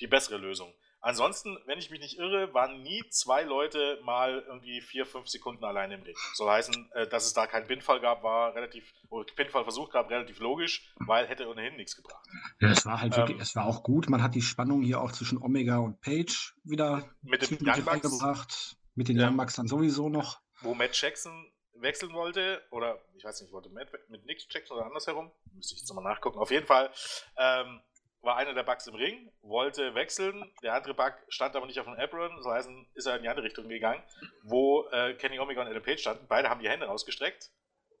die 0.00 0.06
bessere 0.06 0.36
Lösung. 0.36 0.70
Ansonsten, 1.06 1.56
wenn 1.66 1.78
ich 1.78 1.88
mich 1.90 2.00
nicht 2.00 2.18
irre, 2.18 2.52
waren 2.52 2.82
nie 2.82 3.00
zwei 3.10 3.42
Leute 3.44 4.00
mal 4.02 4.42
irgendwie 4.48 4.80
vier, 4.80 5.06
fünf 5.06 5.28
Sekunden 5.28 5.64
alleine 5.64 5.94
im 5.94 6.02
Ring. 6.02 6.16
Soll 6.34 6.50
heißen, 6.50 6.90
äh, 6.94 7.06
dass 7.06 7.26
es 7.26 7.32
da 7.32 7.46
keinen 7.46 7.68
Pinfall 7.68 8.00
gab, 8.00 8.24
war 8.24 8.56
relativ, 8.56 8.92
oder 9.08 9.24
Pinfallversuch 9.32 9.90
gab, 9.90 10.10
relativ 10.10 10.40
logisch, 10.40 10.92
weil 11.06 11.28
hätte 11.28 11.48
ohnehin 11.48 11.76
nichts 11.76 11.94
gebracht. 11.94 12.26
Ja, 12.58 12.70
es 12.70 12.84
war 12.84 13.00
halt 13.00 13.12
Ähm, 13.12 13.18
wirklich, 13.18 13.40
es 13.40 13.54
war 13.54 13.66
auch 13.66 13.84
gut. 13.84 14.08
Man 14.08 14.20
hat 14.20 14.34
die 14.34 14.42
Spannung 14.42 14.82
hier 14.82 15.00
auch 15.00 15.12
zwischen 15.12 15.40
Omega 15.40 15.78
und 15.78 16.00
Page 16.00 16.54
wieder 16.64 17.08
Mit 17.22 17.48
dem 17.48 17.58
Young 17.60 17.84
Bucks, 17.84 17.86
reingebracht. 17.86 18.76
Mit 18.96 19.06
den 19.08 19.16
Ja. 19.16 19.28
Young 19.28 19.36
Bucks 19.36 19.54
dann 19.54 19.68
sowieso 19.68 20.08
noch. 20.08 20.40
wo 20.62 20.74
Matt 20.74 21.00
Jackson 21.00 21.52
wechseln 21.74 22.14
wollte, 22.14 22.62
oder 22.72 22.98
ich 23.16 23.22
weiß 23.24 23.42
nicht, 23.42 23.52
wollte 23.52 23.68
Matt 23.68 23.92
mit 24.08 24.24
Nick 24.26 24.44
Jackson 24.50 24.76
oder 24.78 24.86
andersherum, 24.86 25.30
müsste 25.52 25.74
ich 25.74 25.80
jetzt 25.82 25.88
nochmal 25.88 26.12
nachgucken. 26.12 26.38
Auf 26.40 26.50
jeden 26.50 26.66
Fall 26.66 26.90
ähm, 27.36 27.80
war 28.26 28.36
einer 28.36 28.52
der 28.52 28.62
Bucks 28.64 28.86
im 28.86 28.94
Ring, 28.94 29.32
wollte 29.40 29.94
wechseln, 29.94 30.52
der 30.62 30.74
andere 30.74 30.92
Buck 30.94 31.14
stand 31.28 31.56
aber 31.56 31.64
nicht 31.66 31.80
auf 31.80 31.86
dem 31.86 31.94
Apron, 31.94 32.36
das 32.36 32.44
heißt, 32.46 32.68
ist 32.94 33.06
er 33.06 33.16
in 33.16 33.22
die 33.22 33.28
andere 33.28 33.46
Richtung 33.46 33.68
gegangen, 33.68 34.02
wo 34.42 34.86
äh, 34.90 35.14
Kenny 35.14 35.38
Omega 35.38 35.62
und 35.62 35.68
Adam 35.68 35.82
Page 35.82 36.00
standen. 36.00 36.26
Beide 36.28 36.50
haben 36.50 36.60
die 36.60 36.68
Hände 36.68 36.86
rausgestreckt. 36.86 37.50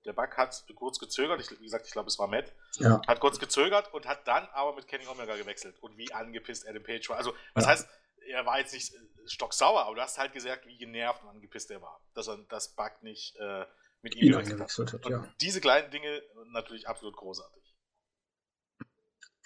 Der 0.04 0.12
Buck 0.12 0.36
hat 0.36 0.64
kurz 0.76 0.98
gezögert, 1.00 1.40
ich, 1.40 1.50
wie 1.58 1.64
gesagt, 1.64 1.86
ich 1.86 1.92
glaube, 1.92 2.08
es 2.08 2.18
war 2.18 2.28
Matt, 2.28 2.52
Ja. 2.76 3.00
hat 3.08 3.18
kurz 3.20 3.38
gezögert 3.40 3.92
und 3.94 4.06
hat 4.06 4.28
dann 4.28 4.46
aber 4.52 4.74
mit 4.76 4.86
Kenny 4.86 5.06
Omega 5.08 5.34
gewechselt. 5.36 5.78
Und 5.80 5.96
wie 5.96 6.12
angepisst 6.12 6.68
Adam 6.68 6.82
Page 6.82 7.08
war. 7.08 7.16
Also, 7.16 7.32
was 7.54 7.64
Ja. 7.64 7.70
heißt, 7.70 7.88
er 8.28 8.46
war 8.46 8.58
jetzt 8.60 8.72
nicht 8.74 8.94
äh, 8.94 8.98
stocksauer, 9.26 9.84
aber 9.84 9.94
du 9.96 10.00
hast 10.02 10.18
halt 10.18 10.32
gesagt, 10.32 10.66
wie 10.66 10.76
genervt 10.78 11.22
und 11.24 11.30
angepisst 11.30 11.70
er 11.70 11.82
war, 11.82 12.00
dass 12.14 12.28
er 12.28 12.38
das 12.48 12.74
Buck 12.76 13.02
nicht 13.02 13.34
äh, 13.36 13.64
mit 14.02 14.14
ihm 14.14 14.30
gewechselt 14.32 14.60
hat. 14.60 14.92
hat, 14.92 15.06
ja. 15.10 15.26
diese 15.40 15.60
kleinen 15.60 15.90
Dinge 15.90 16.22
natürlich 16.52 16.86
absolut 16.86 17.16
großartig. 17.16 17.65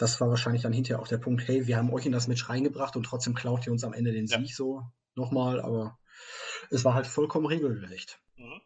Das 0.00 0.18
war 0.18 0.30
wahrscheinlich 0.30 0.62
dann 0.62 0.72
hinterher 0.72 1.02
auch 1.02 1.08
der 1.08 1.18
Punkt, 1.18 1.46
hey, 1.46 1.66
wir 1.66 1.76
haben 1.76 1.92
euch 1.92 2.06
in 2.06 2.12
das 2.12 2.26
Match 2.26 2.48
reingebracht 2.48 2.96
und 2.96 3.02
trotzdem 3.02 3.34
klaut 3.34 3.66
ihr 3.66 3.72
uns 3.72 3.84
am 3.84 3.92
Ende 3.92 4.12
den 4.12 4.26
Ja. 4.26 4.38
Sieg 4.38 4.54
so 4.54 4.90
nochmal, 5.14 5.60
aber 5.60 5.98
es 6.70 6.86
war 6.86 6.94
halt 6.94 7.06
vollkommen 7.06 7.44
regelgerecht. 7.44 8.18
Mhm. 8.36 8.62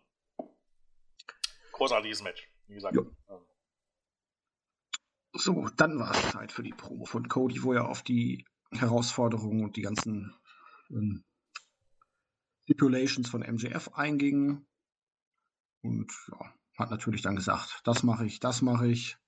Großartiges 1.72 2.22
Match, 2.22 2.48
wie 2.68 2.74
gesagt. 2.74 2.94
Jo. 2.94 3.10
So, 5.32 5.68
dann 5.76 5.98
war 5.98 6.12
es 6.12 6.30
Zeit 6.30 6.52
für 6.52 6.62
die 6.62 6.72
Promo 6.72 7.04
von 7.04 7.26
Cody, 7.26 7.64
wo 7.64 7.72
er 7.72 7.88
auf 7.88 8.02
die 8.02 8.46
Herausforderungen 8.70 9.64
und 9.64 9.74
die 9.74 9.82
ganzen 9.82 10.32
ähm, 10.90 11.24
Stipulations 12.62 13.28
von 13.28 13.40
MJF 13.40 13.90
einging. 13.94 14.64
Und 15.82 16.12
ja, 16.30 16.54
hat 16.78 16.92
natürlich 16.92 17.22
dann 17.22 17.34
gesagt, 17.34 17.80
das 17.82 18.04
mache 18.04 18.24
ich, 18.24 18.38
das 18.38 18.62
mache 18.62 18.86
ich. 18.86 19.18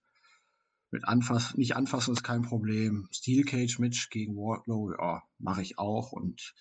Mit 0.90 1.04
Anfassen, 1.04 1.58
nicht 1.58 1.74
anfassen 1.76 2.12
ist 2.14 2.22
kein 2.22 2.42
Problem. 2.42 3.08
Steel 3.12 3.44
Cage 3.44 3.78
Match 3.78 4.08
gegen 4.10 4.36
Wardlow, 4.36 4.92
ja, 4.92 5.22
mache 5.38 5.62
ich 5.62 5.78
auch. 5.78 6.12
Und 6.12 6.54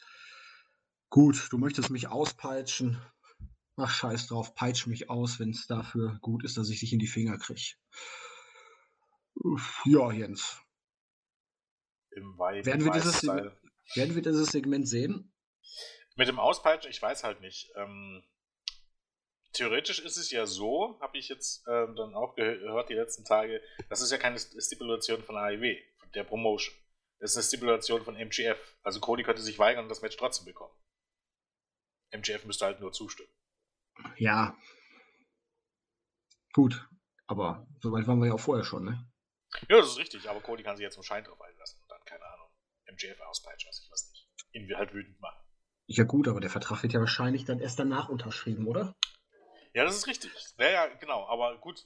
gut, 1.10 1.48
du 1.52 1.58
möchtest 1.58 1.90
mich 1.90 2.08
auspeitschen. 2.08 3.00
Ach, 3.78 3.90
scheiß 3.90 4.28
drauf, 4.28 4.56
peitsch 4.56 4.88
mich 4.88 5.10
aus, 5.10 5.40
wenn 5.40 5.50
es 5.50 5.68
dafür 5.68 6.18
gut 6.22 6.44
ist, 6.44 6.58
dass 6.58 6.70
ich 6.70 6.80
dich 6.80 6.94
in 6.94 7.00
die 7.00 7.08
Finger 7.08 7.38
kriege. 7.38 7.76
Ja, 9.86 10.12
Jens. 10.12 10.62
Im 12.12 12.38
Wei 12.38 12.66
Werden 12.66 12.86
wir 12.86 12.92
dieses. 12.92 13.22
Werden 13.24 14.16
wir 14.16 14.22
dieses 14.22 14.48
Segment 14.48 14.88
sehen? 14.88 15.32
Mit 16.16 16.28
dem 16.28 16.40
Auspeitschen, 16.40 16.90
ich 16.90 17.02
weiß 17.02 17.24
halt 17.24 17.42
nicht. 17.42 17.72
Ähm, 17.76 18.24
theoretisch 19.56 20.00
ist 20.00 20.18
es 20.18 20.32
ja 20.32 20.46
so, 20.46 20.98
habe 21.02 21.18
ich 21.18 21.30
jetzt 21.30 21.63
ähm, 21.68 21.96
dann 21.96 22.13
auch 22.13 22.36
geh- 22.36 22.58
gehört 22.60 22.89
die 22.89 22.94
letzten 22.94 23.24
Tage, 23.26 23.62
das 23.89 24.02
ist 24.02 24.12
ja 24.12 24.18
keine 24.18 24.38
Stipulation 24.39 25.24
von 25.24 25.38
AEW, 25.38 25.76
der 26.13 26.24
Promotion. 26.24 26.76
Das 27.20 27.32
ist 27.32 27.38
eine 27.38 27.44
Stipulation 27.44 28.04
von 28.04 28.15
MGF. 28.15 28.58
Also 28.84 29.00
Cody 29.00 29.24
könnte 29.24 29.41
sich 29.41 29.58
weigern 29.58 29.86
und 29.86 29.89
das 29.89 30.02
Match 30.02 30.18
trotzdem 30.18 30.46
bekommen. 30.46 30.74
MGF 32.12 32.46
müsste 32.46 32.65
halt 32.65 32.80
nur 32.82 32.91
zustimmen. 32.91 33.30
Ja. 34.18 34.58
Gut. 36.54 36.88
Aber 37.28 37.65
soweit 37.82 38.06
waren 38.08 38.20
wir 38.20 38.28
ja 38.28 38.34
auch 38.34 38.39
vorher 38.39 38.63
schon, 38.65 38.86
ne? 38.86 39.12
Ja, 39.70 39.78
das 39.78 39.88
ist 39.88 39.98
richtig, 39.98 40.30
aber 40.30 40.41
Cody 40.41 40.63
kann 40.63 40.76
sich 40.78 40.84
jetzt 40.84 40.98
im 40.98 41.04
Schein 41.04 41.24
drauf 41.24 41.41
einlassen 41.41 41.82
und 41.82 41.89
dann, 41.89 42.04
keine 42.06 42.24
Ahnung, 42.26 42.50
MGF 42.86 43.20
auspeitschen, 43.22 43.68
weiß 43.70 43.82
ich 43.84 43.91
was 43.91 44.10
nicht. 44.12 44.30
Ihn 44.52 44.76
halt 44.78 44.94
wütend 44.94 45.20
machen. 45.22 45.41
Ja 45.88 46.04
gut, 46.04 46.28
aber 46.28 46.39
der 46.41 46.50
Vertrag 46.50 46.84
wird 46.84 46.94
ja 46.94 47.00
wahrscheinlich 47.00 47.46
dann 47.46 47.60
erst 47.60 47.80
danach 47.80 48.10
unterschrieben, 48.10 48.68
oder? 48.68 48.96
Ja, 49.76 49.84
das 49.84 49.96
ist 49.96 50.08
richtig. 50.08 50.32
Ja, 50.58 50.70
ja, 50.70 50.88
genau. 50.88 51.28
Aber 51.28 51.56
gut, 51.58 51.86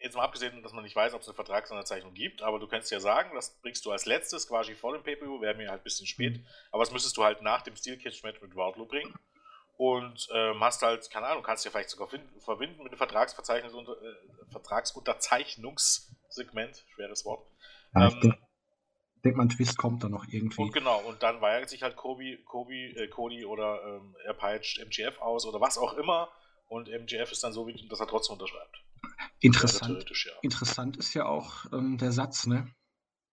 jetzt 0.00 0.16
mal 0.16 0.24
abgesehen, 0.24 0.60
dass 0.62 0.72
man 0.72 0.82
nicht 0.84 0.96
weiß, 0.96 1.14
ob 1.14 1.22
es 1.22 1.28
eine 1.28 1.36
Vertragsunterzeichnung 1.36 2.12
gibt, 2.12 2.42
aber 2.42 2.58
du 2.58 2.66
kannst 2.66 2.90
ja 2.90 2.98
sagen, 3.00 3.30
das 3.34 3.58
bringst 3.60 3.86
du 3.86 3.92
als 3.92 4.04
letztes 4.06 4.48
quasi 4.48 4.74
vor 4.74 4.92
dem 4.92 5.04
Pay-Per-View, 5.04 5.40
wäre 5.40 5.54
mir 5.54 5.70
halt 5.70 5.80
ein 5.82 5.84
bisschen 5.84 6.06
spät, 6.06 6.44
aber 6.72 6.82
das 6.82 6.92
müsstest 6.92 7.16
du 7.16 7.22
halt 7.24 7.40
nach 7.42 7.62
dem 7.62 7.76
Steel 7.76 7.96
Cage 7.96 8.22
Match 8.24 8.42
mit 8.42 8.54
Wardlow 8.56 8.86
bringen 8.86 9.14
und 9.76 10.28
ähm, 10.32 10.60
hast 10.62 10.82
halt, 10.82 11.08
keine 11.10 11.26
Ahnung, 11.26 11.44
kannst 11.44 11.64
ja 11.64 11.70
vielleicht 11.70 11.90
sogar 11.90 12.08
finden, 12.08 12.40
verbinden 12.40 12.82
mit 12.82 12.90
dem 12.92 12.98
Vertragsverzeichnis 12.98 13.72
unter, 13.72 13.92
äh, 13.92 14.16
Vertragsunterzeichnungssegment, 14.50 16.84
schweres 16.94 17.24
Wort. 17.24 17.46
Ja, 17.94 18.08
ich 18.08 18.14
Ähm, 18.14 18.20
denke, 18.20 18.38
denk 19.24 19.36
mal, 19.36 19.44
ein 19.44 19.48
Twist 19.48 19.78
kommt 19.78 20.02
da 20.02 20.08
noch 20.08 20.26
irgendwie. 20.28 20.62
Und 20.62 20.72
genau, 20.72 20.98
und 21.00 21.22
dann 21.22 21.40
weigert 21.40 21.70
sich 21.70 21.84
halt 21.84 21.94
Kobe, 21.94 22.38
Kobe, 22.44 22.74
äh, 22.74 23.06
Cody 23.08 23.44
oder 23.44 23.80
ähm, 23.84 24.16
er 24.24 24.34
peitscht 24.34 24.78
MGF 24.78 25.20
aus 25.20 25.46
oder 25.46 25.60
was 25.60 25.78
auch 25.78 25.94
immer. 25.94 26.32
Und 26.68 26.88
MGF 26.88 27.32
ist 27.32 27.42
dann 27.42 27.52
so 27.52 27.66
wütend, 27.66 27.90
dass 27.90 28.00
er 28.00 28.06
trotzdem 28.06 28.34
unterschreibt. 28.34 28.84
Interessant. 29.40 29.86
Theoretisch, 29.92 30.26
ja. 30.26 30.32
Interessant 30.42 30.96
ist 30.96 31.14
ja 31.14 31.24
auch 31.26 31.64
ähm, 31.72 31.98
der 31.98 32.12
Satz, 32.12 32.46
ne? 32.46 32.72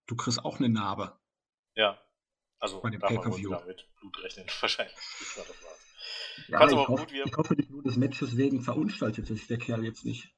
Du 0.07 0.15
kriegst 0.15 0.43
auch 0.45 0.57
eine 0.59 0.69
Narbe. 0.69 1.19
Ja. 1.75 1.99
Also 2.59 2.79
Bei 2.81 2.89
dem 2.89 3.01
darf 3.01 3.11
man 3.11 3.25
wohl 3.25 3.31
Pay-Per-View. 3.31 3.67
mit 3.67 3.87
Blut 3.99 4.23
rechnen, 4.23 4.47
wahrscheinlich. 4.61 4.95
Ich. 5.19 6.47
Ja, 6.47 6.59
Kannst 6.59 6.73
ich, 6.75 6.79
hoffe, 6.79 7.01
gut 7.03 7.11
wir- 7.11 7.25
ich 7.25 7.35
hoffe 7.37 7.53
nicht 7.55 7.69
nur 7.69 7.83
des 7.83 7.97
Matches 7.97 8.37
wegen 8.37 8.61
verunstaltet 8.61 9.25
sich 9.27 9.47
der 9.47 9.57
Kerl 9.57 9.83
jetzt 9.83 10.05
nicht. 10.05 10.33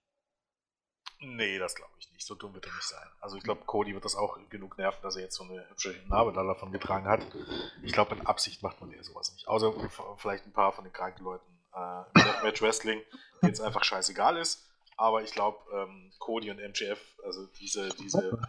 Nee, 1.20 1.58
das 1.58 1.76
glaube 1.76 1.92
ich 2.00 2.12
nicht. 2.12 2.26
So 2.26 2.36
dumm 2.36 2.54
wird 2.54 2.66
er 2.68 2.74
nicht 2.74 2.84
sein. 2.88 3.08
Also 3.22 3.38
ich 3.38 3.44
glaube, 3.44 3.66
Cody 3.66 3.94
wird 3.94 4.06
das 4.06 4.16
auch 4.16 4.38
genug 4.50 4.78
nerven, 4.78 5.02
dass 5.02 5.16
er 5.16 5.24
jetzt 5.24 5.36
so 5.36 5.44
eine 5.44 5.68
hübsche 5.70 6.00
Narbe 6.08 6.32
da 6.32 6.44
davon 6.44 6.72
getragen 6.72 7.08
hat. 7.08 7.26
Ich 7.84 7.92
glaube, 7.92 8.16
in 8.16 8.26
Absicht 8.28 8.62
macht 8.62 8.80
man 8.82 8.92
eher 8.92 9.04
sowas 9.04 9.32
nicht. 9.34 9.48
Außer 9.48 9.76
f- 9.76 10.02
vielleicht 10.18 10.46
ein 10.46 10.54
paar 10.54 10.72
von 10.74 10.84
den 10.84 10.94
kranken 10.94 11.24
Leuten 11.24 11.57
äh, 11.78 12.20
Deathmatch 12.20 12.62
Wrestling, 12.62 13.02
denen 13.42 13.54
es 13.54 13.62
einfach 13.62 13.84
scheißegal 13.84 14.38
ist. 14.38 14.66
Aber 14.98 15.22
ich 15.22 15.32
glaube, 15.32 15.60
ähm, 15.74 16.12
Cody 16.20 16.50
und 16.50 16.60
MGF, 16.60 17.00
also 17.24 17.46
diese, 17.60 17.90
diese 17.90 18.40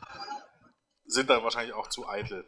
sind 1.04 1.28
dann 1.28 1.42
wahrscheinlich 1.42 1.74
auch 1.74 1.88
zu 1.88 2.08
eitel, 2.08 2.44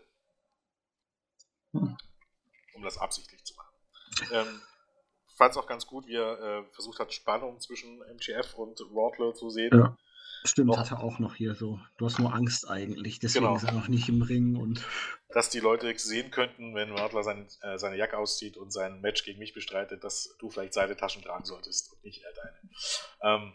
um 1.73 2.83
das 2.83 2.99
absichtlich 2.99 3.45
zu 3.45 3.55
machen. 3.55 3.75
Ähm, 4.33 4.63
fand 5.37 5.53
es 5.53 5.57
auch 5.57 5.67
ganz 5.67 5.87
gut, 5.87 6.07
wie 6.07 6.17
er 6.17 6.39
äh, 6.41 6.65
versucht 6.73 6.99
hat, 6.99 7.13
Spannung 7.13 7.61
zwischen 7.61 8.03
MGF 8.03 8.55
und 8.55 8.81
Wardlow 8.81 9.33
zu 9.33 9.51
sehen. 9.51 9.71
Ja. 9.73 9.97
Stimmt, 10.45 10.77
hat 10.77 10.91
er 10.91 11.01
auch 11.03 11.19
noch 11.19 11.35
hier 11.35 11.55
so. 11.55 11.79
Du 11.99 12.07
hast 12.07 12.19
nur 12.19 12.33
Angst 12.35 12.69
eigentlich, 12.69 13.19
deswegen 13.19 13.45
Genau. 13.45 13.57
ist 13.57 13.65
er 13.65 13.73
noch 13.73 13.89
nicht 13.89 14.09
im 14.09 14.23
Ring 14.23 14.57
und 14.57 14.85
dass 15.29 15.51
die 15.51 15.61
Leute 15.61 15.97
sehen 15.99 16.31
könnten, 16.31 16.75
wenn 16.75 16.95
Wardler 16.95 17.23
sein, 17.23 17.47
äh, 17.63 17.79
seine 17.79 17.97
Jacke 17.97 18.17
auszieht 18.19 18.57
und 18.57 18.73
sein 18.73 19.01
Match 19.01 19.23
gegen 19.25 19.39
mich 19.39 19.53
bestreitet, 19.53 20.03
dass 20.03 20.35
du 20.39 20.51
vielleicht 20.51 20.73
seine 20.73 20.97
Taschen 20.97 21.23
tragen 21.23 21.45
solltest 21.45 21.93
und 21.93 22.03
nicht 22.05 22.23
er 22.23 22.33
deine. 22.33 22.61
Ähm, 23.23 23.55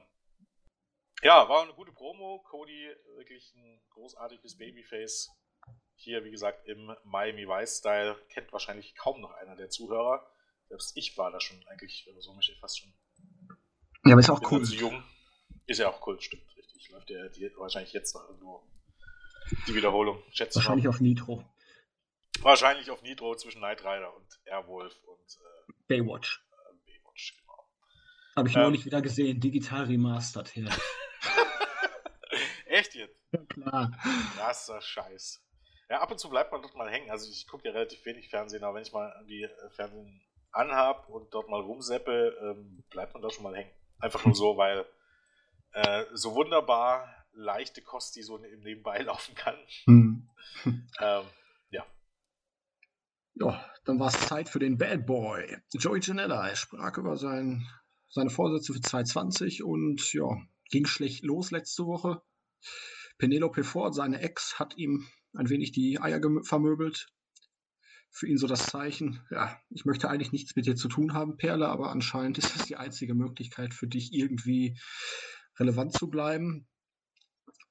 Ja, 1.23 1.49
war 1.49 1.63
eine 1.63 1.73
gute 1.73 1.91
Promo. 1.91 2.43
Cody, 2.49 2.93
wirklich 3.17 3.53
ein 3.55 3.81
großartiges 3.89 4.57
Babyface. 4.57 5.31
Hier, 5.95 6.23
wie 6.23 6.29
gesagt, 6.29 6.67
im 6.67 6.95
Miami 7.03 7.47
Vice-Style. 7.47 8.15
Kennt 8.29 8.51
wahrscheinlich 8.53 8.95
kaum 8.95 9.21
noch 9.21 9.31
einer 9.31 9.55
der 9.55 9.69
Zuhörer. 9.69 10.29
Selbst 10.67 10.95
ich 10.95 11.17
war 11.17 11.31
da 11.31 11.39
schon 11.39 11.65
eigentlich, 11.67 12.07
so 12.19 12.33
möchte 12.33 12.51
ich 12.51 12.59
fast 12.59 12.79
schon. 12.79 12.93
Ja, 14.05 14.11
aber 14.11 14.19
ist 14.19 14.29
auch 14.29 14.51
cool. 14.51 14.61
Ist 15.67 15.79
ja 15.79 15.89
auch 15.89 16.05
cool, 16.05 16.21
stimmt, 16.21 16.43
richtig. 16.75 16.89
Läuft 16.89 17.09
ja 17.09 17.27
die, 17.29 17.51
wahrscheinlich 17.57 17.93
jetzt 17.93 18.13
noch 18.15 18.27
irgendwo 18.27 18.63
die 19.67 19.75
Wiederholung, 19.75 20.21
schätze 20.31 20.59
ich. 20.59 20.65
Wahrscheinlich 20.65 20.87
auf 20.87 20.99
Nitro. 20.99 21.43
Wahrscheinlich 22.41 22.91
auf 22.91 23.01
Nitro 23.01 23.35
zwischen 23.35 23.59
Knight 23.59 23.81
Rider 23.81 24.15
und 24.15 24.27
Airwolf 24.45 24.95
und 25.03 25.37
äh, 25.39 25.73
Baywatch. 25.87 26.43
Äh, 26.51 26.91
Baywatch, 26.91 27.37
genau. 27.39 27.69
Habe 28.35 28.49
ich 28.49 28.55
ähm, 28.55 28.63
neulich 28.63 28.85
wieder 28.85 29.01
gesehen, 29.01 29.39
digital 29.39 29.85
remastered 29.85 30.49
hier. 30.49 30.69
Echt 32.65 32.95
jetzt? 32.95 33.23
Ja, 33.31 33.39
klar. 33.45 33.91
Krasser 34.35 34.81
Scheiß. 34.81 35.41
Ja, 35.89 36.01
ab 36.01 36.11
und 36.11 36.19
zu 36.19 36.29
bleibt 36.29 36.51
man 36.51 36.61
dort 36.61 36.75
mal 36.75 36.89
hängen. 36.89 37.09
Also 37.11 37.29
ich 37.29 37.47
gucke 37.47 37.67
ja 37.67 37.73
relativ 37.73 38.03
wenig 38.05 38.29
Fernsehen, 38.29 38.63
aber 38.63 38.75
wenn 38.75 38.83
ich 38.83 38.91
mal 38.91 39.13
die 39.29 39.43
äh, 39.43 39.69
Fernsehen 39.69 40.21
anhab 40.51 41.07
und 41.09 41.33
dort 41.33 41.49
mal 41.49 41.61
rumseppe, 41.61 42.35
ähm, 42.41 42.83
bleibt 42.89 43.13
man 43.13 43.21
da 43.21 43.29
schon 43.29 43.43
mal 43.43 43.55
hängen. 43.55 43.71
Einfach 43.99 44.25
nur 44.25 44.35
so, 44.35 44.57
weil 44.57 44.85
äh, 45.75 46.05
so 46.13 46.33
wunderbar 46.33 47.05
leichte 47.33 47.81
Kost, 47.81 48.15
die 48.15 48.23
so 48.23 48.37
im 48.37 48.61
Nebenbei 48.61 48.99
laufen 49.03 49.35
kann. 49.35 49.55
Hm. 49.85 50.29
ähm, 50.65 51.23
ja. 51.69 51.85
Ja, 53.35 53.65
dann 53.83 53.99
war 53.99 54.07
es 54.07 54.27
Zeit 54.27 54.47
für 54.49 54.59
den 54.59 54.77
Bad 54.77 55.05
Boy. 55.05 55.57
Joey 55.73 55.99
Janella. 56.01 56.47
Er 56.47 56.55
sprach 56.55 56.97
über 56.97 57.17
sein, 57.17 57.67
seine 58.09 58.29
Vorsätze 58.29 58.73
für 58.73 58.81
2020 58.81 59.63
und 59.63 60.13
ja, 60.13 60.29
ging 60.69 60.85
schlecht 60.85 61.25
los 61.25 61.51
letzte 61.51 61.85
Woche. 61.85 62.21
Penelope 63.17 63.63
Ford, 63.63 63.93
seine 63.93 64.21
Ex, 64.21 64.57
hat 64.59 64.77
ihm 64.77 65.05
ein 65.33 65.49
wenig 65.49 65.73
die 65.73 65.99
Eier 65.99 66.21
vermöbelt. 66.43 67.07
Für 68.11 68.27
ihn 68.27 68.37
so 68.37 68.47
das 68.47 68.67
Zeichen, 68.67 69.25
ja, 69.29 69.59
ich 69.69 69.83
möchte 69.83 70.09
eigentlich 70.09 70.31
nichts 70.31 70.55
mit 70.55 70.65
dir 70.65 70.77
zu 70.77 70.87
tun 70.87 71.13
haben, 71.13 71.35
Perle, 71.35 71.67
aber 71.67 71.91
anscheinend 71.91 72.37
ist 72.37 72.55
das 72.55 72.65
die 72.65 72.77
einzige 72.77 73.13
Möglichkeit 73.13 73.73
für 73.73 73.87
dich 73.87 74.13
irgendwie 74.13 74.79
relevant 75.59 75.93
zu 75.93 76.09
bleiben. 76.09 76.67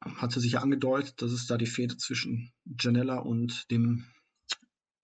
Hatte 0.01 0.41
sich 0.41 0.53
ja 0.53 0.61
angedeutet, 0.61 1.20
dass 1.22 1.32
es 1.32 1.47
da 1.47 1.57
die 1.57 1.66
Fehde 1.66 1.97
zwischen 1.97 2.53
Janella 2.78 3.18
und 3.18 3.70
dem 3.70 4.07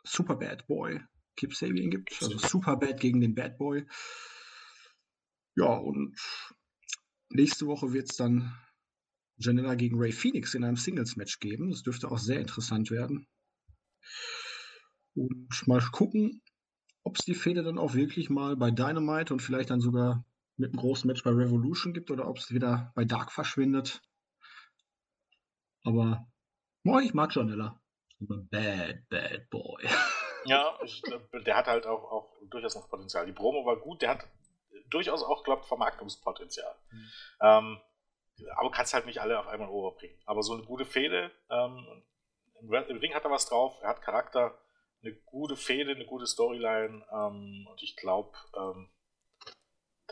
Super 0.05 0.37
Bad 0.37 0.67
Boy 0.67 1.01
Kip 1.37 1.55
Sabian 1.55 1.91
gibt. 1.91 2.17
Also 2.21 2.39
Super 2.39 2.77
Bad 2.77 3.01
gegen 3.01 3.21
den 3.21 3.35
Bad 3.35 3.57
Boy. 3.57 3.87
Ja, 5.57 5.73
und 5.73 6.19
nächste 7.31 7.67
Woche 7.67 7.93
wird 7.93 8.11
es 8.11 8.17
dann 8.17 8.55
Janella 9.39 9.75
gegen 9.75 9.99
Ray 9.99 10.13
Phoenix 10.13 10.55
in 10.55 10.65
einem 10.65 10.77
Singles-Match 10.77 11.41
geben. 11.41 11.71
Das 11.71 11.83
dürfte 11.83 12.11
auch 12.11 12.19
sehr 12.19 12.41
interessant 12.41 12.91
werden. 12.91 13.27
Und 15.15 15.67
mal 15.67 15.81
gucken, 15.93 16.43
ob 17.03 17.17
es 17.19 17.25
die 17.25 17.35
Fehde 17.35 17.63
dann 17.63 17.79
auch 17.79 17.95
wirklich 17.95 18.31
mal 18.31 18.57
bei 18.57 18.71
Dynamite 18.71 19.33
und 19.33 19.41
vielleicht 19.41 19.71
dann 19.71 19.81
sogar 19.81 20.25
mit 20.61 20.71
einem 20.71 20.81
großen 20.81 21.09
Match 21.09 21.25
bei 21.25 21.31
Revolution 21.31 21.93
gibt 21.93 22.11
oder 22.11 22.29
ob 22.29 22.39
es 22.39 22.53
wieder 22.53 22.93
bei 22.95 23.05
Dark 23.05 23.33
verschwindet. 23.33 24.03
Aber 25.85 26.27
boah, 26.85 27.01
ich 27.01 27.15
mag 27.15 27.35
Janella. 27.35 27.81
Bad, 28.21 29.09
bad 29.09 29.51
boy. 29.51 29.83
Ja, 30.47 30.79
ich, 30.83 31.03
der 31.45 31.55
hat 31.55 31.67
halt 31.67 31.87
auch, 31.87 32.03
auch 32.11 32.33
durchaus 32.49 32.75
noch 32.75 32.89
Potenzial. 32.89 33.27
Die 33.27 33.33
Promo 33.33 33.67
war 33.67 33.77
gut, 33.77 34.01
der 34.01 34.09
hat 34.09 34.27
durchaus 34.89 35.23
auch, 35.23 35.45
glaube 35.45 35.61
ich, 35.61 35.69
Vermarktungspotenzial. 35.69 36.75
Mhm. 36.91 37.11
Ähm, 37.43 37.81
aber 38.57 38.71
kannst 38.71 38.95
halt 38.95 39.05
nicht 39.05 39.21
alle 39.21 39.39
auf 39.39 39.49
einmal 39.49 39.69
overbringen. 39.69 40.17
Aber 40.25 40.43
so 40.43 40.55
eine 40.55 40.63
gute 40.63 40.87
Fehde, 40.87 41.31
ähm, 41.51 42.03
im, 42.59 42.71
Ring 42.71 43.15
hat 43.15 43.25
er 43.25 43.31
was 43.31 43.47
drauf, 43.47 43.77
er 43.83 43.91
hat 43.91 44.01
Charakter, 44.01 44.59
eine 45.03 45.15
gute 45.15 45.57
Fehde, 45.57 45.93
eine 45.93 46.07
gute 46.07 46.27
Storyline 46.27 47.05
ähm, 47.13 47.67
und 47.71 47.83
ich 47.83 47.97
glaube, 47.97 48.33
ähm, 48.57 48.89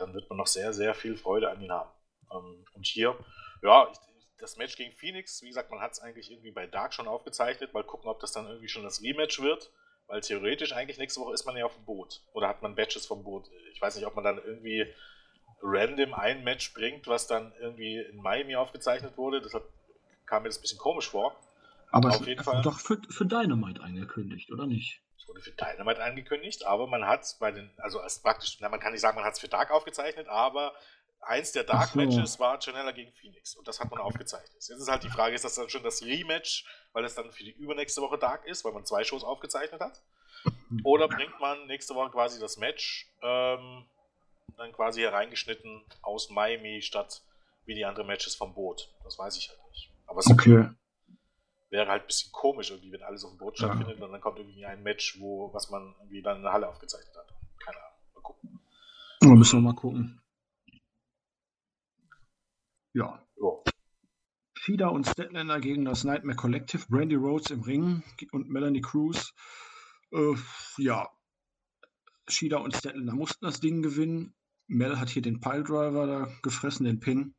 dann 0.01 0.13
wird 0.13 0.29
man 0.29 0.37
noch 0.37 0.47
sehr, 0.47 0.73
sehr 0.73 0.93
viel 0.93 1.17
Freude 1.17 1.49
an 1.49 1.61
ihn 1.61 1.71
haben. 1.71 1.89
Ähm, 2.31 2.65
und 2.73 2.85
hier, 2.85 3.17
ja, 3.61 3.91
das 4.39 4.57
Match 4.57 4.75
gegen 4.75 4.93
Phoenix, 4.93 5.41
wie 5.41 5.49
gesagt, 5.49 5.69
man 5.69 5.81
hat 5.81 5.91
es 5.91 5.99
eigentlich 5.99 6.31
irgendwie 6.31 6.51
bei 6.51 6.65
Dark 6.65 6.93
schon 6.93 7.07
aufgezeichnet. 7.07 7.73
Mal 7.73 7.83
gucken, 7.83 8.09
ob 8.09 8.19
das 8.19 8.31
dann 8.31 8.47
irgendwie 8.47 8.69
schon 8.69 8.83
das 8.83 9.01
Rematch 9.01 9.41
wird. 9.41 9.71
Weil 10.07 10.21
theoretisch 10.21 10.73
eigentlich 10.73 10.97
nächste 10.97 11.21
Woche 11.21 11.33
ist 11.33 11.45
man 11.45 11.55
ja 11.55 11.65
auf 11.65 11.75
dem 11.75 11.85
Boot. 11.85 12.23
Oder 12.33 12.47
hat 12.47 12.63
man 12.63 12.75
Batches 12.75 13.05
vom 13.05 13.23
Boot. 13.23 13.47
Ich 13.73 13.81
weiß 13.81 13.95
nicht, 13.95 14.07
ob 14.07 14.15
man 14.15 14.23
dann 14.23 14.37
irgendwie 14.39 14.91
random 15.61 16.13
ein 16.13 16.43
Match 16.43 16.73
bringt, 16.73 17.07
was 17.07 17.27
dann 17.27 17.53
irgendwie 17.59 17.97
in 17.97 18.17
Miami 18.17 18.55
aufgezeichnet 18.55 19.17
wurde. 19.17 19.41
Deshalb 19.41 19.65
kam 20.25 20.43
mir 20.43 20.49
das 20.49 20.57
ein 20.57 20.61
bisschen 20.61 20.79
komisch 20.79 21.09
vor. 21.09 21.35
Aber 21.91 22.09
auf 22.09 22.27
jeden 22.27 22.43
Fall. 22.43 22.61
doch 22.61 22.79
für, 22.79 23.01
für 23.09 23.25
Dynamite 23.25 23.81
angekündigt, 23.81 24.51
oder 24.51 24.65
nicht? 24.65 25.01
Es 25.17 25.27
wurde 25.27 25.41
für 25.41 25.51
Dynamite 25.51 26.03
angekündigt, 26.03 26.65
aber 26.65 26.87
man 26.87 27.05
hat 27.05 27.35
bei 27.39 27.51
den, 27.51 27.71
also 27.77 27.99
als 27.99 28.19
praktisch, 28.19 28.57
na, 28.59 28.69
man 28.69 28.79
kann 28.79 28.91
nicht 28.91 29.01
sagen, 29.01 29.15
man 29.15 29.25
hat 29.25 29.33
es 29.33 29.39
für 29.39 29.47
Dark 29.47 29.71
aufgezeichnet, 29.71 30.27
aber 30.27 30.73
eins 31.21 31.51
der 31.51 31.63
Dark 31.63 31.95
Matches 31.95 32.33
so. 32.33 32.39
war 32.39 32.59
Janella 32.61 32.91
gegen 32.91 33.11
Phoenix 33.13 33.55
und 33.55 33.67
das 33.67 33.79
hat 33.79 33.91
man 33.91 33.99
aufgezeichnet. 33.99 34.53
Jetzt 34.53 34.69
ist 34.69 34.89
halt 34.89 35.03
die 35.03 35.09
Frage, 35.09 35.35
ist 35.35 35.43
das 35.43 35.55
dann 35.55 35.69
schon 35.69 35.83
das 35.83 36.03
Rematch, 36.03 36.65
weil 36.93 37.03
es 37.05 37.15
dann 37.15 37.31
für 37.31 37.43
die 37.43 37.51
übernächste 37.51 38.01
Woche 38.01 38.17
Dark 38.17 38.45
ist, 38.45 38.63
weil 38.63 38.73
man 38.73 38.85
zwei 38.85 39.03
Shows 39.03 39.23
aufgezeichnet 39.23 39.81
hat? 39.81 40.01
Oder 40.83 41.07
bringt 41.07 41.39
man 41.39 41.67
nächste 41.67 41.95
Woche 41.95 42.11
quasi 42.11 42.39
das 42.39 42.57
Match 42.57 43.09
ähm, 43.21 43.85
dann 44.57 44.71
quasi 44.71 45.01
hereingeschnitten 45.01 45.83
aus 46.01 46.29
Miami 46.29 46.81
statt 46.81 47.21
wie 47.65 47.75
die 47.75 47.85
anderen 47.85 48.07
Matches 48.07 48.35
vom 48.35 48.53
Boot. 48.53 48.89
Das 49.03 49.17
weiß 49.17 49.37
ich 49.37 49.49
halt 49.49 49.59
nicht. 49.69 49.91
Aber 50.07 50.19
es 50.19 50.27
okay. 50.27 50.69
Wäre 51.69 51.89
halt 51.89 52.03
ein 52.03 52.07
bisschen 52.07 52.31
komisch, 52.31 52.71
irgendwie, 52.71 52.91
wenn 52.91 53.03
alles 53.03 53.23
auf 53.23 53.31
dem 53.31 53.37
Boot 53.37 53.57
stattfindet 53.57 53.99
ja. 53.99 54.05
und 54.05 54.11
dann 54.11 54.21
kommt 54.21 54.39
irgendwie 54.39 54.65
ein 54.65 54.83
Match, 54.83 55.19
wo, 55.19 55.53
was 55.53 55.69
man 55.69 55.93
irgendwie 55.99 56.21
dann 56.21 56.37
in 56.37 56.43
der 56.43 56.53
Halle 56.53 56.67
aufgezeichnet 56.67 57.15
hat. 57.15 57.33
Keine 57.63 57.77
Ahnung. 57.77 57.99
Mal 58.15 58.21
gucken. 58.21 58.59
Ja, 59.21 59.29
müssen 59.29 59.59
wir 59.59 59.61
mal 59.61 59.75
gucken. 59.75 60.21
Ja. 62.93 63.23
ja. 63.35 63.63
Fida 64.57 64.87
und 64.87 65.07
Statlander 65.07 65.59
gegen 65.59 65.85
das 65.85 66.03
Nightmare 66.03 66.35
Collective, 66.35 66.85
Brandy 66.89 67.15
Rhodes 67.15 67.51
im 67.51 67.61
Ring 67.61 68.03
und 68.31 68.49
Melanie 68.49 68.81
Cruz. 68.81 69.33
Äh, 70.11 70.35
ja, 70.77 71.07
Shida 72.27 72.57
und 72.57 72.75
Statlander 72.75 73.13
mussten 73.13 73.45
das 73.45 73.59
Ding 73.59 73.81
gewinnen. 73.81 74.33
Mel 74.67 74.99
hat 74.99 75.09
hier 75.09 75.21
den 75.21 75.39
Piledriver 75.39 76.05
da 76.05 76.29
gefressen, 76.43 76.85
den 76.85 76.99
Pin. 76.99 77.35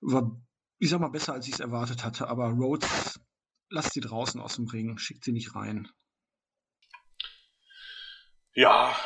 War, 0.00 0.40
ich 0.80 0.88
sag 0.88 0.98
mal, 0.98 1.08
besser, 1.08 1.34
als 1.34 1.46
ich 1.46 1.54
es 1.54 1.60
erwartet 1.60 2.04
hatte. 2.04 2.26
Aber 2.26 2.48
Rhodes, 2.48 3.20
lasst 3.68 3.92
sie 3.92 4.00
draußen 4.00 4.40
aus 4.40 4.56
dem 4.56 4.66
Ring, 4.66 4.98
schickt 4.98 5.24
sie 5.24 5.32
nicht 5.32 5.54
rein. 5.54 5.88
Ja, 8.54 8.96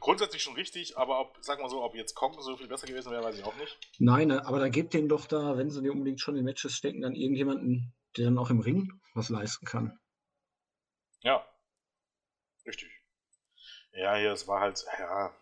grundsätzlich 0.00 0.42
schon 0.42 0.54
richtig, 0.54 0.96
aber 0.96 1.20
ob, 1.20 1.36
sag 1.40 1.60
mal 1.60 1.68
so, 1.68 1.82
ob 1.82 1.94
jetzt 1.94 2.14
kommen 2.14 2.40
so 2.40 2.56
viel 2.56 2.68
besser 2.68 2.86
gewesen 2.86 3.12
wäre, 3.12 3.22
weiß 3.22 3.38
ich 3.38 3.44
auch 3.44 3.54
nicht. 3.56 3.78
Nein, 3.98 4.28
ne, 4.28 4.46
aber 4.46 4.58
da 4.58 4.68
gebt 4.68 4.94
denen 4.94 5.08
doch 5.08 5.26
da, 5.26 5.56
wenn 5.56 5.70
sie 5.70 5.82
nicht 5.82 5.92
unbedingt 5.92 6.20
schon 6.20 6.36
in 6.36 6.44
Matches 6.44 6.74
stecken, 6.74 7.02
dann 7.02 7.14
irgendjemanden, 7.14 7.94
der 8.16 8.24
dann 8.24 8.38
auch 8.38 8.50
im 8.50 8.60
Ring 8.60 9.00
was 9.14 9.28
leisten 9.28 9.66
kann. 9.66 10.00
Ja, 11.20 11.46
richtig. 12.66 12.90
Ja, 13.92 14.16
hier, 14.16 14.32
es 14.32 14.48
war 14.48 14.60
halt, 14.60 14.84
ja, 14.98 15.36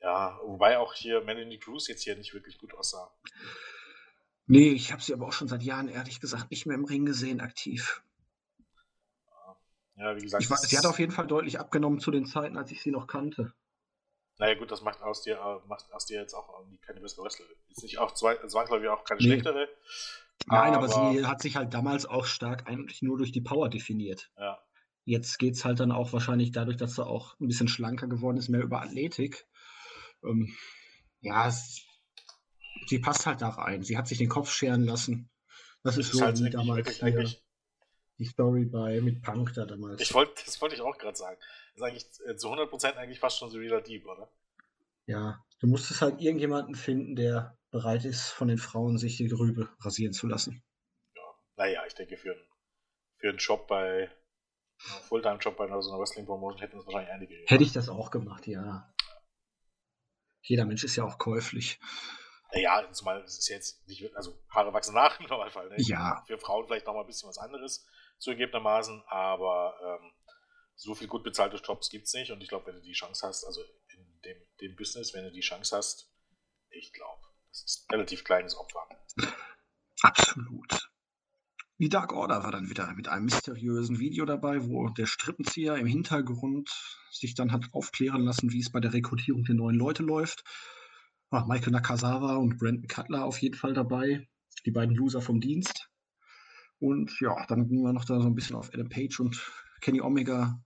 ja, 0.00 0.40
wobei 0.44 0.78
auch 0.78 0.94
hier 0.94 1.20
Melanie 1.22 1.58
Cruz 1.58 1.88
jetzt 1.88 2.04
hier 2.04 2.16
nicht 2.16 2.32
wirklich 2.32 2.58
gut 2.58 2.72
aussah. 2.74 3.12
Nee, 4.48 4.70
ich 4.70 4.92
habe 4.92 5.02
sie 5.02 5.12
aber 5.12 5.26
auch 5.26 5.32
schon 5.32 5.48
seit 5.48 5.62
Jahren, 5.62 5.88
ehrlich 5.88 6.20
gesagt, 6.20 6.50
nicht 6.50 6.66
mehr 6.66 6.76
im 6.76 6.84
Ring 6.84 7.04
gesehen, 7.04 7.40
aktiv. 7.40 8.02
Ja, 9.96 10.16
wie 10.16 10.20
gesagt. 10.20 10.42
Ich, 10.42 10.48
sie 10.48 10.78
hat 10.78 10.86
auf 10.86 10.98
jeden 10.98 11.12
Fall 11.12 11.26
deutlich 11.26 11.60
abgenommen 11.60 12.00
zu 12.00 12.10
den 12.10 12.26
Zeiten, 12.26 12.56
als 12.56 12.70
ich 12.70 12.82
sie 12.82 12.90
noch 12.90 13.06
kannte. 13.06 13.52
Naja, 14.38 14.54
gut, 14.54 14.70
das 14.70 14.82
macht 14.82 15.02
aus 15.02 15.22
dir, 15.22 15.34
äh, 15.36 15.68
macht 15.68 15.92
aus 15.92 16.06
dir 16.06 16.20
jetzt 16.20 16.34
auch 16.34 16.64
keine 16.80 17.00
bessere 17.00 17.24
Wrestlerin. 17.24 17.56
Ist 17.68 17.82
nicht 17.82 17.98
auch 17.98 18.14
zwangsläufig 18.14 18.88
auch 18.88 19.04
keine 19.04 19.20
nee. 19.20 19.26
schlechtere. 19.26 19.68
Nein, 20.46 20.74
aber, 20.74 20.92
aber, 20.92 21.12
sie 21.12 21.26
hat 21.26 21.42
sich 21.42 21.56
halt 21.56 21.74
damals 21.74 22.06
auch 22.06 22.24
stark 22.24 22.68
eigentlich 22.68 23.02
nur 23.02 23.18
durch 23.18 23.32
die 23.32 23.40
Power 23.40 23.68
definiert. 23.68 24.30
Ja. 24.38 24.60
Jetzt 25.04 25.38
geht 25.38 25.54
es 25.54 25.64
halt 25.64 25.80
dann 25.80 25.92
auch 25.92 26.12
wahrscheinlich 26.12 26.52
dadurch, 26.52 26.76
dass 26.76 26.94
sie 26.94 27.04
auch 27.04 27.38
ein 27.40 27.48
bisschen 27.48 27.68
schlanker 27.68 28.06
geworden 28.06 28.36
ist, 28.36 28.48
mehr 28.48 28.62
über 28.62 28.80
Athletik 28.80 29.46
ähm, 30.24 30.54
ja, 31.20 31.48
es, 31.48 31.84
sie 32.88 32.98
passt 32.98 33.26
halt 33.26 33.42
da 33.42 33.50
rein. 33.50 33.82
Sie 33.82 33.96
hat 33.96 34.08
sich 34.08 34.18
den 34.18 34.28
Kopf 34.28 34.50
scheren 34.50 34.84
lassen. 34.84 35.30
Das, 35.82 35.96
das 35.96 36.06
ist, 36.06 36.12
so 36.12 36.24
halt 36.24 36.42
wie 36.42 36.50
damals 36.50 36.98
hier, 36.98 37.30
die 38.18 38.24
Story 38.24 38.64
bei 38.64 39.00
mit 39.00 39.22
Punk 39.22 39.52
da 39.54 39.64
damals. 39.64 40.00
Ich 40.00 40.12
wollt, 40.12 40.30
das 40.46 40.60
wollte 40.60 40.74
ich 40.74 40.80
auch 40.80 40.98
gerade 40.98 41.16
sagen. 41.16 41.38
Das 41.74 41.76
ist 41.76 41.82
eigentlich 41.82 42.28
äh, 42.28 42.36
zu 42.36 42.48
100% 42.48 42.94
eigentlich 42.94 43.20
fast 43.20 43.38
schon 43.38 43.50
so 43.50 43.60
wieder 43.60 43.80
Dieb, 43.80 44.06
oder? 44.06 44.30
Ja, 45.06 45.44
du 45.60 45.68
musstest 45.68 46.02
halt 46.02 46.20
irgendjemanden 46.20 46.74
finden, 46.74 47.16
der 47.16 47.56
bereit 47.70 48.04
ist, 48.04 48.28
von 48.28 48.48
den 48.48 48.58
Frauen 48.58 48.98
sich 48.98 49.16
die 49.16 49.30
Rübe 49.30 49.68
rasieren 49.80 50.12
zu 50.12 50.26
lassen. 50.26 50.62
Ja, 51.14 51.22
naja, 51.56 51.82
ich 51.86 51.94
denke, 51.94 52.16
für, 52.16 52.36
für 53.18 53.28
einen 53.28 53.38
Job 53.38 53.68
bei, 53.68 54.10
Fulltime-Job 54.76 55.56
bei 55.56 55.66
so 55.80 55.90
einer 55.90 56.00
Wrestling-Promotion 56.00 56.60
hätten 56.60 56.78
es 56.78 56.86
wahrscheinlich 56.86 57.12
einige. 57.12 57.34
Hätte 57.46 57.64
ich 57.64 57.72
das 57.72 57.88
auch 57.88 58.10
gemacht, 58.10 58.46
ja. 58.46 58.92
Jeder 60.42 60.64
Mensch 60.64 60.84
ist 60.84 60.96
ja 60.96 61.04
auch 61.04 61.18
käuflich. 61.18 61.78
Naja, 62.52 62.90
zumal 62.92 63.22
es 63.22 63.38
ist 63.38 63.48
jetzt 63.48 63.86
nicht, 63.86 64.14
also 64.16 64.38
Haare 64.48 64.72
wachsen 64.72 64.94
nach 64.94 65.20
im 65.20 65.26
Normalfall. 65.26 65.68
Ne? 65.68 65.76
Ja. 65.78 66.22
Für 66.26 66.38
Frauen 66.38 66.66
vielleicht 66.66 66.86
noch 66.86 66.94
mal 66.94 67.00
ein 67.00 67.06
bisschen 67.06 67.28
was 67.28 67.38
anderes 67.38 67.86
zugegebenermaßen, 68.18 69.02
aber 69.08 69.74
ähm, 69.82 70.12
so 70.74 70.94
viel 70.94 71.08
gut 71.08 71.24
bezahlte 71.24 71.56
Jobs 71.56 71.90
gibt 71.90 72.06
es 72.06 72.14
nicht 72.14 72.30
und 72.30 72.40
ich 72.40 72.48
glaube, 72.48 72.66
wenn 72.66 72.76
du 72.76 72.82
die 72.82 72.92
Chance 72.92 73.26
hast, 73.26 73.44
also 73.44 73.60
in 73.88 74.20
dem, 74.24 74.36
dem 74.60 74.76
Business, 74.76 75.12
wenn 75.12 75.24
du 75.24 75.32
die 75.32 75.40
Chance 75.40 75.76
hast, 75.76 76.10
ich 76.70 76.92
glaube, 76.92 77.22
das 77.50 77.64
ist 77.64 77.86
ein 77.88 77.94
relativ 77.96 78.24
kleines 78.24 78.56
Opfer. 78.56 78.88
Absolut. 80.02 80.90
Die 81.80 81.88
Dark 81.88 82.12
Order 82.12 82.42
war 82.42 82.50
dann 82.50 82.70
wieder 82.70 82.92
mit 82.94 83.08
einem 83.08 83.26
mysteriösen 83.26 84.00
Video 84.00 84.24
dabei, 84.24 84.66
wo 84.66 84.88
der 84.88 85.06
Strippenzieher 85.06 85.76
im 85.76 85.86
Hintergrund 85.86 86.70
sich 87.10 87.34
dann 87.34 87.52
hat 87.52 87.66
aufklären 87.72 88.22
lassen, 88.22 88.52
wie 88.52 88.60
es 88.60 88.72
bei 88.72 88.80
der 88.80 88.92
Rekrutierung 88.92 89.44
der 89.44 89.54
neuen 89.54 89.76
Leute 89.76 90.02
läuft. 90.02 90.42
War 91.30 91.46
Michael 91.46 91.72
Nakazawa 91.72 92.36
und 92.36 92.58
Brandon 92.58 92.86
Cutler 92.86 93.24
auf 93.24 93.38
jeden 93.38 93.56
Fall 93.56 93.74
dabei, 93.74 94.28
die 94.64 94.70
beiden 94.70 94.94
Loser 94.94 95.20
vom 95.20 95.40
Dienst. 95.40 95.90
Und 96.78 97.18
ja, 97.20 97.44
dann 97.46 97.68
gingen 97.68 97.82
wir 97.82 97.92
noch 97.92 98.04
da 98.04 98.20
so 98.20 98.26
ein 98.26 98.34
bisschen 98.34 98.56
auf 98.56 98.72
Adam 98.72 98.88
Page 98.88 99.20
und 99.20 99.40
Kenny 99.80 100.00
Omega 100.00 100.60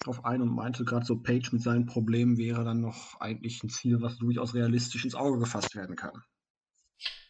drauf 0.00 0.24
ein 0.24 0.42
und 0.42 0.54
meinte 0.54 0.84
gerade 0.84 1.06
so, 1.06 1.20
Page 1.20 1.52
mit 1.52 1.62
seinen 1.62 1.86
Problemen 1.86 2.36
wäre 2.36 2.64
dann 2.64 2.80
noch 2.80 3.20
eigentlich 3.20 3.62
ein 3.62 3.68
Ziel, 3.68 4.00
was 4.00 4.18
durchaus 4.18 4.54
realistisch 4.54 5.04
ins 5.04 5.14
Auge 5.14 5.38
gefasst 5.38 5.76
werden 5.76 5.94
kann. 5.94 6.24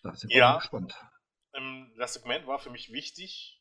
Da 0.03 0.14
wir 0.14 0.37
ja. 0.37 0.57
gespannt 0.59 0.95
ähm, 1.55 1.93
das 1.97 2.14
Segment 2.14 2.47
war 2.47 2.59
für 2.59 2.70
mich 2.70 2.93
wichtig 2.93 3.61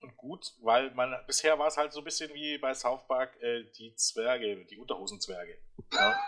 und 0.00 0.16
gut, 0.16 0.52
weil 0.60 0.92
man 0.94 1.14
bisher 1.26 1.58
war 1.58 1.66
es 1.66 1.76
halt 1.76 1.92
so 1.92 2.00
ein 2.00 2.04
bisschen 2.04 2.32
wie 2.34 2.58
bei 2.58 2.72
South 2.74 3.06
Park 3.08 3.36
äh, 3.42 3.64
die 3.78 3.94
Zwerge, 3.96 4.64
die 4.66 4.78
Unterhosenzwerge. 4.78 5.58
Ja? 5.92 6.20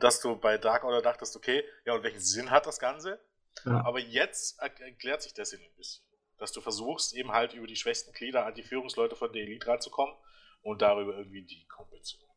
Dass 0.00 0.20
du 0.20 0.36
bei 0.36 0.58
Dark 0.58 0.84
Order 0.84 1.02
dachtest, 1.02 1.36
okay, 1.36 1.64
ja, 1.84 1.94
und 1.94 2.02
welchen 2.02 2.20
Sinn 2.20 2.50
hat 2.50 2.66
das 2.66 2.78
Ganze? 2.78 3.20
Ja. 3.64 3.84
Aber 3.84 3.98
jetzt 3.98 4.60
erklärt 4.60 5.22
sich 5.22 5.34
der 5.34 5.44
Sinn 5.44 5.60
ein 5.60 5.76
bisschen. 5.76 6.04
Dass 6.38 6.52
du 6.52 6.60
versuchst, 6.60 7.14
eben 7.14 7.32
halt 7.32 7.54
über 7.54 7.66
die 7.66 7.76
schwächsten 7.76 8.12
Glieder 8.12 8.46
an 8.46 8.54
die 8.54 8.62
Führungsleute 8.62 9.16
von 9.16 9.32
der 9.32 9.42
Elite 9.42 9.66
ranzukommen 9.66 10.14
und 10.62 10.80
darüber 10.82 11.16
irgendwie 11.16 11.42
die 11.42 11.66
Kompanie 11.66 12.02
zu 12.02 12.16
übernehmen. 12.16 12.30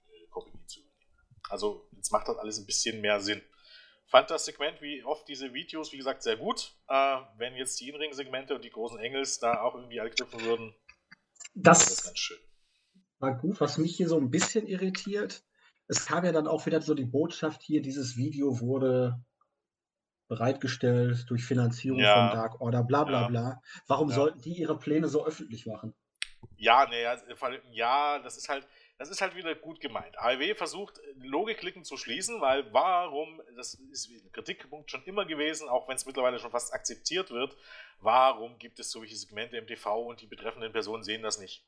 Also, 1.50 1.88
jetzt 1.92 2.12
macht 2.12 2.28
das 2.28 2.38
alles 2.38 2.58
ein 2.58 2.66
bisschen 2.66 3.02
mehr 3.02 3.20
Sinn 3.20 3.42
fand 4.14 4.30
das 4.30 4.46
Segment 4.46 4.80
wie 4.80 5.04
oft 5.04 5.28
diese 5.28 5.56
Videos, 5.56 5.92
wie 5.92 5.98
gesagt, 5.98 6.22
sehr 6.22 6.38
gut. 6.38 6.76
Äh, 6.88 7.18
wenn 7.38 7.56
jetzt 7.56 7.80
die 7.82 7.90
Inring-Segmente 7.90 8.54
und 8.54 8.64
die 8.64 8.70
großen 8.70 9.00
Engels 9.00 9.40
da 9.40 9.62
auch 9.62 9.74
irgendwie 9.74 10.00
angegriffen 10.00 10.40
würden, 10.42 10.76
das, 11.56 11.90
das 11.90 12.04
ganz 12.04 12.20
schön. 12.20 12.38
War 13.18 13.36
gut, 13.36 13.60
was 13.60 13.80
mich 13.80 13.96
hier 13.96 14.08
so 14.08 14.18
ein 14.18 14.30
bisschen 14.30 14.68
irritiert. 14.68 15.44
Es 15.88 16.06
kam 16.06 16.26
ja 16.26 16.32
dann 16.32 16.48
auch 16.48 16.66
wieder 16.66 16.82
so 16.82 16.94
die 16.94 17.06
Botschaft 17.06 17.62
hier, 17.62 17.82
dieses 17.82 18.18
Video 18.18 18.60
wurde 18.60 19.20
bereitgestellt 20.28 21.26
durch 21.30 21.46
Finanzierung 21.46 22.00
ja. 22.00 22.30
von 22.30 22.38
Dark 22.38 22.62
Order, 22.62 22.84
bla 22.84 23.04
bla 23.04 23.22
ja. 23.22 23.28
bla. 23.28 23.62
Warum 23.88 24.10
ja. 24.10 24.16
sollten 24.16 24.42
die 24.42 24.54
ihre 24.54 24.78
Pläne 24.78 25.08
so 25.08 25.26
öffentlich 25.26 25.66
machen? 25.66 25.94
Ja, 26.58 26.86
naja, 26.88 27.18
ja, 27.72 28.20
das 28.20 28.38
ist 28.38 28.50
halt, 28.50 28.68
das 28.98 29.10
ist 29.10 29.22
halt 29.22 29.36
wieder 29.36 29.56
gut 29.56 29.80
gemeint. 29.80 30.18
AEW 30.18 30.56
versucht, 30.56 31.00
Logiklücken 31.16 31.84
zu 31.84 31.98
schließen, 31.98 32.42
weil 32.42 32.72
warum, 32.74 33.42
das 33.56 33.76
ist 33.76 34.10
ein 34.10 34.32
Kritikpunkt 34.32 34.92
schon 34.92 35.04
immer 35.04 35.26
gewesen, 35.26 35.70
auch 35.70 35.88
wenn 35.88 35.96
es 35.96 36.06
mittlerweile 36.06 36.40
schon 36.40 36.52
fast 36.52 36.74
akzeptiert 36.74 37.32
wird, 37.32 37.56
warum 38.00 38.58
gibt 38.60 38.80
es 38.80 38.92
solche 38.92 39.16
Segmente 39.16 39.58
im 39.58 39.68
TV 39.68 40.04
und 40.04 40.22
die 40.22 40.28
betreffenden 40.28 40.72
Personen 40.72 41.04
sehen 41.04 41.22
das 41.22 41.40
nicht? 41.40 41.66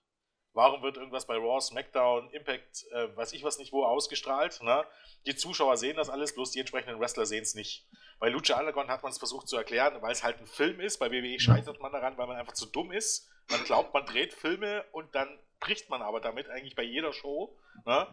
Warum 0.56 0.82
wird 0.82 0.96
irgendwas 0.96 1.28
bei 1.28 1.36
Raw, 1.36 1.60
SmackDown, 1.60 2.30
Impact, 2.30 2.86
äh, 2.94 3.16
weiß 3.18 3.34
ich 3.34 3.44
was 3.44 3.60
nicht 3.60 3.74
wo 3.74 3.84
ausgestrahlt? 3.84 4.64
Ne? 4.64 4.86
Die 5.26 5.36
Zuschauer 5.36 5.76
sehen 5.76 5.98
das 5.98 6.10
alles, 6.10 6.34
bloß 6.34 6.52
die 6.52 6.60
entsprechenden 6.62 6.98
Wrestler 6.98 7.26
sehen 7.26 7.44
es 7.44 7.56
nicht. 7.56 7.86
Bei 8.20 8.30
Lucha 8.30 8.58
Underground 8.58 8.90
hat 8.90 9.04
man 9.04 9.12
es 9.12 9.18
versucht 9.18 9.50
zu 9.50 9.58
erklären, 9.58 10.02
weil 10.02 10.14
es 10.14 10.24
halt 10.24 10.40
ein 10.40 10.48
Film 10.48 10.80
ist. 10.80 10.98
Bei 10.98 11.12
WWE 11.12 11.38
scheitert 11.42 11.82
man 11.82 11.92
daran, 11.92 12.18
weil 12.18 12.28
man 12.28 12.38
einfach 12.38 12.54
zu 12.54 12.68
dumm 12.68 12.94
ist. 12.94 13.30
Man 13.50 13.66
glaubt, 13.66 13.94
man 13.94 14.06
dreht 14.06 14.34
Filme 14.34 14.86
und 14.94 15.14
dann 15.14 15.28
bricht 15.60 15.90
man 15.90 16.02
aber 16.02 16.22
damit 16.22 16.48
eigentlich 16.48 16.76
bei 16.76 16.84
jeder 16.84 17.12
Show. 17.12 17.54
Ne? 17.86 18.08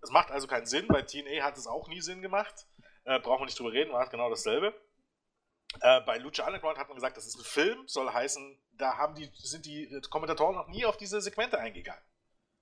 Das 0.00 0.10
macht 0.10 0.30
also 0.30 0.46
keinen 0.46 0.66
Sinn. 0.66 0.86
Bei 0.86 1.02
TNA 1.02 1.42
hat 1.42 1.58
es 1.58 1.66
auch 1.66 1.88
nie 1.88 2.00
Sinn 2.00 2.22
gemacht. 2.22 2.64
Äh, 3.04 3.18
brauchen 3.18 3.40
wir 3.40 3.46
nicht 3.46 3.58
drüber 3.58 3.72
reden, 3.72 3.92
war 3.92 4.08
genau 4.08 4.30
dasselbe. 4.30 4.72
Äh, 5.80 6.00
bei 6.02 6.18
Lucha 6.18 6.46
Underground 6.46 6.78
hat 6.78 6.88
man 6.88 6.96
gesagt, 6.96 7.16
das 7.16 7.26
ist 7.26 7.38
ein 7.38 7.44
Film, 7.44 7.86
soll 7.86 8.12
heißen, 8.12 8.58
da 8.72 8.96
haben 8.96 9.14
die, 9.14 9.30
sind 9.34 9.66
die 9.66 10.00
Kommentatoren 10.10 10.54
noch 10.54 10.68
nie 10.68 10.84
auf 10.84 10.96
diese 10.96 11.20
Segmente 11.20 11.58
eingegangen. 11.58 12.02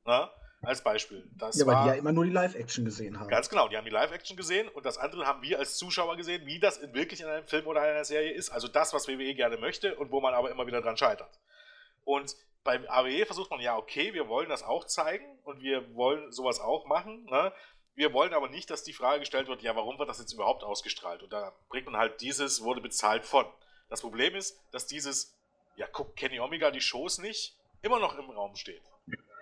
Ne? 0.05 0.31
Als 0.63 0.83
Beispiel. 0.83 1.27
Das 1.39 1.59
ja, 1.59 1.67
weil 1.67 1.75
war, 1.75 1.85
die 1.85 1.89
ja 1.91 1.95
immer 1.95 2.13
nur 2.13 2.25
die 2.25 2.33
Live-Action 2.33 2.85
gesehen 2.85 3.19
haben. 3.19 3.29
Ganz 3.29 3.49
genau, 3.49 3.69
die 3.69 3.79
haben 3.79 3.85
die 3.85 3.91
Live-Action 3.91 4.37
gesehen 4.37 4.69
und 4.69 4.85
das 4.85 4.99
andere 4.99 5.27
haben 5.27 5.43
wir 5.43 5.59
als 5.59 5.79
Zuschauer 5.79 6.17
gesehen, 6.17 6.45
wie 6.45 6.61
das 6.61 6.77
in 6.77 6.93
wirklich 6.93 7.23
in 7.23 7.27
einem 7.27 7.47
Film 7.47 7.67
oder 7.67 7.81
einer 7.81 8.05
Serie 8.05 8.33
ist. 8.33 8.51
Also 8.51 8.69
das, 8.69 8.93
was 8.93 9.09
WWE 9.09 9.35
gerne 9.35 9.57
möchte 9.57 9.95
und 9.97 10.13
wo 10.13 10.21
man 10.21 10.35
aber 10.35 10.51
immer 10.51 10.67
wieder 10.67 10.83
dran 10.83 10.99
scheitert. 10.99 11.41
Und 12.05 12.37
beim 12.63 12.85
AWE 12.89 13.25
versucht 13.25 13.51
man 13.51 13.61
ja, 13.61 13.77
okay, 13.77 14.13
wir 14.13 14.29
wollen 14.29 14.51
das 14.51 14.63
auch 14.63 14.85
zeigen 14.85 15.39
und 15.45 15.63
wir 15.63 15.95
wollen 15.95 16.31
sowas 16.31 16.61
auch 16.61 16.87
machen. 16.87 17.25
Ne? 17.31 17.53
Wir 18.01 18.15
wollen 18.15 18.33
aber 18.33 18.49
nicht, 18.49 18.71
dass 18.71 18.83
die 18.83 18.95
Frage 18.95 19.21
gestellt 19.21 19.47
wird, 19.49 19.61
ja, 19.61 19.77
warum 19.77 19.99
wird 19.99 20.09
das 20.09 20.19
jetzt 20.19 20.33
überhaupt 20.33 20.65
ausgestrahlt? 20.65 21.23
Und 21.23 21.35
da 21.35 21.53
bringt 21.69 21.85
man 21.85 21.99
halt 21.99 22.23
dieses, 22.23 22.63
wurde 22.63 22.81
bezahlt 22.81 23.27
von. 23.27 23.45
Das 23.91 24.01
Problem 24.01 24.35
ist, 24.35 24.59
dass 24.71 24.87
dieses, 24.87 25.37
ja, 25.77 25.87
guck, 25.87 26.17
Kenny 26.17 26.41
Omega 26.41 26.71
die 26.71 26.81
Shows 26.81 27.19
nicht, 27.19 27.59
immer 27.83 27.99
noch 27.99 28.17
im 28.17 28.31
Raum 28.31 28.57
steht. 28.57 28.81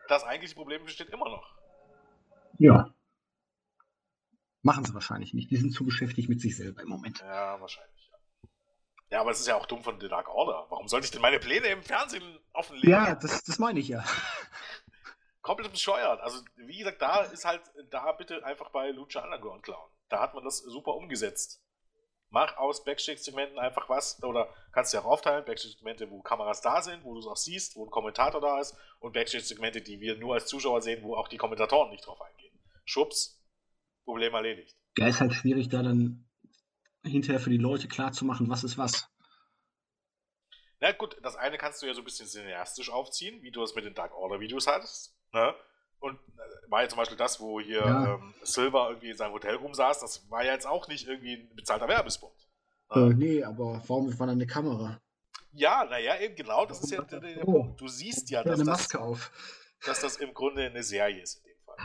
Das 0.08 0.24
eigentliche 0.24 0.56
Problem 0.56 0.82
besteht 0.82 1.10
immer 1.10 1.28
noch. 1.28 1.54
Ja. 2.58 2.92
Machen 4.62 4.84
sie 4.84 4.92
wahrscheinlich 4.92 5.34
nicht. 5.34 5.52
Die 5.52 5.56
sind 5.56 5.70
zu 5.70 5.84
beschäftigt 5.84 6.28
mit 6.28 6.40
sich 6.40 6.56
selber 6.56 6.82
im 6.82 6.88
Moment. 6.88 7.20
Ja, 7.20 7.60
wahrscheinlich. 7.60 8.10
Ja, 9.10 9.20
aber 9.20 9.30
es 9.30 9.38
ist 9.38 9.46
ja 9.46 9.54
auch 9.54 9.66
dumm 9.66 9.84
von 9.84 10.00
The 10.00 10.08
Dark 10.08 10.28
Order. 10.28 10.66
Warum 10.68 10.88
sollte 10.88 11.04
ich 11.04 11.12
denn 11.12 11.22
meine 11.22 11.38
Pläne 11.38 11.68
im 11.68 11.84
Fernsehen 11.84 12.40
offenlegen? 12.52 12.90
Ja, 12.90 13.14
das, 13.14 13.44
das 13.44 13.60
meine 13.60 13.78
ich 13.78 13.86
ja. 13.86 14.04
Komplett 15.48 15.72
bescheuert. 15.72 16.20
Also, 16.20 16.44
wie 16.56 16.76
gesagt, 16.76 17.00
da 17.00 17.22
ist 17.22 17.46
halt, 17.46 17.62
da 17.88 18.12
bitte 18.12 18.44
einfach 18.44 18.68
bei 18.68 18.90
Lucha 18.90 19.24
Underground 19.24 19.62
klauen. 19.62 19.90
Da 20.10 20.20
hat 20.20 20.34
man 20.34 20.44
das 20.44 20.58
super 20.58 20.94
umgesetzt. 20.94 21.64
Mach 22.28 22.58
aus 22.58 22.84
Backstage-Segmenten 22.84 23.58
einfach 23.58 23.88
was, 23.88 24.22
oder 24.22 24.54
kannst 24.72 24.92
du 24.92 24.98
ja 24.98 25.02
auch 25.02 25.06
aufteilen, 25.06 25.46
Backstage-Segmente, 25.46 26.10
wo 26.10 26.20
Kameras 26.20 26.60
da 26.60 26.82
sind, 26.82 27.02
wo 27.02 27.14
du 27.14 27.20
es 27.20 27.26
auch 27.26 27.38
siehst, 27.38 27.76
wo 27.76 27.86
ein 27.86 27.90
Kommentator 27.90 28.42
da 28.42 28.60
ist, 28.60 28.76
und 29.00 29.14
Backstage-Segmente, 29.14 29.80
die 29.80 30.00
wir 30.00 30.18
nur 30.18 30.34
als 30.34 30.48
Zuschauer 30.48 30.82
sehen, 30.82 31.02
wo 31.02 31.16
auch 31.16 31.28
die 31.28 31.38
Kommentatoren 31.38 31.88
nicht 31.92 32.06
drauf 32.06 32.20
eingehen. 32.20 32.52
Schubs, 32.84 33.42
Problem 34.04 34.34
erledigt. 34.34 34.76
Ja, 34.98 35.06
ist 35.06 35.22
halt 35.22 35.32
schwierig, 35.32 35.70
da 35.70 35.82
dann 35.82 36.28
hinterher 37.02 37.40
für 37.40 37.48
die 37.48 37.56
Leute 37.56 37.88
klarzumachen, 37.88 38.50
was 38.50 38.64
ist 38.64 38.76
was. 38.76 39.08
Na 40.80 40.92
gut, 40.92 41.16
das 41.22 41.36
eine 41.36 41.56
kannst 41.56 41.80
du 41.80 41.86
ja 41.86 41.94
so 41.94 42.02
ein 42.02 42.04
bisschen 42.04 42.28
cineastisch 42.28 42.90
aufziehen, 42.90 43.40
wie 43.40 43.50
du 43.50 43.62
es 43.62 43.74
mit 43.74 43.86
den 43.86 43.94
Dark 43.94 44.14
Order 44.14 44.40
Videos 44.40 44.66
hattest. 44.66 45.17
Ne? 45.32 45.54
Und 46.00 46.14
äh, 46.14 46.70
war 46.70 46.82
ja 46.82 46.88
zum 46.88 46.98
Beispiel 46.98 47.18
das, 47.18 47.40
wo 47.40 47.60
hier 47.60 47.80
ja. 47.80 48.14
ähm, 48.14 48.34
Silver 48.42 48.88
irgendwie 48.88 49.10
in 49.10 49.16
seinem 49.16 49.32
Hotelroom 49.32 49.74
saß, 49.74 50.00
das 50.00 50.30
war 50.30 50.44
ja 50.44 50.52
jetzt 50.52 50.66
auch 50.66 50.88
nicht 50.88 51.06
irgendwie 51.08 51.34
ein 51.34 51.56
bezahlter 51.56 51.88
Werbespot. 51.88 52.48
Ne? 52.94 53.02
Äh, 53.02 53.14
nee, 53.14 53.44
aber 53.44 53.82
warum 53.86 54.18
war 54.18 54.26
da 54.26 54.32
eine 54.32 54.46
Kamera? 54.46 55.00
Ja, 55.52 55.84
naja, 55.84 56.20
eben 56.20 56.36
genau, 56.36 56.66
das 56.66 56.80
ist 56.82 56.90
ja 56.90 57.02
der, 57.02 57.20
der 57.20 57.44
Punkt. 57.44 57.80
Du 57.80 57.88
siehst 57.88 58.30
ja, 58.30 58.42
dass, 58.42 58.60
eine 58.60 58.64
Maske 58.64 58.98
das, 58.98 59.06
auf. 59.06 59.32
dass 59.84 60.00
das 60.00 60.16
im 60.16 60.34
Grunde 60.34 60.64
eine 60.64 60.82
Serie 60.82 61.20
ist 61.20 61.36
in 61.36 61.44
dem 61.44 61.58
Fall. 61.64 61.76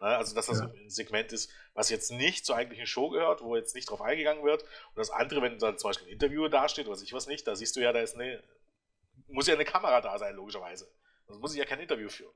Ne? 0.00 0.16
Also, 0.16 0.34
dass 0.34 0.46
das 0.46 0.58
ja. 0.58 0.66
ein 0.66 0.90
Segment 0.90 1.32
ist, 1.32 1.50
was 1.74 1.88
jetzt 1.88 2.10
nicht 2.10 2.44
zur 2.44 2.56
eigentlichen 2.56 2.86
Show 2.86 3.08
gehört, 3.10 3.42
wo 3.42 3.56
jetzt 3.56 3.74
nicht 3.74 3.88
drauf 3.88 4.02
eingegangen 4.02 4.44
wird. 4.44 4.62
Und 4.62 4.96
das 4.96 5.10
andere, 5.10 5.40
wenn 5.40 5.58
dann 5.58 5.78
zum 5.78 5.90
Beispiel 5.90 6.08
ein 6.08 6.12
Interview 6.12 6.48
dasteht, 6.48 6.88
oder 6.88 7.00
ich 7.00 7.12
was 7.12 7.26
nicht, 7.26 7.46
da 7.46 7.56
siehst 7.56 7.76
du 7.76 7.80
ja, 7.80 7.92
da 7.92 8.00
ist 8.00 8.16
eine, 8.16 8.42
muss 9.28 9.46
ja 9.46 9.54
eine 9.54 9.64
Kamera 9.64 10.00
da 10.00 10.18
sein, 10.18 10.34
logischerweise. 10.34 10.92
Sonst 11.26 11.40
muss 11.40 11.52
ich 11.52 11.58
ja 11.58 11.64
kein 11.64 11.80
Interview 11.80 12.08
führen. 12.08 12.34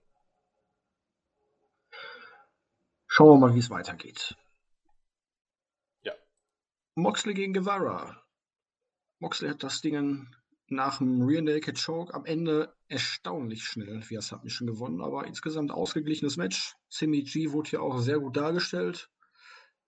Schauen 3.17 3.41
wir 3.41 3.47
mal, 3.47 3.55
wie 3.55 3.61
es 3.61 3.71
weitergeht. 3.71 4.37
Ja. 6.03 6.13
Moxley 6.97 7.33
gegen 7.33 7.55
Guevara. 7.55 8.23
Moxley 9.21 9.49
hat 9.49 9.63
das 9.63 9.81
Ding 9.81 10.29
nach 10.67 10.99
dem 10.99 11.23
Rear 11.23 11.41
Naked 11.41 11.83
Choke 11.83 12.13
am 12.13 12.27
Ende 12.27 12.77
erstaunlich 12.89 13.65
schnell 13.65 14.03
via 14.11 14.21
Submission 14.21 14.67
gewonnen, 14.67 15.01
aber 15.01 15.27
insgesamt 15.27 15.71
ausgeglichenes 15.71 16.37
Match. 16.37 16.75
Simi 16.91 17.23
G 17.23 17.53
wurde 17.53 17.71
hier 17.71 17.83
auch 17.83 18.01
sehr 18.01 18.19
gut 18.19 18.37
dargestellt. 18.37 19.09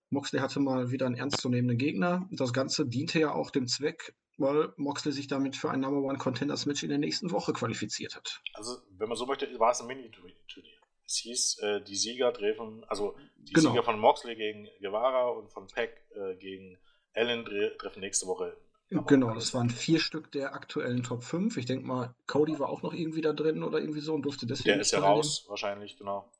Moxley 0.09 0.41
hatte 0.41 0.59
mal 0.59 0.89
wieder 0.89 1.05
einen 1.05 1.13
ernstzunehmenden 1.13 1.77
Gegner. 1.77 2.27
Das 2.31 2.51
Ganze 2.51 2.87
diente 2.87 3.19
ja 3.19 3.31
auch 3.31 3.51
dem 3.51 3.67
Zweck, 3.67 4.15
weil 4.39 4.73
Moxley 4.77 5.11
sich 5.11 5.27
damit 5.27 5.55
für 5.55 5.69
ein 5.69 5.81
Number 5.81 6.01
One 6.01 6.17
Contenders 6.17 6.65
Match 6.65 6.81
in 6.81 6.89
der 6.89 6.97
nächsten 6.97 7.29
Woche 7.29 7.53
qualifiziert 7.53 8.15
hat. 8.15 8.41
Also, 8.55 8.81
wenn 8.97 9.07
man 9.07 9.19
so 9.19 9.27
möchte, 9.27 9.47
war 9.59 9.69
es 9.69 9.81
ein 9.81 9.85
Mini-Turnier. 9.85 10.78
Es 11.09 11.17
hieß, 11.17 11.59
äh, 11.63 11.81
die 11.81 11.95
Sieger 11.95 12.31
treffen, 12.31 12.85
also 12.87 13.15
die 13.37 13.53
genau. 13.53 13.71
Sieger 13.71 13.83
von 13.83 13.99
Moxley 13.99 14.35
gegen 14.35 14.67
Guevara 14.79 15.29
und 15.29 15.51
von 15.51 15.65
Peck 15.65 16.05
äh, 16.11 16.35
gegen 16.35 16.77
Allen 17.15 17.45
treffen 17.79 18.01
nächste 18.01 18.27
Woche 18.27 18.55
Genau, 18.89 19.33
das 19.35 19.53
waren 19.53 19.69
vier 19.69 19.99
Stück 19.99 20.31
der 20.31 20.55
aktuellen 20.55 21.03
Top 21.03 21.23
5. 21.23 21.57
Ich 21.57 21.67
denke 21.67 21.85
mal, 21.85 22.15
Cody 22.25 22.57
war 22.57 22.69
auch 22.69 22.81
noch 22.81 22.93
irgendwie 22.93 23.21
da 23.21 23.33
drin 23.33 23.61
oder 23.61 23.79
irgendwie 23.79 23.99
so 23.99 24.15
und 24.15 24.23
durfte 24.23 24.47
deswegen. 24.47 24.69
Der 24.69 24.81
ist 24.81 24.91
ja 24.91 24.99
raus, 24.99 25.45
wahrscheinlich, 25.47 25.95
genau. 25.97 26.31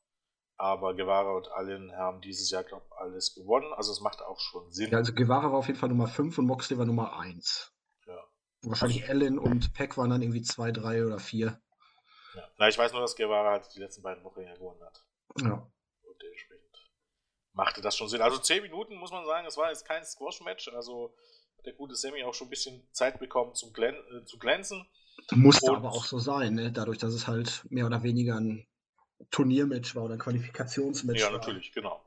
Aber 0.57 0.95
Guevara 0.95 1.37
und 1.37 1.47
Allen 1.51 1.91
haben 1.95 2.21
dieses 2.21 2.49
Jahr, 2.49 2.63
glaube 2.63 2.85
ich, 2.87 2.97
alles 2.97 3.35
gewonnen. 3.35 3.71
Also 3.73 3.91
es 3.91 4.01
macht 4.01 4.21
auch 4.23 4.39
schon 4.39 4.69
Sinn. 4.71 4.89
Ja, 4.89 4.97
also 4.97 5.13
Guevara 5.13 5.51
war 5.51 5.59
auf 5.59 5.67
jeden 5.67 5.79
Fall 5.79 5.89
Nummer 5.89 6.07
5 6.07 6.39
und 6.39 6.47
Moxley 6.47 6.77
war 6.77 6.85
Nummer 6.85 7.17
1. 7.19 7.71
Ja. 8.07 8.17
Wahrscheinlich 8.63 9.03
also, 9.03 9.13
Allen 9.13 9.37
und 9.37 9.73
Peck 9.73 9.95
waren 9.97 10.09
dann 10.09 10.21
irgendwie 10.21 10.41
2, 10.41 10.71
3 10.71 11.05
oder 11.05 11.19
4. 11.19 11.61
Ja. 12.39 12.49
Na, 12.57 12.67
ich 12.67 12.77
weiß 12.77 12.91
nur, 12.93 13.01
dass 13.01 13.15
Guevara 13.15 13.51
halt 13.51 13.67
die 13.75 13.79
letzten 13.79 14.01
beiden 14.01 14.23
Wochen 14.23 14.41
ja 14.41 14.53
gewonnen 14.53 14.81
hat. 14.83 15.05
Ja. 15.41 15.71
Und 16.01 16.21
dementsprechend 16.21 16.89
machte 17.53 17.81
das 17.81 17.97
schon 17.97 18.07
Sinn. 18.07 18.21
Also 18.21 18.37
10 18.37 18.63
Minuten 18.63 18.95
muss 18.95 19.11
man 19.11 19.25
sagen, 19.25 19.45
es 19.45 19.57
war 19.57 19.69
jetzt 19.69 19.85
kein 19.85 20.03
Squash-Match. 20.03 20.69
Also 20.69 21.13
hat 21.57 21.65
der 21.65 21.73
gute 21.73 21.95
Sammy 21.95 22.23
auch 22.23 22.33
schon 22.33 22.47
ein 22.47 22.51
bisschen 22.51 22.87
Zeit 22.91 23.19
bekommen 23.19 23.53
zum 23.55 23.73
Glän 23.73 23.95
äh, 23.95 24.25
zu 24.25 24.39
glänzen. 24.39 24.87
Musste 25.31 25.71
und, 25.71 25.77
aber 25.77 25.91
auch 25.91 26.05
so 26.05 26.17
sein, 26.17 26.55
ne? 26.55 26.71
dadurch, 26.71 26.97
dass 26.97 27.13
es 27.13 27.27
halt 27.27 27.65
mehr 27.69 27.85
oder 27.85 28.03
weniger 28.03 28.39
ein 28.39 28.65
Turniermatch 29.31 29.95
war 29.95 30.03
oder 30.03 30.13
ein 30.13 30.19
Qualifikationsmatch. 30.19 31.19
Ja, 31.19 31.29
natürlich, 31.29 31.73
genau. 31.73 32.01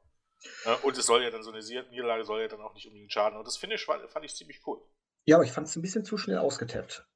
und 0.82 0.96
es 0.96 1.04
soll 1.04 1.22
ja 1.22 1.30
dann 1.30 1.42
so 1.42 1.52
eine 1.52 1.60
Niederlage 1.90 2.24
soll 2.24 2.40
ja 2.40 2.48
dann 2.48 2.62
auch 2.62 2.74
nicht 2.74 2.86
unbedingt 2.86 3.12
schaden. 3.12 3.38
Und 3.38 3.46
das 3.46 3.58
Finish 3.58 3.84
fand 3.84 4.24
ich 4.24 4.34
ziemlich 4.34 4.66
cool. 4.66 4.80
Ja, 5.24 5.36
aber 5.36 5.44
ich 5.44 5.52
fand 5.52 5.68
es 5.68 5.76
ein 5.76 5.82
bisschen 5.82 6.04
zu 6.04 6.16
schnell 6.16 6.38
ausgetappt. 6.38 7.06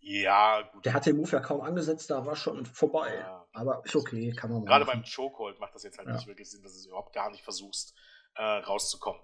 Ja, 0.00 0.62
gut. 0.62 0.84
Der 0.84 0.94
hat 0.94 1.06
den 1.06 1.16
Move 1.16 1.30
ja 1.30 1.40
kaum 1.40 1.60
angesetzt, 1.60 2.10
da 2.10 2.24
war 2.24 2.36
schon 2.36 2.66
vorbei. 2.66 3.14
Ja. 3.18 3.46
Aber 3.52 3.82
ist 3.84 3.96
okay, 3.96 4.32
kann 4.32 4.50
man 4.50 4.60
mal. 4.60 4.66
Gerade 4.66 4.84
machen. 4.84 5.02
beim 5.02 5.10
Chokehold 5.10 5.60
macht 5.60 5.74
das 5.74 5.82
jetzt 5.82 5.98
halt 5.98 6.08
ja. 6.08 6.14
nicht 6.14 6.26
wirklich 6.26 6.50
Sinn, 6.50 6.62
dass 6.62 6.72
du 6.72 6.78
es 6.78 6.86
überhaupt 6.86 7.12
gar 7.12 7.30
nicht 7.30 7.42
versuchst, 7.42 7.94
äh, 8.34 8.42
rauszukommen. 8.42 9.20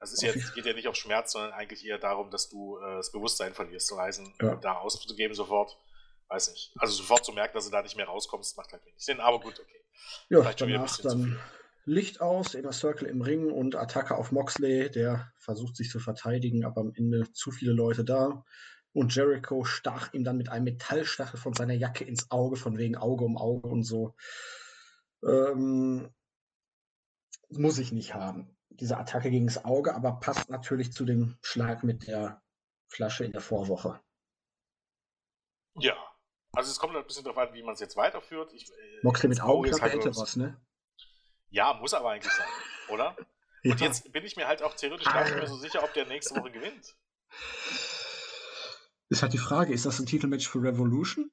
Das 0.00 0.12
ist 0.12 0.22
jetzt, 0.22 0.54
geht 0.54 0.66
ja 0.66 0.72
nicht 0.72 0.88
auf 0.88 0.96
Schmerz, 0.96 1.32
sondern 1.32 1.52
eigentlich 1.52 1.84
eher 1.84 1.98
darum, 1.98 2.30
dass 2.30 2.48
du 2.48 2.78
äh, 2.78 2.96
das 2.96 3.12
Bewusstsein 3.12 3.54
verlierst, 3.54 3.86
zu 3.86 3.94
reisen, 3.94 4.34
ja. 4.40 4.56
da 4.56 4.74
auszugeben 4.74 5.34
sofort 5.34 5.78
weiß 6.28 6.50
nicht. 6.50 6.72
Also 6.78 6.94
sofort 6.94 7.24
zu 7.24 7.32
merken, 7.32 7.54
dass 7.54 7.66
du 7.66 7.70
da 7.70 7.82
nicht 7.82 7.96
mehr 7.96 8.06
rauskommst, 8.06 8.56
macht 8.56 8.72
halt 8.72 8.84
wenig 8.84 9.04
Sinn, 9.04 9.20
aber 9.20 9.40
gut, 9.40 9.60
okay. 9.60 9.80
Ja, 10.28 10.40
Vielleicht 10.40 10.60
danach 10.60 10.98
dann 11.00 11.38
Licht 11.84 12.20
aus, 12.20 12.54
Inner 12.54 12.72
Circle 12.72 13.08
im 13.08 13.20
Ring 13.20 13.50
und 13.50 13.76
Attacke 13.76 14.16
auf 14.16 14.32
Moxley, 14.32 14.90
der 14.90 15.32
versucht 15.36 15.76
sich 15.76 15.90
zu 15.90 16.00
verteidigen, 16.00 16.64
aber 16.64 16.80
am 16.80 16.92
Ende 16.94 17.30
zu 17.32 17.50
viele 17.50 17.72
Leute 17.72 18.04
da. 18.04 18.44
Und 18.94 19.12
Jericho 19.14 19.64
stach 19.64 20.12
ihm 20.12 20.22
dann 20.22 20.36
mit 20.36 20.48
einem 20.48 20.64
Metallstachel 20.64 21.38
von 21.38 21.52
seiner 21.52 21.74
Jacke 21.74 22.04
ins 22.04 22.30
Auge, 22.30 22.54
von 22.54 22.78
wegen 22.78 22.96
Auge 22.96 23.24
um 23.24 23.36
Auge 23.36 23.68
und 23.68 23.82
so. 23.82 24.14
Ähm, 25.24 26.14
muss 27.48 27.78
ich 27.78 27.90
nicht 27.90 28.14
haben. 28.14 28.56
Diese 28.70 28.96
Attacke 28.96 29.30
gegen 29.30 29.46
das 29.46 29.64
Auge, 29.64 29.94
aber 29.94 30.20
passt 30.20 30.48
natürlich 30.48 30.92
zu 30.92 31.04
dem 31.04 31.36
Schlag 31.42 31.82
mit 31.82 32.06
der 32.06 32.40
Flasche 32.86 33.24
in 33.24 33.32
der 33.32 33.40
Vorwoche. 33.40 34.00
Ja, 35.76 35.96
also 36.52 36.70
es 36.70 36.78
kommt 36.78 36.96
ein 36.96 37.04
bisschen 37.04 37.24
darauf 37.24 37.38
an, 37.38 37.52
wie 37.52 37.64
man 37.64 37.74
es 37.74 37.80
jetzt 37.80 37.96
weiterführt. 37.96 38.52
Ich, 38.52 38.70
äh, 38.70 39.00
Moxley 39.02 39.28
mit 39.28 39.40
Augenklappe 39.40 39.82
halt 39.82 39.94
hätte 39.94 40.16
was, 40.16 40.36
ne? 40.36 40.56
Ja, 41.50 41.74
muss 41.74 41.94
aber 41.94 42.10
eigentlich 42.10 42.32
sein, 42.32 42.46
oder? 42.90 43.16
ja. 43.64 43.72
Und 43.72 43.80
jetzt 43.80 44.12
bin 44.12 44.24
ich 44.24 44.36
mir 44.36 44.46
halt 44.46 44.62
auch 44.62 44.74
theoretisch 44.74 45.12
gar 45.12 45.24
nicht 45.24 45.34
mehr 45.34 45.48
so 45.48 45.56
sicher, 45.56 45.82
ob 45.82 45.92
der 45.94 46.06
nächste 46.06 46.36
Woche 46.36 46.52
gewinnt. 46.52 46.96
Ist 49.10 49.22
halt 49.22 49.32
die 49.32 49.38
Frage, 49.38 49.72
ist 49.72 49.86
das 49.86 49.98
ein 49.98 50.06
Titelmatch 50.06 50.48
für 50.48 50.62
Revolution? 50.62 51.30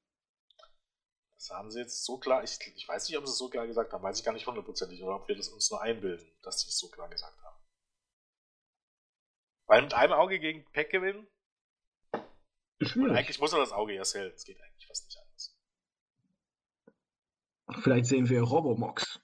Das 1.36 1.49
haben 1.49 1.72
sie 1.72 1.80
jetzt 1.80 2.03
so 2.03 2.19
klar, 2.19 2.43
ich, 2.43 2.59
ich 2.76 2.88
weiß 2.88 3.07
nicht, 3.07 3.17
ob 3.17 3.26
sie 3.26 3.32
es 3.32 3.38
so 3.38 3.49
klar 3.49 3.65
gesagt 3.65 3.91
haben, 3.93 4.03
weiß 4.03 4.19
ich 4.19 4.26
gar 4.26 4.34
nicht 4.34 4.45
hundertprozentig, 4.45 5.01
oder 5.03 5.15
ob 5.15 5.28
wir 5.28 5.36
das 5.36 5.49
uns 5.49 5.72
nur 5.72 5.82
einbilden, 5.82 6.32
dass 6.43 6.61
sie 6.61 6.67
es 6.67 6.78
so 6.78 6.89
klar 6.89 7.09
gesagt 7.09 7.41
haben. 7.41 7.57
Weil 9.65 9.82
mit 9.82 9.93
einem 9.93 10.13
Auge 10.13 10.39
gegen 10.39 10.65
Peck 10.72 10.91
gewinnen, 10.91 11.28
und 12.95 13.11
eigentlich 13.11 13.39
muss 13.39 13.53
er 13.53 13.59
das 13.59 13.72
Auge 13.72 13.93
ja 13.93 14.03
sellen. 14.03 14.34
Es 14.36 14.43
geht 14.43 14.59
eigentlich 14.59 14.88
fast 14.88 15.05
nicht 15.05 15.19
anders. 15.19 15.55
Vielleicht 17.84 18.05
sehen 18.07 18.28
wir 18.28 18.41
Robomox. 18.41 19.22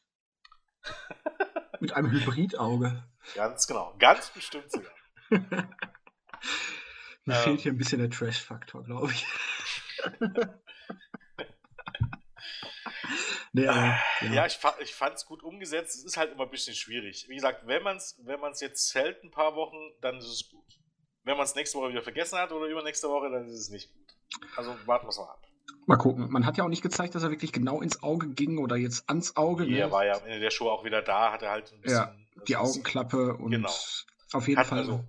Mit 1.79 1.93
einem 1.93 2.11
Hybridauge. 2.11 3.03
Ganz 3.33 3.67
genau. 3.67 3.95
Ganz 3.97 4.29
bestimmt 4.29 4.71
sogar. 4.71 4.93
Mir 7.27 7.35
ähm, 7.35 7.43
fehlt 7.43 7.61
hier 7.61 7.73
ein 7.73 7.77
bisschen 7.77 7.99
der 7.99 8.09
Trash-Faktor, 8.09 8.83
glaube 8.85 9.11
ich. 9.11 9.25
nee, 13.51 13.67
aber, 13.67 13.99
ja. 14.21 14.33
ja, 14.33 14.45
ich, 14.45 14.57
ich 14.81 14.95
fand 14.95 15.15
es 15.15 15.25
gut 15.25 15.43
umgesetzt. 15.43 15.97
Es 15.97 16.05
ist 16.05 16.15
halt 16.15 16.31
immer 16.31 16.45
ein 16.45 16.49
bisschen 16.49 16.73
schwierig. 16.73 17.25
Wie 17.27 17.35
gesagt, 17.35 17.67
wenn 17.67 17.83
man 17.83 17.97
es 17.97 18.17
wenn 18.23 18.39
jetzt 18.61 18.95
hält 18.95 19.21
ein 19.25 19.31
paar 19.31 19.55
Wochen, 19.55 19.75
dann 19.99 20.17
ist 20.19 20.27
es 20.27 20.49
gut. 20.49 20.63
Wenn 21.25 21.35
man 21.35 21.45
es 21.45 21.53
nächste 21.55 21.77
Woche 21.77 21.89
wieder 21.89 22.01
vergessen 22.01 22.39
hat 22.39 22.53
oder 22.53 22.67
übernächste 22.67 23.09
Woche, 23.09 23.29
dann 23.29 23.45
ist 23.45 23.59
es 23.59 23.69
nicht 23.69 23.93
gut. 23.93 24.07
Also 24.55 24.73
warten 24.85 25.05
wir 25.05 25.09
es 25.09 25.17
mal 25.17 25.25
ab. 25.25 25.45
Mal 25.85 25.97
gucken. 25.97 26.31
Man 26.31 26.45
hat 26.45 26.55
ja 26.55 26.63
auch 26.63 26.69
nicht 26.69 26.81
gezeigt, 26.81 27.13
dass 27.13 27.23
er 27.23 27.29
wirklich 27.29 27.51
genau 27.51 27.81
ins 27.81 28.01
Auge 28.03 28.29
ging 28.29 28.57
oder 28.57 28.77
jetzt 28.77 29.09
ans 29.09 29.35
Auge. 29.35 29.65
Nee, 29.65 29.71
ne? 29.71 29.79
Er 29.79 29.91
war 29.91 30.05
ja 30.05 30.15
in 30.19 30.39
der 30.39 30.51
Show 30.51 30.69
auch 30.69 30.85
wieder 30.85 31.01
da, 31.01 31.33
hat 31.33 31.41
er 31.41 31.51
halt 31.51 31.73
ein 31.73 31.81
bisschen. 31.81 31.97
Ja, 31.97 32.15
die 32.47 32.55
Augenklappe 32.55 33.35
und 33.35 33.51
genau. 33.51 33.73
auf 34.31 34.47
jeden 34.47 34.59
hat 34.59 34.67
Fall 34.67 34.79
also, 34.79 35.03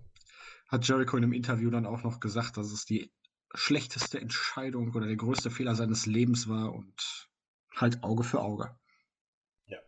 hat 0.69 0.87
Jericho 0.87 1.17
in 1.17 1.25
einem 1.25 1.33
Interview 1.33 1.71
dann 1.71 1.87
auch 1.87 2.03
noch 2.03 2.21
gesagt, 2.21 2.57
dass 2.57 2.73
es 2.73 2.85
die 2.85 3.13
schlechteste 3.55 4.21
Entscheidung 4.21 4.95
oder 4.95 5.07
der 5.07 5.17
größte 5.17 5.51
Fehler 5.51 5.75
seines 5.75 6.07
Lebens 6.07 6.49
war 6.49 6.75
und 6.75 7.29
halt 7.75 8.03
Auge 8.03 8.25
für 8.25 8.41
Auge. 8.41 8.79
Ja. 9.67 9.79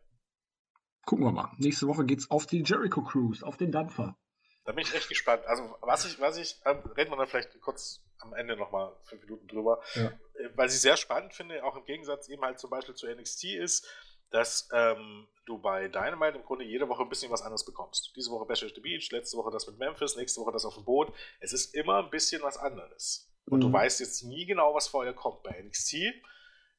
Gucken 1.05 1.27
wir 1.27 1.33
mal. 1.33 1.53
Nächste 1.59 1.87
Woche 1.87 2.05
geht's 2.05 2.31
auf 2.31 2.47
die 2.47 2.63
Jericho 2.63 3.03
Cruise, 3.03 3.47
auf 3.47 3.57
den 3.57 3.73
Dampfer. 3.73 4.17
Da 4.65 4.73
bin 4.73 4.85
ich 4.85 4.95
echt 4.95 5.09
gespannt. 5.09 5.45
Also, 5.47 5.77
was 5.81 6.05
ich, 6.05 6.21
was 6.21 6.37
ich, 6.37 6.61
äh, 6.65 6.71
reden 6.71 7.11
wir 7.11 7.17
dann 7.17 7.27
vielleicht 7.27 7.61
kurz 7.61 8.03
am 8.19 8.33
Ende 8.35 8.57
nochmal 8.57 8.95
fünf 9.05 9.23
Minuten 9.23 9.49
drüber. 9.49 9.83
Ja. 9.95 10.07
Äh, 10.35 10.51
weil 10.55 10.69
ich 10.69 10.81
sehr 10.81 10.97
spannend 10.97 11.35
finde, 11.35 11.65
auch 11.65 11.77
im 11.77 11.85
Gegensatz 11.85 12.29
eben 12.29 12.43
halt 12.43 12.59
zum 12.59 12.71
Beispiel 12.71 12.95
zu 12.95 13.07
NXT 13.07 13.45
ist, 13.45 13.87
dass 14.31 14.69
ähm, 14.73 15.27
du 15.51 15.59
bei 15.59 15.89
Dynamite 15.89 16.39
im 16.39 16.45
Grunde 16.45 16.65
jede 16.65 16.89
Woche 16.89 17.03
ein 17.03 17.09
bisschen 17.09 17.31
was 17.31 17.43
anderes 17.43 17.65
bekommst. 17.65 18.13
Diese 18.17 18.31
Woche 18.31 18.47
Bash 18.47 18.63
at 18.63 18.73
the 18.75 18.81
Beach, 18.81 19.11
letzte 19.11 19.37
Woche 19.37 19.51
das 19.51 19.67
mit 19.67 19.79
Memphis, 19.79 20.17
nächste 20.17 20.41
Woche 20.41 20.53
das 20.53 20.65
auf 20.65 20.75
dem 20.75 20.85
Boot. 20.85 21.13
Es 21.41 21.53
ist 21.53 21.75
immer 21.75 22.05
ein 22.05 22.11
bisschen 22.11 22.43
was 22.43 22.57
anderes. 22.57 23.29
Und 23.47 23.59
mhm. 23.59 23.63
du 23.63 23.73
weißt 23.73 24.01
jetzt 24.01 24.23
nie 24.23 24.47
genau, 24.47 24.75
was 24.75 24.89
vorher 24.89 25.13
kommt. 25.13 25.43
Bei 25.43 25.61
NXT 25.63 25.97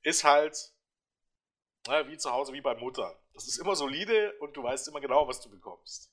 ist 0.03 0.24
halt 0.24 0.72
na, 1.88 2.07
wie 2.07 2.17
zu 2.17 2.32
Hause, 2.32 2.53
wie 2.53 2.61
bei 2.61 2.76
Mutter. 2.76 3.19
Das 3.34 3.47
ist 3.47 3.57
immer 3.57 3.76
solide 3.76 4.34
und 4.39 4.55
du 4.55 4.63
weißt 4.63 4.88
immer 4.88 5.01
genau, 5.01 5.28
was 5.28 5.41
du 5.41 5.49
bekommst. 5.49 6.11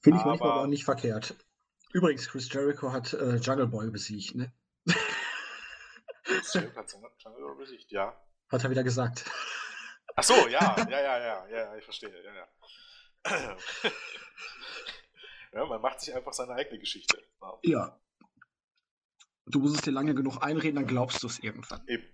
Finde 0.00 0.20
ich 0.20 0.24
manchmal 0.24 0.50
aber 0.50 0.62
auch 0.62 0.66
nicht 0.66 0.84
verkehrt. 0.84 1.34
Übrigens, 1.92 2.28
Chris 2.28 2.52
Jericho 2.52 2.92
hat 2.92 3.12
äh, 3.12 3.36
Jungle 3.36 3.66
Boy 3.66 3.90
besiegt, 3.90 4.34
ne? 4.34 4.52
hat 6.76 6.96
Jungle 7.18 7.42
Boy 7.42 7.56
besiegt, 7.56 7.90
ja. 7.90 8.14
Hat 8.48 8.64
er 8.64 8.70
wieder 8.70 8.84
gesagt. 8.84 9.24
Ach 10.16 10.22
so, 10.22 10.34
ja, 10.48 10.76
ja, 10.76 11.00
ja, 11.00 11.18
ja, 11.18 11.48
ja, 11.48 11.76
ich 11.76 11.84
verstehe, 11.84 12.10
ja, 12.22 12.34
ja. 12.34 13.56
ja, 15.52 15.66
man 15.66 15.80
macht 15.80 16.00
sich 16.00 16.14
einfach 16.14 16.32
seine 16.32 16.52
eigene 16.52 16.78
Geschichte. 16.78 17.22
Ja. 17.62 17.98
Du 19.46 19.58
musst 19.58 19.76
es 19.76 19.82
dir 19.82 19.90
lange 19.90 20.14
genug 20.14 20.42
einreden, 20.42 20.76
dann 20.76 20.86
glaubst 20.86 21.22
du 21.22 21.26
es 21.26 21.38
irgendwann. 21.38 21.86
Eben. 21.86 22.04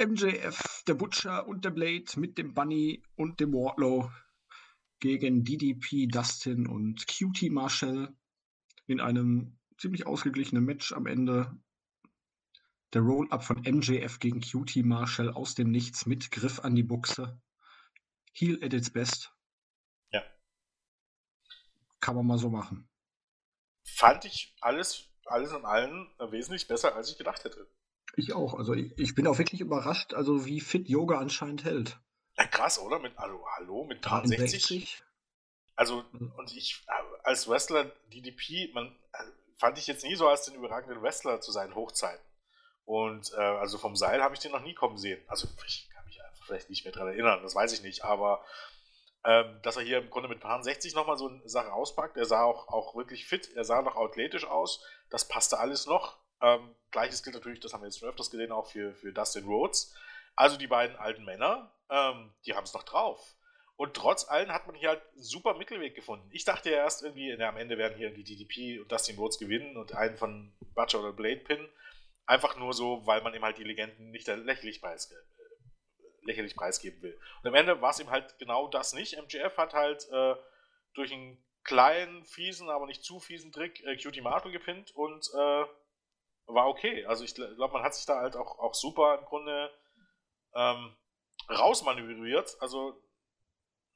MJF, 0.00 0.82
der 0.86 0.94
Butcher 0.94 1.46
und 1.46 1.64
der 1.64 1.70
Blade 1.70 2.06
mit 2.16 2.38
dem 2.38 2.54
Bunny 2.54 3.02
und 3.16 3.38
dem 3.38 3.52
Wardlow 3.52 4.10
gegen 4.98 5.44
DDP, 5.44 6.06
Dustin 6.06 6.66
und 6.66 7.06
Cutie 7.06 7.50
Marshall 7.50 8.14
in 8.86 9.00
einem 9.00 9.58
ziemlich 9.78 10.06
ausgeglichenen 10.06 10.64
Match 10.64 10.92
am 10.92 11.06
Ende. 11.06 11.54
Der 12.92 13.02
Roll-Up 13.02 13.44
von 13.44 13.60
MJF 13.60 14.18
gegen 14.18 14.40
Cutie 14.40 14.82
Marshall 14.82 15.30
aus 15.30 15.54
dem 15.54 15.70
Nichts 15.70 16.06
mit 16.06 16.30
Griff 16.30 16.60
an 16.60 16.74
die 16.74 16.82
Buchse. 16.82 17.40
Heal 18.32 18.58
at 18.62 18.72
its 18.72 18.90
best. 18.90 19.32
Ja. 20.10 20.22
Kann 22.00 22.16
man 22.16 22.26
mal 22.26 22.38
so 22.38 22.50
machen. 22.50 22.88
Fand 23.84 24.24
ich 24.24 24.56
alles, 24.60 25.08
alles 25.24 25.52
in 25.52 25.64
allem 25.64 26.08
wesentlich 26.30 26.66
besser, 26.66 26.94
als 26.94 27.10
ich 27.10 27.18
gedacht 27.18 27.44
hätte. 27.44 27.70
Ich 28.16 28.32
auch. 28.32 28.54
Also 28.54 28.74
ich, 28.74 28.96
ich 28.98 29.14
bin 29.14 29.26
auch 29.26 29.38
wirklich 29.38 29.60
überrascht, 29.60 30.14
also 30.14 30.44
wie 30.44 30.60
fit 30.60 30.88
Yoga 30.88 31.18
anscheinend 31.18 31.64
hält. 31.64 32.00
Ja, 32.36 32.46
krass, 32.46 32.78
oder? 32.78 32.98
Mit, 32.98 33.16
also, 33.18 33.44
hallo, 33.56 33.84
mit 33.84 34.04
63? 34.04 35.02
Also, 35.76 36.04
mhm. 36.12 36.32
und 36.36 36.52
ich 36.56 36.84
als 37.22 37.48
Wrestler, 37.48 37.84
DDP, 38.12 38.70
man 38.74 38.86
äh, 39.12 39.24
fand 39.56 39.78
ich 39.78 39.86
jetzt 39.86 40.04
nie 40.04 40.16
so 40.16 40.28
als 40.28 40.44
den 40.44 40.54
überragenden 40.54 41.02
Wrestler 41.02 41.40
zu 41.40 41.52
seinen 41.52 41.74
Hochzeiten. 41.74 42.24
Und 42.90 43.32
äh, 43.34 43.40
also 43.40 43.78
vom 43.78 43.94
Seil 43.94 44.20
habe 44.20 44.34
ich 44.34 44.40
den 44.40 44.50
noch 44.50 44.62
nie 44.62 44.74
kommen 44.74 44.98
sehen. 44.98 45.22
Also 45.28 45.46
ich 45.64 45.88
kann 45.94 46.04
mich 46.06 46.20
einfach 46.24 46.44
vielleicht 46.44 46.70
nicht 46.70 46.84
mehr 46.84 46.92
daran 46.92 47.10
erinnern, 47.10 47.40
das 47.40 47.54
weiß 47.54 47.72
ich 47.72 47.82
nicht, 47.82 48.02
aber 48.02 48.44
ähm, 49.22 49.60
dass 49.62 49.76
er 49.76 49.84
hier 49.84 49.98
im 49.98 50.10
Grunde 50.10 50.28
mit 50.28 50.42
60 50.42 50.96
nochmal 50.96 51.16
so 51.16 51.28
eine 51.28 51.48
Sache 51.48 51.72
auspackt, 51.72 52.16
er 52.16 52.24
sah 52.24 52.42
auch, 52.42 52.66
auch 52.66 52.96
wirklich 52.96 53.26
fit, 53.26 53.48
er 53.54 53.62
sah 53.62 53.80
noch 53.82 53.94
athletisch 53.94 54.44
aus, 54.44 54.84
das 55.08 55.28
passte 55.28 55.60
alles 55.60 55.86
noch. 55.86 56.16
Ähm, 56.42 56.74
Gleiches 56.90 57.22
gilt 57.22 57.36
natürlich, 57.36 57.60
das 57.60 57.72
haben 57.72 57.82
wir 57.82 57.86
jetzt 57.86 58.00
schon 58.00 58.08
öfters 58.08 58.28
gesehen, 58.28 58.50
auch 58.50 58.66
für, 58.66 58.92
für 58.94 59.12
Dustin 59.12 59.44
Rhodes. 59.44 59.94
Also 60.34 60.56
die 60.56 60.66
beiden 60.66 60.96
alten 60.96 61.24
Männer, 61.24 61.70
ähm, 61.90 62.32
die 62.44 62.56
haben 62.56 62.64
es 62.64 62.74
noch 62.74 62.82
drauf. 62.82 63.36
Und 63.76 63.94
trotz 63.94 64.28
allem 64.28 64.50
hat 64.50 64.66
man 64.66 64.74
hier 64.74 64.88
halt 64.88 65.02
einen 65.12 65.22
super 65.22 65.54
Mittelweg 65.54 65.94
gefunden. 65.94 66.28
Ich 66.32 66.44
dachte 66.44 66.70
ja 66.70 66.78
erst 66.78 67.04
irgendwie, 67.04 67.32
na, 67.38 67.50
am 67.50 67.56
Ende 67.56 67.78
werden 67.78 67.96
hier 67.96 68.08
irgendwie 68.08 68.24
DDP 68.24 68.80
und 68.80 68.90
Dustin 68.90 69.16
Rhodes 69.16 69.38
gewinnen 69.38 69.76
und 69.76 69.94
einen 69.94 70.16
von 70.16 70.52
Butcher 70.74 70.98
oder 70.98 71.12
Blade 71.12 71.42
pinnen. 71.42 71.68
Einfach 72.30 72.56
nur 72.56 72.72
so, 72.72 73.04
weil 73.06 73.22
man 73.22 73.34
eben 73.34 73.42
halt 73.42 73.58
die 73.58 73.64
Legenden 73.64 74.12
nicht 74.12 74.28
lächerlich 74.28 74.80
preis, 74.80 75.10
äh, 75.10 75.16
lächerlich 76.22 76.54
preisgeben 76.54 77.02
will. 77.02 77.20
Und 77.42 77.48
am 77.48 77.56
Ende 77.56 77.82
war 77.82 77.90
es 77.90 77.98
ihm 77.98 78.08
halt 78.08 78.38
genau 78.38 78.68
das 78.68 78.92
nicht. 78.92 79.14
MGF 79.14 79.56
hat 79.56 79.74
halt 79.74 80.08
äh, 80.12 80.36
durch 80.94 81.12
einen 81.12 81.44
kleinen, 81.64 82.24
fiesen, 82.24 82.70
aber 82.70 82.86
nicht 82.86 83.02
zu 83.02 83.18
fiesen 83.18 83.50
Trick 83.50 83.84
äh, 83.84 83.96
Cutie 83.96 84.20
Martel 84.20 84.52
gepinnt 84.52 84.92
und 84.94 85.26
äh, 85.34 85.64
war 86.46 86.68
okay. 86.68 87.04
Also 87.04 87.24
ich 87.24 87.34
glaube, 87.34 87.72
man 87.72 87.82
hat 87.82 87.96
sich 87.96 88.06
da 88.06 88.20
halt 88.20 88.36
auch, 88.36 88.60
auch 88.60 88.74
super 88.74 89.18
im 89.18 89.24
Grunde 89.24 89.68
ähm, 90.54 90.96
rausmanövriert. 91.48 92.58
Also 92.60 93.02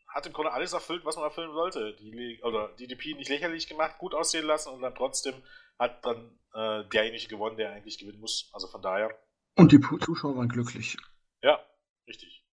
hat 0.09 0.27
im 0.27 0.33
Grunde 0.33 0.51
alles 0.51 0.73
erfüllt, 0.73 1.05
was 1.05 1.15
man 1.15 1.27
erfüllen 1.27 1.53
sollte. 1.53 1.95
Die, 2.01 2.41
oder 2.43 2.75
DDP 2.81 3.15
nicht 3.15 3.29
lächerlich 3.29 3.69
gemacht, 3.69 3.99
gut 3.99 4.13
aussehen 4.13 4.45
lassen 4.45 4.71
und 4.71 4.83
dann 4.83 4.97
trotzdem 4.97 5.41
hat 5.79 6.05
dann 6.05 6.41
äh, 6.55 6.85
derjenige 6.89 7.29
gewonnen, 7.29 7.57
der 7.57 7.73
eigentlich 7.73 7.99
gewinnen 7.99 8.21
muss. 8.21 8.49
Also 8.53 8.69
von 8.69 8.81
daher. 8.81 9.17
Und 9.57 9.73
die 9.73 9.81
Zuschauer 9.81 10.37
waren 10.37 10.49
glücklich. 10.49 10.97
Ja, 11.43 11.65
richtig. 12.07 12.45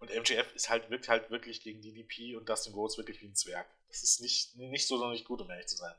Und 0.00 0.10
MJF 0.10 0.54
ist 0.54 0.70
halt, 0.70 0.88
wirkt 0.90 1.08
halt 1.08 1.30
wirklich 1.30 1.62
gegen 1.62 1.82
DDP 1.82 2.36
und 2.36 2.48
Dustin 2.48 2.72
Rhodes 2.72 2.96
wirklich 2.96 3.20
wie 3.20 3.26
ein 3.26 3.34
Zwerg. 3.34 3.66
Das 3.88 4.02
ist 4.02 4.20
nicht, 4.20 4.56
nicht 4.56 4.88
so 4.88 4.96
sonderlich 4.96 5.24
gut, 5.24 5.42
um 5.42 5.50
ehrlich 5.50 5.66
zu 5.66 5.76
sein. 5.76 5.94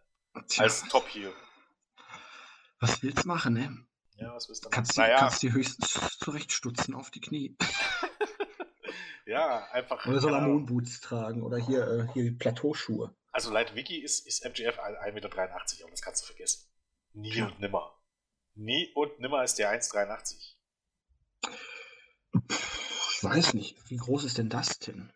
Tja. 0.48 0.64
Als 0.64 0.88
Top 0.90 1.08
hier. 1.08 1.32
Was 2.80 3.04
willst 3.04 3.26
du 3.26 3.28
machen, 3.28 3.54
ne? 3.54 3.86
Ja, 4.16 4.34
was 4.34 4.50
willst 4.50 4.66
du 4.66 4.70
machen? 4.70 4.76
Kannst, 4.76 4.98
naja. 4.98 5.20
kannst 5.20 5.44
du 5.44 5.52
höchstens 5.52 6.18
zurechtstutzen 6.20 6.96
auf 6.96 7.12
die 7.12 7.22
Knie. 7.22 7.56
ja, 9.28 9.68
einfach. 9.72 10.04
Oder 10.08 10.20
soll 10.20 10.34
er 10.34 10.42
Moonboots 10.42 11.02
tragen 11.02 11.44
oder 11.44 11.58
hier, 11.58 11.88
äh, 11.88 12.14
hier 12.14 12.36
Plateauschuhe. 12.36 13.14
Also 13.32 13.52
laut 13.52 13.76
Wiki 13.76 14.00
ist, 14.00 14.26
ist 14.26 14.44
MJF 14.44 14.80
1,83 14.80 15.14
Meter, 15.14 15.28
aber 15.38 15.92
das 15.92 16.02
kannst 16.02 16.24
du 16.24 16.26
vergessen. 16.26 16.71
Nie 17.14 17.36
ja. 17.36 17.46
und 17.48 17.60
nimmer. 17.60 17.98
Nie 18.56 18.92
und 18.96 19.20
nimmer 19.20 19.44
ist 19.44 19.58
der 19.60 19.72
1,83. 19.72 20.56
Ich 22.44 23.24
weiß 23.24 23.54
nicht. 23.54 23.78
Wie 23.90 23.98
groß 23.98 24.24
ist 24.24 24.38
denn 24.38 24.50
das 24.50 24.80
denn? 24.80 25.12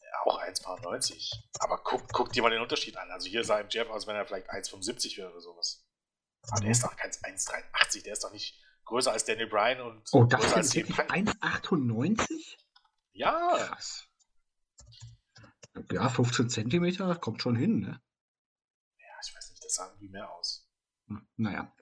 Ja, 0.00 0.20
auch 0.24 0.40
1,90. 0.40 1.32
Aber 1.60 1.78
guck, 1.78 2.12
guck 2.12 2.32
dir 2.32 2.42
mal 2.42 2.50
den 2.50 2.60
Unterschied 2.60 2.96
an. 2.96 3.10
Also 3.10 3.28
hier 3.28 3.44
sah 3.44 3.62
MJF 3.62 3.88
aus, 3.88 4.06
wenn 4.06 4.16
er 4.16 4.26
vielleicht 4.26 4.50
1,75 4.50 5.16
wäre 5.16 5.30
oder 5.30 5.40
sowas. 5.40 5.84
Aber 6.50 6.60
der 6.60 6.70
ist 6.70 6.82
doch 6.82 6.96
kein 6.96 7.10
1,83. 7.10 8.02
Der 8.04 8.12
ist 8.12 8.24
doch 8.24 8.32
nicht 8.32 8.60
größer 8.84 9.12
als 9.12 9.24
Daniel 9.24 9.48
Bryan 9.48 9.80
und 9.80 10.08
oh, 10.12 10.24
das 10.24 10.40
größer 10.40 10.56
als 10.56 10.74
wirklich 10.74 10.98
1,98? 10.98 12.56
Ja. 13.12 13.56
Krass. 13.56 14.08
Ja, 15.90 16.08
15 16.08 16.50
Zentimeter 16.50 17.14
kommt 17.16 17.40
schon 17.40 17.56
hin, 17.56 17.80
ne? 17.80 18.02
Ja, 18.98 19.14
ich 19.24 19.34
weiß 19.34 19.50
nicht, 19.50 19.64
das 19.64 19.74
sah 19.74 19.86
irgendwie 19.86 20.08
mehr 20.08 20.30
aus. 20.30 20.61
Hm, 21.12 21.26
naja. 21.36 21.72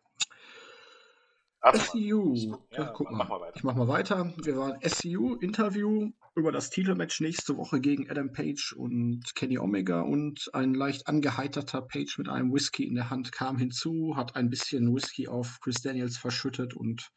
SCU. 1.74 2.57
Ja, 2.72 2.87
guck 2.87 3.11
mal. 3.11 3.26
Mach 3.28 3.55
ich 3.55 3.64
mach 3.64 3.74
mal 3.74 3.89
weiter. 3.89 4.33
Wir 4.43 4.57
waren 4.57 4.81
SCU-Interview 4.83 6.11
über 6.35 6.53
das 6.53 6.70
Titelmatch 6.70 7.20
nächste 7.20 7.57
Woche 7.59 7.81
gegen 7.81 8.11
Adam 8.11 8.33
Page 8.33 8.72
und 8.72 9.35
Kenny 9.35 9.59
Omega 9.59 10.01
und 10.01 10.49
ein 10.55 10.72
leicht 10.72 11.07
angeheiterter 11.07 11.83
Page 11.83 12.16
mit 12.16 12.28
einem 12.28 12.53
Whisky 12.53 12.85
in 12.85 12.95
der 12.95 13.11
Hand 13.11 13.33
kam 13.33 13.59
hinzu, 13.59 14.14
hat 14.16 14.37
ein 14.37 14.49
bisschen 14.49 14.95
Whisky 14.95 15.28
auf 15.28 15.61
Chris 15.61 15.83
Daniels 15.83 16.16
verschüttet 16.16 16.74
und 16.74 17.11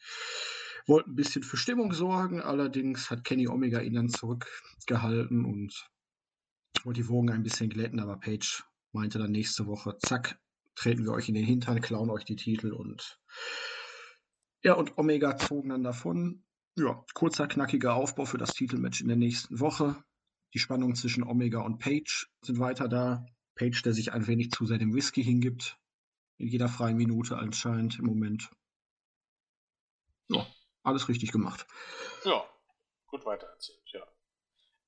wollte 0.88 1.12
ein 1.12 1.16
bisschen 1.16 1.44
für 1.44 1.58
Stimmung 1.58 1.94
sorgen. 1.94 2.42
Allerdings 2.42 3.10
hat 3.10 3.24
Kenny 3.24 3.48
Omega 3.48 3.80
ihn 3.80 3.94
dann 3.94 4.10
zurückgehalten 4.10 5.46
und 5.46 5.90
wollte 6.84 7.02
die 7.02 7.08
Wogen 7.08 7.30
ein 7.30 7.44
bisschen 7.44 7.70
glätten, 7.70 8.02
aber 8.02 8.18
Page 8.18 8.64
meinte 8.92 9.20
dann 9.20 9.32
nächste 9.32 9.68
Woche, 9.68 9.98
zack, 10.00 10.38
treten 10.76 11.06
wir 11.06 11.14
euch 11.14 11.30
in 11.30 11.36
den 11.36 11.46
Hintern, 11.46 11.82
klauen 11.82 12.10
euch 12.10 12.26
die 12.26 12.36
Titel 12.36 12.72
und 12.72 13.20
ja, 14.64 14.74
und 14.74 14.98
Omega 14.98 15.38
zogen 15.38 15.70
dann 15.70 15.84
davon. 15.84 16.46
Ja, 16.78 17.06
kurzer, 17.14 17.48
knackiger 17.48 17.96
Aufbau 17.96 18.26
für 18.26 18.38
das 18.38 18.54
Titelmatch 18.54 19.02
in 19.02 19.10
der 19.10 19.18
nächsten 19.18 19.60
Woche. 19.60 20.02
Die 20.54 20.60
Spannungen 20.60 20.96
zwischen 20.96 21.24
Omega 21.24 21.60
und 21.62 21.80
Page 21.80 22.32
sind 22.44 22.60
weiter 22.60 22.88
da. 22.88 23.26
Page, 23.56 23.82
der 23.84 23.94
sich 23.94 24.14
ein 24.14 24.26
wenig 24.26 24.52
zu 24.52 24.66
sehr 24.66 24.78
dem 24.78 24.94
Whisky 24.94 25.24
hingibt. 25.24 25.78
In 26.38 26.48
jeder 26.48 26.70
freien 26.70 26.98
Minute 26.98 27.38
anscheinend 27.38 28.00
im 28.00 28.06
Moment. 28.06 28.50
Ja, 30.30 30.48
alles 30.84 31.10
richtig 31.10 31.32
gemacht. 31.32 31.68
Ja, 32.24 32.48
gut 33.08 33.26
weitererzählt, 33.26 33.84
ja. 33.92 34.08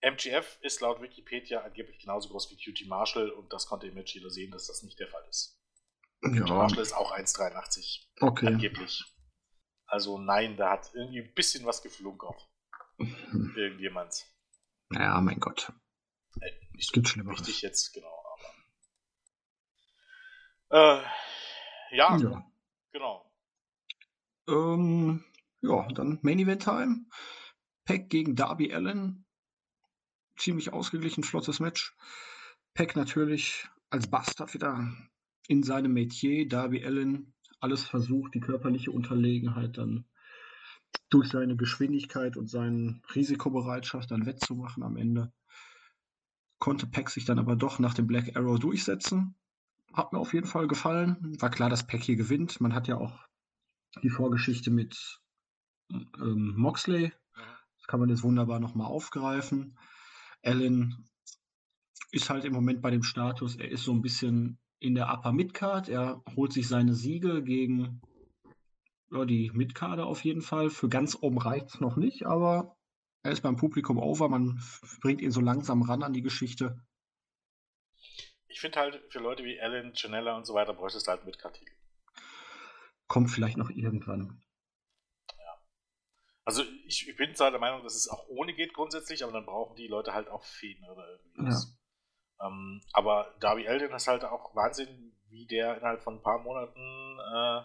MGF 0.01 0.57
ist 0.61 0.81
laut 0.81 1.01
Wikipedia 1.01 1.61
angeblich 1.61 1.99
genauso 1.99 2.29
groß 2.29 2.49
wie 2.51 2.57
QT 2.57 2.87
Marshall 2.87 3.29
und 3.29 3.51
das 3.51 3.67
konnte 3.67 3.87
Image 3.87 4.15
jeder 4.15 4.29
sehen, 4.29 4.51
dass 4.51 4.67
das 4.67 4.83
nicht 4.83 4.99
der 4.99 5.07
Fall 5.07 5.25
ist. 5.29 5.59
Ja. 6.33 6.45
Marshall 6.47 6.81
ist 6.81 6.93
auch 6.93 7.15
1,83. 7.15 8.07
Okay. 8.19 8.47
Angeblich. 8.47 9.03
Also 9.85 10.17
nein, 10.17 10.57
da 10.57 10.71
hat 10.71 10.91
irgendwie 10.93 11.21
ein 11.21 11.33
bisschen 11.33 11.65
was 11.65 11.81
geflunkert. 11.81 12.49
Mhm. 12.97 13.53
Irgendjemand. 13.55 14.25
Ja, 14.91 15.19
mein 15.21 15.39
Gott. 15.39 15.71
Äh, 16.41 16.51
nicht 16.73 16.93
Gibt 16.93 17.09
Schlimmeres. 17.09 17.39
Richtig 17.39 17.61
jetzt, 17.61 17.93
genau. 17.93 18.23
Aber, 20.69 21.01
äh, 21.01 21.95
ja, 21.95 22.17
ja, 22.17 22.51
genau. 22.91 23.31
Ähm, 24.47 25.23
ja, 25.61 25.87
dann 25.93 26.19
Main 26.21 26.39
Event 26.39 26.63
Time. 26.63 27.05
Peck 27.85 28.09
gegen 28.09 28.35
Darby 28.35 28.73
Allen. 28.73 29.25
Ziemlich 30.37 30.73
ausgeglichen, 30.73 31.23
flottes 31.23 31.59
Match. 31.59 31.95
Peck 32.73 32.95
natürlich 32.95 33.67
als 33.89 34.09
Bastard 34.09 34.53
wieder 34.53 34.91
in 35.47 35.63
seinem 35.63 35.93
Metier. 35.93 36.47
Darby 36.47 36.85
Allen 36.85 37.33
alles 37.59 37.83
versucht, 37.83 38.35
die 38.35 38.39
körperliche 38.39 38.91
Unterlegenheit 38.91 39.77
dann 39.77 40.05
durch 41.09 41.29
seine 41.29 41.55
Geschwindigkeit 41.55 42.37
und 42.37 42.49
seine 42.49 43.01
Risikobereitschaft 43.13 44.11
dann 44.11 44.25
wettzumachen 44.25 44.83
am 44.83 44.97
Ende. 44.97 45.31
Konnte 46.59 46.87
Peck 46.87 47.09
sich 47.09 47.25
dann 47.25 47.39
aber 47.39 47.55
doch 47.55 47.79
nach 47.79 47.93
dem 47.93 48.07
Black 48.07 48.35
Arrow 48.35 48.59
durchsetzen. 48.59 49.35
Hat 49.93 50.13
mir 50.13 50.19
auf 50.19 50.33
jeden 50.33 50.47
Fall 50.47 50.67
gefallen. 50.67 51.37
War 51.39 51.49
klar, 51.49 51.69
dass 51.69 51.87
Peck 51.87 52.03
hier 52.03 52.15
gewinnt. 52.15 52.59
Man 52.59 52.73
hat 52.73 52.87
ja 52.87 52.97
auch 52.97 53.27
die 54.03 54.09
Vorgeschichte 54.09 54.71
mit 54.71 55.21
ähm, 55.91 56.53
Moxley. 56.57 57.13
Das 57.77 57.87
kann 57.87 57.99
man 57.99 58.09
jetzt 58.09 58.23
wunderbar 58.23 58.59
nochmal 58.59 58.87
aufgreifen. 58.87 59.77
Allen 60.43 61.07
ist 62.11 62.29
halt 62.29 62.45
im 62.45 62.53
Moment 62.53 62.81
bei 62.81 62.91
dem 62.91 63.03
Status, 63.03 63.55
er 63.55 63.69
ist 63.69 63.83
so 63.83 63.91
ein 63.91 64.01
bisschen 64.01 64.57
in 64.85 64.95
der 64.95 65.11
Upper 65.11 65.31
Midcard. 65.31 65.89
Er 65.89 66.21
holt 66.35 66.53
sich 66.53 66.67
seine 66.67 66.93
Siege 66.93 67.43
gegen 67.43 68.01
ja, 69.11 69.25
die 69.25 69.51
Midcarder 69.53 70.05
auf 70.05 70.23
jeden 70.23 70.41
Fall. 70.41 70.69
Für 70.69 70.89
ganz 70.89 71.17
oben 71.19 71.37
reicht 71.37 71.67
es 71.67 71.79
noch 71.79 71.95
nicht, 71.95 72.25
aber 72.25 72.77
er 73.23 73.31
ist 73.31 73.41
beim 73.41 73.57
Publikum 73.57 73.97
over. 73.97 74.29
Man 74.29 74.61
bringt 75.01 75.21
ihn 75.21 75.31
so 75.31 75.41
langsam 75.41 75.81
ran 75.81 76.03
an 76.03 76.13
die 76.13 76.21
Geschichte. 76.21 76.79
Ich 78.47 78.61
finde 78.61 78.79
halt, 78.79 79.01
für 79.11 79.19
Leute 79.19 79.43
wie 79.43 79.59
Alan, 79.59 79.91
Janella 79.95 80.37
und 80.37 80.45
so 80.45 80.53
weiter 80.53 80.73
bräuchtest 80.73 81.07
du 81.07 81.11
halt 81.11 81.25
Midcard-Titel. 81.25 81.73
Kommt 83.07 83.29
vielleicht 83.29 83.57
noch 83.57 83.69
irgendwann. 83.69 84.41
Ja. 85.37 85.61
Also 86.45 86.63
ich, 86.85 87.07
ich, 87.07 87.17
bin 87.17 87.35
zwar 87.35 87.51
der 87.51 87.59
Meinung, 87.59 87.83
dass 87.83 87.95
es 87.95 88.07
auch 88.07 88.27
ohne 88.27 88.53
geht 88.53 88.73
grundsätzlich, 88.73 89.23
aber 89.23 89.33
dann 89.33 89.45
brauchen 89.45 89.75
die 89.75 89.87
Leute 89.87 90.13
halt 90.13 90.29
auch 90.29 90.43
Fäden 90.43 90.89
oder 90.89 91.07
irgendwie. 91.09 91.51
Ja. 91.51 91.61
Ähm, 92.41 92.81
aber 92.93 93.33
Darby 93.39 93.67
Alden 93.67 93.93
ist 93.93 94.07
halt 94.07 94.23
auch 94.23 94.55
Wahnsinn, 94.55 95.13
wie 95.29 95.45
der 95.45 95.77
innerhalb 95.77 96.01
von 96.01 96.15
ein 96.15 96.23
paar 96.23 96.39
Monaten 96.39 96.79
äh, 97.19 97.61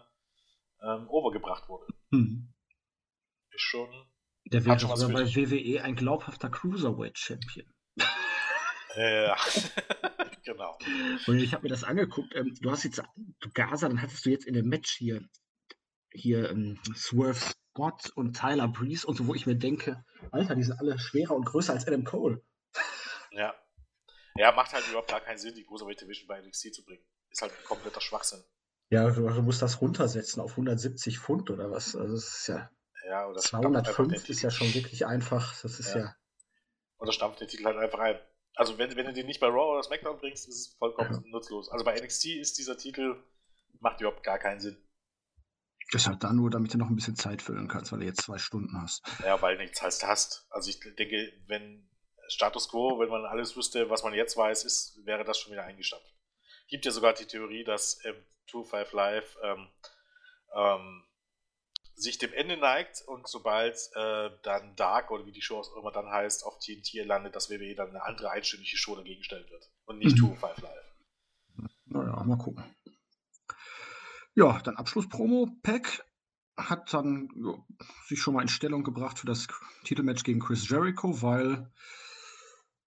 ähm, 0.86 1.08
overgebracht 1.08 1.68
wurde. 1.68 1.86
Mhm. 2.10 2.52
Ist 3.50 3.62
schon. 3.62 3.88
Der 4.46 4.64
wäre 4.64 4.78
sogar 4.78 4.96
bei 5.10 5.34
WWE 5.34 5.82
ein 5.82 5.96
glaubhafter 5.96 6.50
Cruiserweight-Champion. 6.50 7.72
Ja, 8.96 9.36
genau. 10.44 10.76
Und 11.26 11.38
ich 11.38 11.52
habe 11.52 11.64
mir 11.64 11.68
das 11.68 11.84
angeguckt. 11.84 12.34
Ähm, 12.34 12.56
du 12.60 12.70
hast 12.70 12.84
jetzt 12.84 13.02
du 13.40 13.50
Gaza, 13.52 13.88
dann 13.88 14.02
hattest 14.02 14.24
du 14.26 14.30
jetzt 14.30 14.46
in 14.46 14.54
dem 14.54 14.68
Match 14.68 14.96
hier 14.96 15.28
hier 16.12 16.50
ähm, 16.50 16.78
Swerve 16.94 17.38
Scott 17.38 18.10
und 18.16 18.36
Tyler 18.36 18.68
Breeze 18.68 19.06
und 19.06 19.16
so, 19.16 19.26
wo 19.26 19.34
ich 19.34 19.46
mir 19.46 19.56
denke, 19.56 20.04
Alter, 20.32 20.56
die 20.56 20.64
sind 20.64 20.78
alle 20.78 20.98
schwerer 20.98 21.34
und 21.36 21.44
größer 21.44 21.72
als 21.72 21.86
Adam 21.86 22.04
Cole. 22.04 22.42
Ja. 23.30 23.54
Ja, 24.36 24.52
macht 24.52 24.72
halt 24.72 24.86
überhaupt 24.88 25.10
gar 25.10 25.20
keinen 25.20 25.38
Sinn, 25.38 25.54
die 25.54 25.64
Cruiserweight 25.64 26.00
Division 26.00 26.26
bei 26.28 26.40
NXT 26.40 26.74
zu 26.74 26.84
bringen. 26.84 27.02
Ist 27.30 27.42
halt 27.42 27.52
ein 27.52 27.64
kompletter 27.64 28.00
Schwachsinn. 28.00 28.42
Ja, 28.90 29.08
du, 29.08 29.28
du 29.28 29.42
musst 29.42 29.62
das 29.62 29.80
runtersetzen 29.80 30.42
auf 30.42 30.52
170 30.52 31.18
Pfund 31.18 31.50
oder 31.50 31.70
was. 31.70 31.94
Also 31.94 32.14
das 32.14 32.24
ist 32.24 32.46
ja. 32.48 32.70
Ja, 33.06 33.26
oder 33.26 33.40
205 33.40 34.28
ist 34.28 34.42
ja 34.42 34.50
schon 34.50 34.72
wirklich 34.74 35.06
einfach. 35.06 35.60
Das 35.62 35.78
ist 35.78 35.94
ja. 35.94 36.00
ja. 36.00 36.16
Oder 36.98 37.12
stampft 37.12 37.40
den 37.40 37.48
Titel 37.48 37.64
halt 37.64 37.76
einfach 37.76 38.00
ein. 38.00 38.18
Also 38.56 38.78
wenn, 38.78 38.94
wenn 38.96 39.06
du 39.06 39.12
den 39.12 39.26
nicht 39.26 39.40
bei 39.40 39.46
Raw 39.46 39.72
oder 39.72 39.82
SmackDown 39.82 40.18
bringst, 40.18 40.48
ist 40.48 40.56
es 40.56 40.74
vollkommen 40.74 41.12
ja. 41.12 41.30
nutzlos. 41.30 41.70
Also 41.70 41.84
bei 41.84 41.98
NXT 41.98 42.26
ist 42.26 42.58
dieser 42.58 42.76
Titel, 42.76 43.16
macht 43.78 44.00
überhaupt 44.00 44.22
gar 44.22 44.38
keinen 44.38 44.60
Sinn. 44.60 44.76
Das 45.92 46.02
ist 46.02 46.08
halt 46.08 46.22
da 46.22 46.32
nur, 46.32 46.50
damit 46.50 46.74
du 46.74 46.78
noch 46.78 46.88
ein 46.88 46.94
bisschen 46.94 47.16
Zeit 47.16 47.42
füllen 47.42 47.68
kannst, 47.68 47.90
weil 47.90 48.00
du 48.00 48.06
jetzt 48.06 48.22
zwei 48.22 48.38
Stunden 48.38 48.80
hast. 48.80 49.02
Ja, 49.24 49.40
weil 49.40 49.56
du 49.56 49.62
nichts 49.62 49.82
hast. 49.82 50.46
Also 50.50 50.68
ich 50.68 50.78
denke, 50.80 51.32
wenn 51.46 51.88
Status 52.30 52.68
quo, 52.68 52.98
wenn 52.98 53.08
man 53.08 53.24
alles 53.24 53.56
wüsste, 53.56 53.90
was 53.90 54.02
man 54.02 54.14
jetzt 54.14 54.36
weiß, 54.36 54.64
ist, 54.64 55.04
wäre 55.04 55.24
das 55.24 55.38
schon 55.38 55.52
wieder 55.52 55.64
eingestampft. 55.64 56.14
Gibt 56.68 56.84
ja 56.84 56.92
sogar 56.92 57.12
die 57.12 57.26
Theorie, 57.26 57.64
dass 57.64 58.04
ähm, 58.04 58.16
25 58.50 58.92
Live 58.94 59.36
ähm, 59.42 59.68
ähm, 60.54 61.04
sich 61.94 62.18
dem 62.18 62.32
Ende 62.32 62.56
neigt 62.56 63.02
und 63.06 63.28
sobald 63.28 63.76
äh, 63.94 64.30
dann 64.42 64.74
Dark 64.76 65.10
oder 65.10 65.26
wie 65.26 65.32
die 65.32 65.42
Show 65.42 65.58
auch 65.58 65.76
immer 65.76 65.92
dann 65.92 66.08
heißt, 66.08 66.44
auf 66.44 66.58
TNT 66.58 67.04
landet, 67.04 67.36
dass 67.36 67.50
WWE 67.50 67.74
dann 67.74 67.90
eine 67.90 68.02
andere 68.02 68.30
einstündige 68.30 68.76
Show 68.76 68.96
dagegen 68.96 69.22
stellen 69.22 69.48
wird 69.50 69.70
und 69.84 69.98
nicht 69.98 70.18
mhm. 70.18 70.36
5 70.36 70.42
Live. 70.42 70.62
Naja, 71.86 72.22
mal 72.24 72.38
gucken. 72.38 72.64
Ja, 74.34 74.60
dann 74.62 74.76
Abschlusspromo. 74.76 75.48
Pack 75.62 76.04
hat 76.56 76.92
dann 76.94 77.28
ja, 77.36 77.54
sich 78.06 78.20
schon 78.20 78.34
mal 78.34 78.42
in 78.42 78.48
Stellung 78.48 78.84
gebracht 78.84 79.18
für 79.18 79.26
das 79.26 79.48
Titelmatch 79.84 80.22
gegen 80.22 80.40
Chris 80.40 80.68
Jericho, 80.68 81.20
weil 81.22 81.70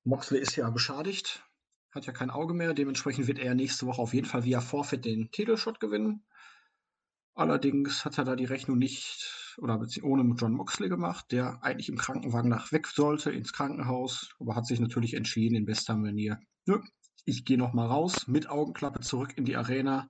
Moxley 0.05 0.39
ist 0.39 0.55
ja 0.55 0.69
beschadigt, 0.69 1.43
hat 1.91 2.05
ja 2.05 2.13
kein 2.13 2.29
Auge 2.29 2.53
mehr. 2.53 2.73
Dementsprechend 2.73 3.27
wird 3.27 3.39
er 3.39 3.55
nächste 3.55 3.85
Woche 3.85 4.01
auf 4.01 4.13
jeden 4.13 4.27
Fall 4.27 4.43
via 4.43 4.61
Forfeit 4.61 5.05
den 5.05 5.31
Titelshot 5.31 5.79
gewinnen. 5.79 6.25
Allerdings 7.35 8.05
hat 8.05 8.17
er 8.17 8.25
da 8.25 8.35
die 8.35 8.45
Rechnung 8.45 8.77
nicht 8.77 9.55
oder 9.57 9.79
ohne 10.03 10.35
John 10.35 10.53
Moxley 10.53 10.89
gemacht, 10.89 11.31
der 11.31 11.63
eigentlich 11.63 11.89
im 11.89 11.97
Krankenwagen 11.97 12.49
nach 12.49 12.71
weg 12.71 12.87
sollte 12.87 13.31
ins 13.31 13.53
Krankenhaus, 13.53 14.35
aber 14.39 14.55
hat 14.55 14.67
sich 14.67 14.79
natürlich 14.79 15.13
entschieden 15.13 15.55
in 15.55 15.65
bester 15.65 15.95
Manier. 15.95 16.39
Ja, 16.65 16.81
ich 17.25 17.45
gehe 17.45 17.57
noch 17.57 17.73
mal 17.73 17.87
raus 17.87 18.27
mit 18.27 18.49
Augenklappe 18.49 18.99
zurück 18.99 19.33
in 19.35 19.45
die 19.45 19.55
Arena 19.55 20.09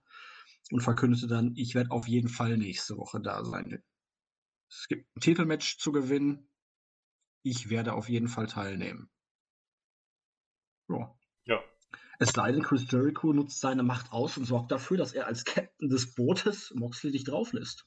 und 0.72 0.82
verkündete 0.82 1.28
dann, 1.28 1.54
ich 1.56 1.76
werde 1.76 1.92
auf 1.92 2.08
jeden 2.08 2.30
Fall 2.30 2.58
nächste 2.58 2.98
Woche 2.98 3.22
da 3.22 3.46
sein. 3.46 3.84
Es 4.70 4.88
gibt 4.88 5.06
ein 5.16 5.22
Titelmatch 5.22 5.78
zu 5.78 5.92
gewinnen. 5.92 6.50
Ich 7.44 7.70
werde 7.70 7.94
auf 7.94 8.10
jeden 8.10 8.28
Fall 8.28 8.48
teilnehmen. 8.48 9.13
Ja. 10.90 11.16
ja. 11.46 11.64
Es 12.20 12.30
sei 12.30 12.52
denn, 12.52 12.64
Chris 12.64 12.90
Jericho 12.90 13.34
nutzt 13.34 13.60
seine 13.60 13.84
Macht 13.84 14.12
aus 14.12 14.38
und 14.38 14.46
sorgt 14.46 14.72
dafür, 14.72 14.98
dass 14.98 15.14
er 15.14 15.28
als 15.28 15.46
Captain 15.46 15.90
des 15.90 16.14
Bootes 16.16 16.72
Moxley 16.76 17.12
dich 17.12 17.24
drauflässt. 17.24 17.86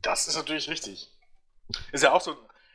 Das 0.00 0.26
ist 0.26 0.36
natürlich 0.36 0.68
richtig. 0.68 1.10
Ist 1.92 2.02
ja 2.02 2.12
auch 2.12 2.20
so. 2.20 2.32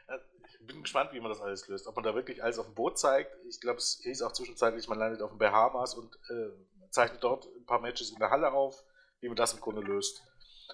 Äh, 0.07 0.17
ich 0.49 0.65
bin 0.65 0.81
gespannt, 0.81 1.13
wie 1.13 1.19
man 1.19 1.29
das 1.29 1.41
alles 1.41 1.67
löst. 1.67 1.87
Ob 1.87 1.95
man 1.95 2.03
da 2.03 2.15
wirklich 2.15 2.43
alles 2.43 2.59
auf 2.59 2.65
dem 2.65 2.75
Boot 2.75 2.97
zeigt. 2.97 3.35
Ich 3.49 3.59
glaube, 3.59 3.77
es 3.77 3.99
hieß 4.03 4.21
auch 4.21 4.31
zwischenzeitlich, 4.31 4.87
man 4.87 4.99
landet 4.99 5.21
auf 5.21 5.31
den 5.31 5.39
Bahamas 5.39 5.93
und 5.93 6.15
äh, 6.29 6.51
zeichnet 6.89 7.23
dort 7.23 7.45
ein 7.45 7.65
paar 7.65 7.81
Matches 7.81 8.11
in 8.11 8.19
der 8.19 8.29
Halle 8.29 8.51
auf, 8.51 8.83
wie 9.19 9.27
man 9.27 9.35
das 9.35 9.53
im 9.53 9.59
Grunde 9.59 9.81
löst. 9.81 10.23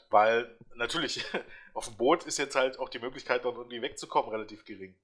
Weil 0.09 0.57
natürlich, 0.75 1.23
auf 1.73 1.85
dem 1.85 1.97
Boot 1.97 2.23
ist 2.23 2.37
jetzt 2.37 2.55
halt 2.55 2.79
auch 2.79 2.89
die 2.89 2.99
Möglichkeit, 2.99 3.45
dort 3.45 3.57
irgendwie 3.57 3.81
wegzukommen, 3.81 4.31
relativ 4.31 4.63
gering. 4.63 4.95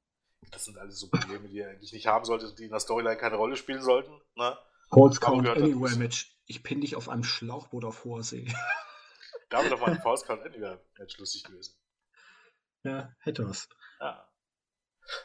Das 0.52 0.66
sind 0.66 0.78
alles 0.78 1.00
so 1.00 1.10
Probleme, 1.10 1.48
die 1.48 1.58
ihr 1.58 1.70
eigentlich 1.70 1.94
nicht 1.94 2.08
haben 2.08 2.26
solltet, 2.26 2.58
die 2.60 2.66
in 2.66 2.72
der 2.72 2.80
Storyline 2.80 3.18
keine 3.18 3.36
Rolle 3.36 3.56
spielen 3.56 3.82
sollten. 3.82 4.20
Ne? 4.36 4.58
False 4.90 5.20
Count 5.20 5.48
Anywhere 5.48 5.96
Match. 5.98 6.36
Ich 6.46 6.64
pinne 6.64 6.82
dich 6.82 6.96
auf 6.96 7.10
einem 7.10 7.24
Schlauchboot 7.24 7.86
auf 7.86 8.04
hoher 8.06 8.24
See. 8.24 8.52
Da 9.50 9.60
wäre 9.60 9.70
doch 9.70 9.82
mal 9.82 9.92
ein 9.92 10.02
False 10.02 10.26
Count 10.26 10.44
Anywhere 10.44 10.82
Match 10.98 11.18
lustig 11.18 11.44
gewesen. 11.44 11.76
Ja, 12.84 13.14
hätte 13.20 13.48
was. 13.48 13.68
Ja. 14.00 14.28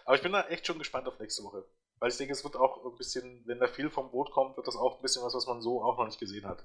Aber 0.05 0.17
ich 0.17 0.23
bin 0.23 0.33
da 0.33 0.43
echt 0.49 0.67
schon 0.67 0.79
gespannt 0.79 1.07
auf 1.07 1.19
nächste 1.19 1.43
Woche. 1.45 1.65
Weil 1.99 2.11
ich 2.11 2.17
denke, 2.17 2.33
es 2.33 2.43
wird 2.45 2.57
auch 2.57 2.85
ein 2.85 2.97
bisschen, 2.97 3.43
wenn 3.47 3.61
da 3.61 3.69
viel 3.69 3.89
vom 3.91 4.11
Boot 4.11 4.31
kommt, 4.33 4.57
wird 4.57 4.67
das 4.67 4.77
auch 4.77 4.97
ein 4.97 5.03
bisschen 5.03 5.23
was, 5.23 5.35
was 5.35 5.47
man 5.47 5.62
so 5.62 5.83
auch 5.83 5.97
noch 5.97 6.07
nicht 6.07 6.19
gesehen 6.19 6.47
hat. 6.47 6.65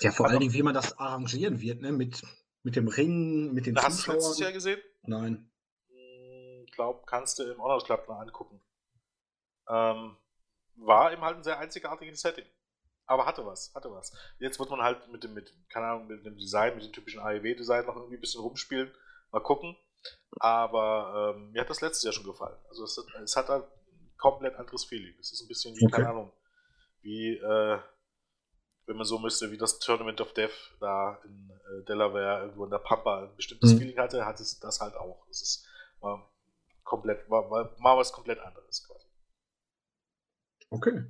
Ja, 0.00 0.10
vor 0.10 0.26
allen 0.26 0.40
Dingen, 0.40 0.52
wie 0.52 0.62
man 0.62 0.74
das 0.74 0.98
arrangieren 0.98 1.60
wird, 1.60 1.80
ne? 1.80 1.92
Mit, 1.92 2.22
mit 2.62 2.74
dem 2.74 2.88
Ring, 2.88 3.52
mit 3.52 3.66
den 3.66 3.74
da 3.74 3.82
Zuschauern. 3.82 3.96
Hast 3.96 4.06
du 4.06 4.12
letztes 4.12 4.38
Jahr 4.38 4.52
gesehen? 4.52 4.80
Nein. 5.02 5.50
Glaube, 6.74 7.02
kannst 7.06 7.38
du 7.38 7.44
im 7.44 7.62
Honors 7.62 7.84
Club 7.84 8.08
mal 8.08 8.20
angucken. 8.20 8.60
Ähm, 9.68 10.16
war 10.76 11.12
eben 11.12 11.22
halt 11.22 11.36
ein 11.36 11.44
sehr 11.44 11.58
einzigartiges 11.58 12.20
Setting. 12.20 12.46
Aber 13.06 13.26
hatte 13.26 13.44
was, 13.44 13.72
hatte 13.74 13.90
was. 13.90 14.12
Jetzt 14.38 14.58
wird 14.58 14.70
man 14.70 14.82
halt 14.82 15.08
mit 15.08 15.24
dem, 15.24 15.34
mit, 15.34 15.52
keine 15.68 15.86
Ahnung, 15.86 16.06
mit 16.06 16.24
dem 16.24 16.36
Design, 16.36 16.74
mit 16.74 16.84
dem 16.84 16.92
typischen 16.92 17.20
AEW-Design 17.20 17.86
noch 17.86 17.96
irgendwie 17.96 18.16
ein 18.16 18.20
bisschen 18.20 18.40
rumspielen. 18.40 18.92
Mal 19.30 19.40
gucken. 19.40 19.76
Aber 20.38 21.34
ähm, 21.36 21.52
mir 21.52 21.60
hat 21.60 21.70
das 21.70 21.80
letztes 21.80 22.02
Jahr 22.02 22.12
schon 22.12 22.24
gefallen. 22.24 22.58
Also 22.68 22.84
es, 22.84 22.98
es 23.22 23.36
hat 23.36 23.48
halt 23.48 23.64
ein 23.64 24.12
komplett 24.16 24.56
anderes 24.56 24.84
Feeling. 24.84 25.14
Es 25.20 25.32
ist 25.32 25.42
ein 25.42 25.48
bisschen 25.48 25.74
wie, 25.76 25.86
okay. 25.86 25.96
keine 25.96 26.10
Ahnung, 26.10 26.32
wie, 27.02 27.36
äh, 27.36 27.78
wenn 28.86 28.96
man 28.96 29.06
so 29.06 29.18
müsste, 29.18 29.50
wie 29.50 29.58
das 29.58 29.78
Tournament 29.78 30.20
of 30.20 30.32
Death 30.32 30.74
da 30.80 31.18
in 31.24 31.50
äh, 31.50 31.84
Delaware 31.84 32.42
irgendwo 32.42 32.64
in 32.64 32.70
der 32.70 32.78
Pampa 32.78 33.24
ein 33.24 33.36
bestimmtes 33.36 33.74
mhm. 33.74 33.78
Feeling 33.78 33.98
hatte, 33.98 34.26
hat 34.26 34.40
es 34.40 34.58
das 34.60 34.80
halt 34.80 34.94
auch. 34.96 35.26
Es 35.28 35.42
ist 35.42 35.66
mal 36.00 36.22
komplett, 36.84 37.28
mal, 37.28 37.74
mal 37.78 37.96
was 37.96 38.12
komplett 38.12 38.38
anderes 38.38 38.86
quasi. 38.86 39.08
Okay. 40.70 41.04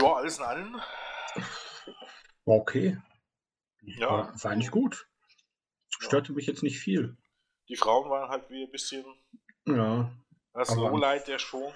Ja, 0.00 0.14
alles 0.14 0.38
in 0.38 0.44
allem. 0.44 0.80
Okay. 2.44 2.98
Ja. 3.80 4.10
War, 4.10 4.44
war 4.44 4.50
eigentlich 4.50 4.70
gut. 4.70 5.08
Störte 5.88 6.32
ja. 6.32 6.34
mich 6.34 6.46
jetzt 6.46 6.62
nicht 6.62 6.78
viel. 6.78 7.16
Die 7.68 7.76
Frauen 7.76 8.08
waren 8.10 8.28
halt 8.28 8.48
wie 8.50 8.64
ein 8.64 8.70
bisschen 8.70 9.04
ja, 9.66 10.10
das 10.54 10.74
Lowlight 10.74 11.28
der 11.28 11.38
Show. 11.38 11.72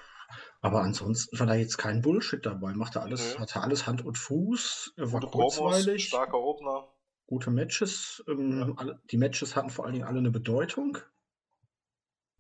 Aber 0.63 0.81
ansonsten 0.81 1.39
war 1.39 1.47
da 1.47 1.55
jetzt 1.55 1.77
kein 1.77 2.01
Bullshit 2.01 2.45
dabei. 2.47 2.73
Machte 2.73 3.03
alles, 3.03 3.35
nee. 3.35 3.41
hatte 3.41 3.61
alles 3.61 3.87
Hand 3.87 4.05
und 4.05 4.17
Fuß, 4.17 4.95
war 4.97 5.21
Gute 5.21 5.33
kurzweilig. 5.33 6.07
Starker 6.09 6.39
Opener. 6.39 6.89
Gute 7.27 7.51
Matches. 7.51 8.23
Ähm, 8.29 8.59
ja. 8.59 8.75
alle, 8.77 9.03
die 9.11 9.17
Matches 9.17 9.57
hatten 9.57 9.71
vor 9.71 9.85
allen 9.85 9.95
Dingen 9.95 10.07
alle 10.07 10.19
eine 10.19 10.31
Bedeutung. 10.31 10.99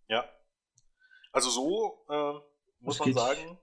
Ja. 0.09 0.25
Also 1.33 1.51
so 1.51 2.05
äh, 2.09 2.41
muss 2.81 2.99
man 2.99 3.13
sagen, 3.13 3.59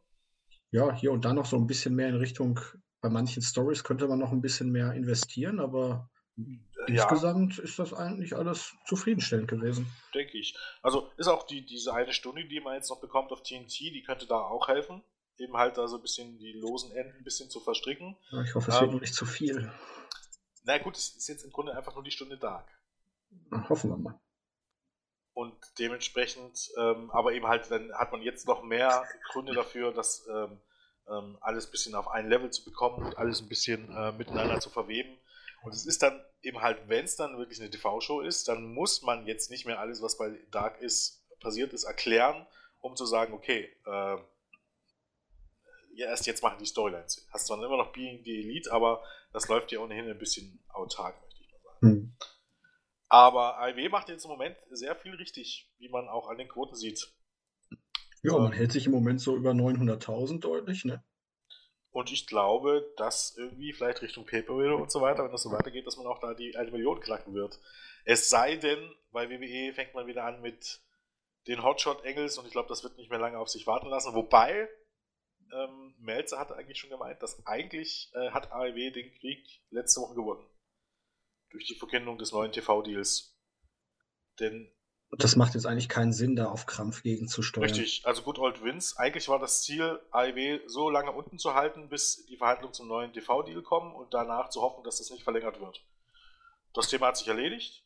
ja, 0.71 0.93
hier 0.93 1.11
und 1.11 1.25
da 1.25 1.33
noch 1.33 1.45
so 1.45 1.57
ein 1.57 1.67
bisschen 1.67 1.95
mehr 1.95 2.09
in 2.09 2.15
Richtung, 2.15 2.59
bei 3.01 3.09
manchen 3.09 3.41
Stories 3.41 3.83
könnte 3.83 4.07
man 4.07 4.19
noch 4.19 4.31
ein 4.31 4.41
bisschen 4.41 4.71
mehr 4.71 4.93
investieren, 4.93 5.59
aber 5.59 6.09
ja. 6.35 6.85
insgesamt 6.87 7.59
ist 7.59 7.79
das 7.79 7.93
eigentlich 7.93 8.35
alles 8.35 8.75
zufriedenstellend 8.85 9.47
gewesen. 9.47 9.91
Denke 10.13 10.37
ich. 10.37 10.55
Also 10.81 11.09
ist 11.17 11.27
auch 11.27 11.43
die, 11.43 11.65
diese 11.65 11.93
eine 11.93 12.13
Stunde, 12.13 12.45
die 12.45 12.59
man 12.59 12.75
jetzt 12.75 12.89
noch 12.89 13.01
bekommt 13.01 13.31
auf 13.31 13.41
TNT, 13.41 13.79
die 13.79 14.03
könnte 14.03 14.27
da 14.27 14.39
auch 14.39 14.67
helfen. 14.67 15.03
Eben 15.37 15.55
halt 15.55 15.77
da 15.77 15.87
so 15.87 15.95
ein 15.95 16.01
bisschen 16.01 16.37
die 16.37 16.51
losen 16.51 16.91
Enden 16.91 17.17
ein 17.17 17.23
bisschen 17.23 17.49
zu 17.49 17.61
verstricken. 17.61 18.17
Ja, 18.31 18.43
ich 18.43 18.55
hoffe, 18.55 18.71
es 18.71 18.81
ähm, 18.81 18.91
wird 18.91 19.01
nicht 19.01 19.15
zu 19.15 19.25
viel. 19.25 19.71
Na 20.63 20.77
gut, 20.77 20.97
es 20.97 21.15
ist 21.15 21.29
jetzt 21.29 21.45
im 21.45 21.51
Grunde 21.51 21.75
einfach 21.75 21.95
nur 21.95 22.03
die 22.03 22.11
Stunde 22.11 22.37
Dark. 22.37 22.67
hoffen 23.69 23.89
wir 23.89 23.97
mal. 23.97 24.19
Und 25.33 25.55
dementsprechend, 25.77 26.69
ähm, 26.77 27.11
aber 27.11 27.33
eben 27.33 27.47
halt, 27.47 27.71
dann 27.71 27.93
hat 27.93 28.11
man 28.11 28.21
jetzt 28.21 28.47
noch 28.47 28.63
mehr 28.63 29.05
Gründe 29.31 29.53
dafür, 29.53 29.93
das 29.93 30.27
ähm, 30.27 30.59
ähm, 31.09 31.37
alles 31.41 31.67
ein 31.67 31.71
bisschen 31.71 31.95
auf 31.95 32.07
ein 32.07 32.29
Level 32.29 32.49
zu 32.51 32.63
bekommen 32.63 33.05
und 33.05 33.17
alles 33.17 33.41
ein 33.41 33.47
bisschen 33.47 33.89
äh, 33.95 34.11
miteinander 34.11 34.59
zu 34.59 34.69
verweben. 34.69 35.17
Und 35.63 35.73
es 35.73 35.85
ist 35.85 36.03
dann 36.03 36.23
eben 36.41 36.61
halt, 36.61 36.87
wenn 36.87 37.05
es 37.05 37.15
dann 37.15 37.37
wirklich 37.37 37.59
eine 37.59 37.69
TV-Show 37.69 38.21
ist, 38.21 38.47
dann 38.47 38.73
muss 38.73 39.01
man 39.01 39.25
jetzt 39.25 39.51
nicht 39.51 39.65
mehr 39.65 39.79
alles, 39.79 40.01
was 40.01 40.17
bei 40.17 40.39
Dark 40.51 40.81
ist, 40.81 41.25
passiert 41.39 41.73
ist, 41.73 41.83
erklären, 41.83 42.45
um 42.79 42.95
zu 42.95 43.05
sagen, 43.05 43.33
okay, 43.33 43.69
äh, 43.85 44.17
ja, 45.95 46.07
erst 46.07 46.27
jetzt 46.27 46.43
machen 46.43 46.59
die 46.59 46.65
Storylines 46.65 47.13
Sinn. 47.13 47.25
Hast 47.31 47.47
zwar 47.47 47.61
immer 47.61 47.77
noch 47.77 47.91
Being 47.91 48.23
the 48.23 48.39
Elite, 48.39 48.71
aber 48.71 49.03
das 49.33 49.47
läuft 49.49 49.71
ja 49.71 49.79
ohnehin 49.79 50.09
ein 50.09 50.17
bisschen 50.17 50.63
autark, 50.69 51.21
möchte 51.21 51.41
ich 51.41 51.51
mal 51.51 51.59
sagen. 51.63 51.79
Hm. 51.81 52.15
Aber 53.09 53.57
AEW 53.57 53.89
macht 53.89 54.09
jetzt 54.09 54.23
im 54.25 54.29
Moment 54.29 54.55
sehr 54.69 54.95
viel 54.95 55.15
richtig, 55.15 55.67
wie 55.79 55.89
man 55.89 56.07
auch 56.07 56.29
an 56.29 56.37
den 56.37 56.47
Quoten 56.47 56.75
sieht. 56.75 57.11
Ja, 58.21 58.35
ähm, 58.35 58.43
man 58.43 58.51
hält 58.51 58.71
sich 58.71 58.85
im 58.85 58.91
Moment 58.91 59.19
so 59.19 59.35
über 59.35 59.51
900.000 59.51 60.39
deutlich, 60.39 60.85
ne? 60.85 61.03
Und 61.91 62.11
ich 62.11 62.27
glaube, 62.27 62.93
dass 62.97 63.35
irgendwie 63.35 63.73
vielleicht 63.73 64.03
Richtung 64.03 64.27
Pay-Per-View 64.27 64.75
und 64.75 64.91
so 64.91 65.01
weiter, 65.01 65.23
wenn 65.23 65.31
das 65.31 65.41
so 65.41 65.51
weitergeht, 65.51 65.87
dass 65.87 65.97
man 65.97 66.05
auch 66.05 66.19
da 66.19 66.35
die 66.35 66.55
eine 66.55 66.69
Million 66.69 66.99
knacken 66.99 67.33
wird. 67.33 67.59
Es 68.05 68.29
sei 68.29 68.57
denn, 68.57 68.93
bei 69.11 69.27
WWE 69.27 69.73
fängt 69.73 69.95
man 69.95 70.05
wieder 70.05 70.23
an 70.23 70.39
mit 70.41 70.81
den 71.47 71.63
Hotshot 71.63 72.05
Engels 72.05 72.37
und 72.37 72.45
ich 72.45 72.51
glaube, 72.51 72.69
das 72.69 72.83
wird 72.83 72.95
nicht 72.97 73.09
mehr 73.09 73.17
lange 73.17 73.39
auf 73.39 73.49
sich 73.49 73.65
warten 73.65 73.87
lassen. 73.87 74.13
Wobei, 74.13 74.69
ähm, 75.51 75.95
Melzer 75.97 76.37
hatte 76.37 76.55
eigentlich 76.55 76.77
schon 76.77 76.91
gemeint, 76.91 77.23
dass 77.23 77.43
eigentlich 77.47 78.11
äh, 78.13 78.29
hat 78.29 78.51
AEW 78.51 78.91
den 78.91 79.11
Krieg 79.15 79.43
letzte 79.71 80.01
Woche 80.01 80.13
gewonnen 80.13 80.45
durch 81.49 81.65
die 81.65 81.75
Verkündung 81.75 82.17
des 82.17 82.31
neuen 82.31 82.51
TV-Deals. 82.51 83.35
Denn. 84.39 84.71
Das 85.11 85.35
macht 85.35 85.55
jetzt 85.55 85.65
eigentlich 85.65 85.89
keinen 85.89 86.13
Sinn, 86.13 86.35
da 86.35 86.49
auf 86.49 86.67
Krampf 86.67 87.01
gegenzusteuern. 87.01 87.67
Richtig, 87.67 88.05
also 88.05 88.21
Good 88.21 88.37
Old 88.37 88.63
Wins. 88.63 88.95
Eigentlich 88.97 89.27
war 89.27 89.39
das 89.39 89.63
Ziel, 89.63 89.99
AEW 90.11 90.59
so 90.67 90.89
lange 90.91 91.11
unten 91.11 91.39
zu 91.39 91.55
halten, 91.55 91.89
bis 91.89 92.27
die 92.27 92.37
Verhandlungen 92.37 92.75
zum 92.75 92.87
neuen 92.87 93.11
TV-Deal 93.11 93.63
kommen 93.63 93.95
und 93.95 94.13
danach 94.13 94.49
zu 94.49 94.61
hoffen, 94.61 94.83
dass 94.83 94.99
das 94.99 95.09
nicht 95.09 95.23
verlängert 95.23 95.59
wird. 95.59 95.83
Das 96.73 96.89
Thema 96.89 97.07
hat 97.07 97.17
sich 97.17 97.27
erledigt. 97.27 97.83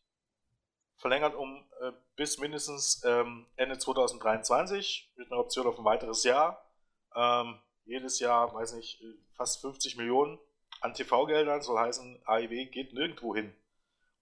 Verlängert 0.97 1.33
um 1.35 1.63
äh, 1.81 1.93
bis 2.17 2.39
mindestens 2.39 3.01
ähm, 3.05 3.45
Ende 3.55 3.77
2023 3.77 5.13
mit 5.15 5.31
einer 5.31 5.39
Option 5.39 5.65
auf 5.67 5.79
ein 5.79 5.85
weiteres 5.85 6.23
Jahr. 6.23 6.69
Ähm, 7.15 7.57
jedes 7.85 8.19
Jahr, 8.19 8.53
weiß 8.53 8.73
nicht, 8.73 9.01
fast 9.35 9.61
50 9.61 9.97
Millionen 9.97 10.39
an 10.83 10.93
TV-Geldern, 10.93 11.61
soll 11.61 11.79
heißen, 11.79 12.21
AIW 12.25 12.65
geht 12.65 12.93
nirgendwo 12.93 13.33
hin. 13.33 13.53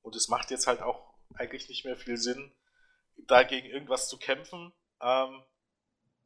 Und 0.01 0.15
es 0.15 0.29
macht 0.29 0.51
jetzt 0.51 0.67
halt 0.67 0.81
auch 0.81 1.13
eigentlich 1.33 1.67
nicht 1.69 1.85
mehr 1.85 1.97
viel 1.97 2.17
Sinn, 2.17 2.51
dagegen 3.27 3.67
irgendwas 3.67 4.07
zu 4.07 4.17
kämpfen, 4.17 4.71
ähm, 5.01 5.41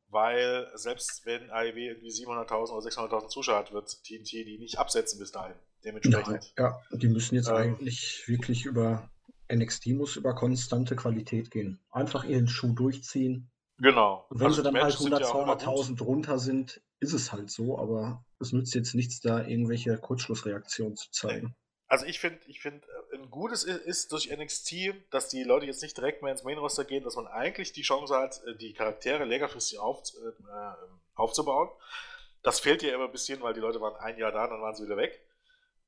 weil 0.07 0.69
selbst 0.75 1.25
wenn 1.25 1.49
AIW 1.51 1.87
irgendwie 1.87 2.09
700.000 2.09 2.69
oder 2.71 2.85
600.000 2.85 3.29
Zuschauer 3.29 3.57
hat, 3.57 3.71
wird 3.71 4.03
TNT 4.03 4.31
die 4.31 4.57
nicht 4.59 4.77
absetzen 4.77 5.19
bis 5.19 5.31
dahin. 5.31 5.55
Dementsprechend. 5.83 6.53
Ja, 6.57 6.81
ja 6.91 6.97
die 6.97 7.07
müssen 7.07 7.35
jetzt 7.35 7.49
ähm, 7.49 7.55
eigentlich 7.55 8.27
wirklich 8.27 8.65
über 8.65 9.09
NXT 9.51 9.87
muss 9.87 10.15
über 10.15 10.33
konstante 10.35 10.95
Qualität 10.95 11.51
gehen. 11.51 11.79
Einfach 11.91 12.23
ihren 12.23 12.47
Schuh 12.47 12.73
durchziehen. 12.73 13.51
Genau. 13.77 14.25
Und 14.29 14.39
wenn 14.39 14.47
also 14.47 14.57
sie 14.57 14.63
dann 14.63 14.81
halt 14.81 14.93
100, 14.93 15.23
200.000 15.23 16.01
runter 16.03 16.39
sind, 16.39 16.81
ist 16.99 17.13
es 17.13 17.31
halt 17.31 17.51
so, 17.51 17.77
aber 17.77 18.23
es 18.39 18.53
nützt 18.53 18.73
jetzt 18.73 18.95
nichts, 18.95 19.19
da 19.19 19.45
irgendwelche 19.45 19.97
Kurzschlussreaktionen 19.97 20.95
zu 20.95 21.11
zeigen. 21.11 21.55
Also 21.87 22.05
ich 22.05 22.19
finde, 22.19 22.39
ich 22.47 22.61
finde, 22.61 22.85
äh, 23.11 23.17
ein 23.17 23.29
gutes 23.29 23.63
ist 23.63 24.11
durch 24.11 24.29
NXT, 24.35 24.95
dass 25.11 25.29
die 25.29 25.43
Leute 25.43 25.65
jetzt 25.65 25.83
nicht 25.83 25.95
direkt 25.95 26.23
mehr 26.23 26.31
ins 26.31 26.43
Main 26.43 26.57
Roster 26.57 26.83
gehen, 26.83 27.03
dass 27.03 27.15
man 27.15 27.27
eigentlich 27.27 27.73
die 27.73 27.83
Chance 27.83 28.15
hat, 28.15 28.41
äh, 28.45 28.55
die 28.55 28.73
Charaktere 28.73 29.25
längerfristig 29.25 29.77
auf, 29.77 30.01
äh, 30.15 30.73
aufzubauen. 31.13 31.69
Das 32.41 32.59
fehlt 32.59 32.81
ja 32.81 32.93
immer 32.93 33.05
ein 33.05 33.11
bisschen, 33.11 33.41
weil 33.41 33.53
die 33.53 33.59
Leute 33.59 33.81
waren 33.81 33.95
ein 33.97 34.17
Jahr 34.17 34.31
da, 34.31 34.47
dann 34.47 34.61
waren 34.61 34.75
sie 34.75 34.85
wieder 34.85 34.97
weg. 34.97 35.21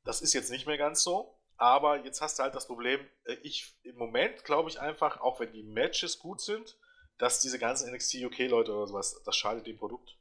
Das 0.03 0.21
ist 0.21 0.33
jetzt 0.33 0.51
nicht 0.51 0.67
mehr 0.67 0.77
ganz 0.77 1.03
so. 1.03 1.33
Aber 1.57 2.03
jetzt 2.05 2.21
hast 2.21 2.37
du 2.37 2.43
halt 2.43 2.53
das 2.53 2.67
Problem, 2.67 2.99
äh, 3.25 3.33
ich 3.41 3.75
im 3.83 3.97
Moment 3.97 4.43
glaube 4.43 4.69
ich 4.69 4.79
einfach, 4.79 5.19
auch 5.21 5.39
wenn 5.39 5.51
die 5.51 5.63
Matches 5.63 6.19
gut 6.19 6.41
sind, 6.41 6.77
dass 7.17 7.39
diese 7.39 7.59
ganzen 7.59 7.91
NXT 7.91 8.15
UK-Leute 8.25 8.73
oder 8.73 8.87
sowas, 8.87 9.21
das 9.25 9.35
schadet 9.35 9.67
dem 9.67 9.77
Produkt. 9.77 10.17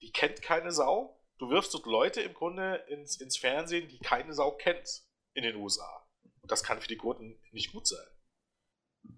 Die 0.00 0.12
kennt 0.12 0.42
keine 0.42 0.72
Sau. 0.72 1.20
Du 1.38 1.50
wirfst 1.50 1.74
dort 1.74 1.86
Leute 1.86 2.20
im 2.20 2.34
Grunde 2.34 2.76
ins, 2.88 3.16
ins 3.20 3.36
Fernsehen, 3.36 3.88
die 3.88 3.98
keine 3.98 4.32
Sau 4.32 4.52
kennt 4.52 5.02
in 5.34 5.42
den 5.42 5.56
USA. 5.56 6.06
Und 6.40 6.50
das 6.50 6.62
kann 6.62 6.80
für 6.80 6.88
die 6.88 6.96
Quoten 6.96 7.38
nicht 7.52 7.72
gut 7.72 7.86
sein. 7.86 8.06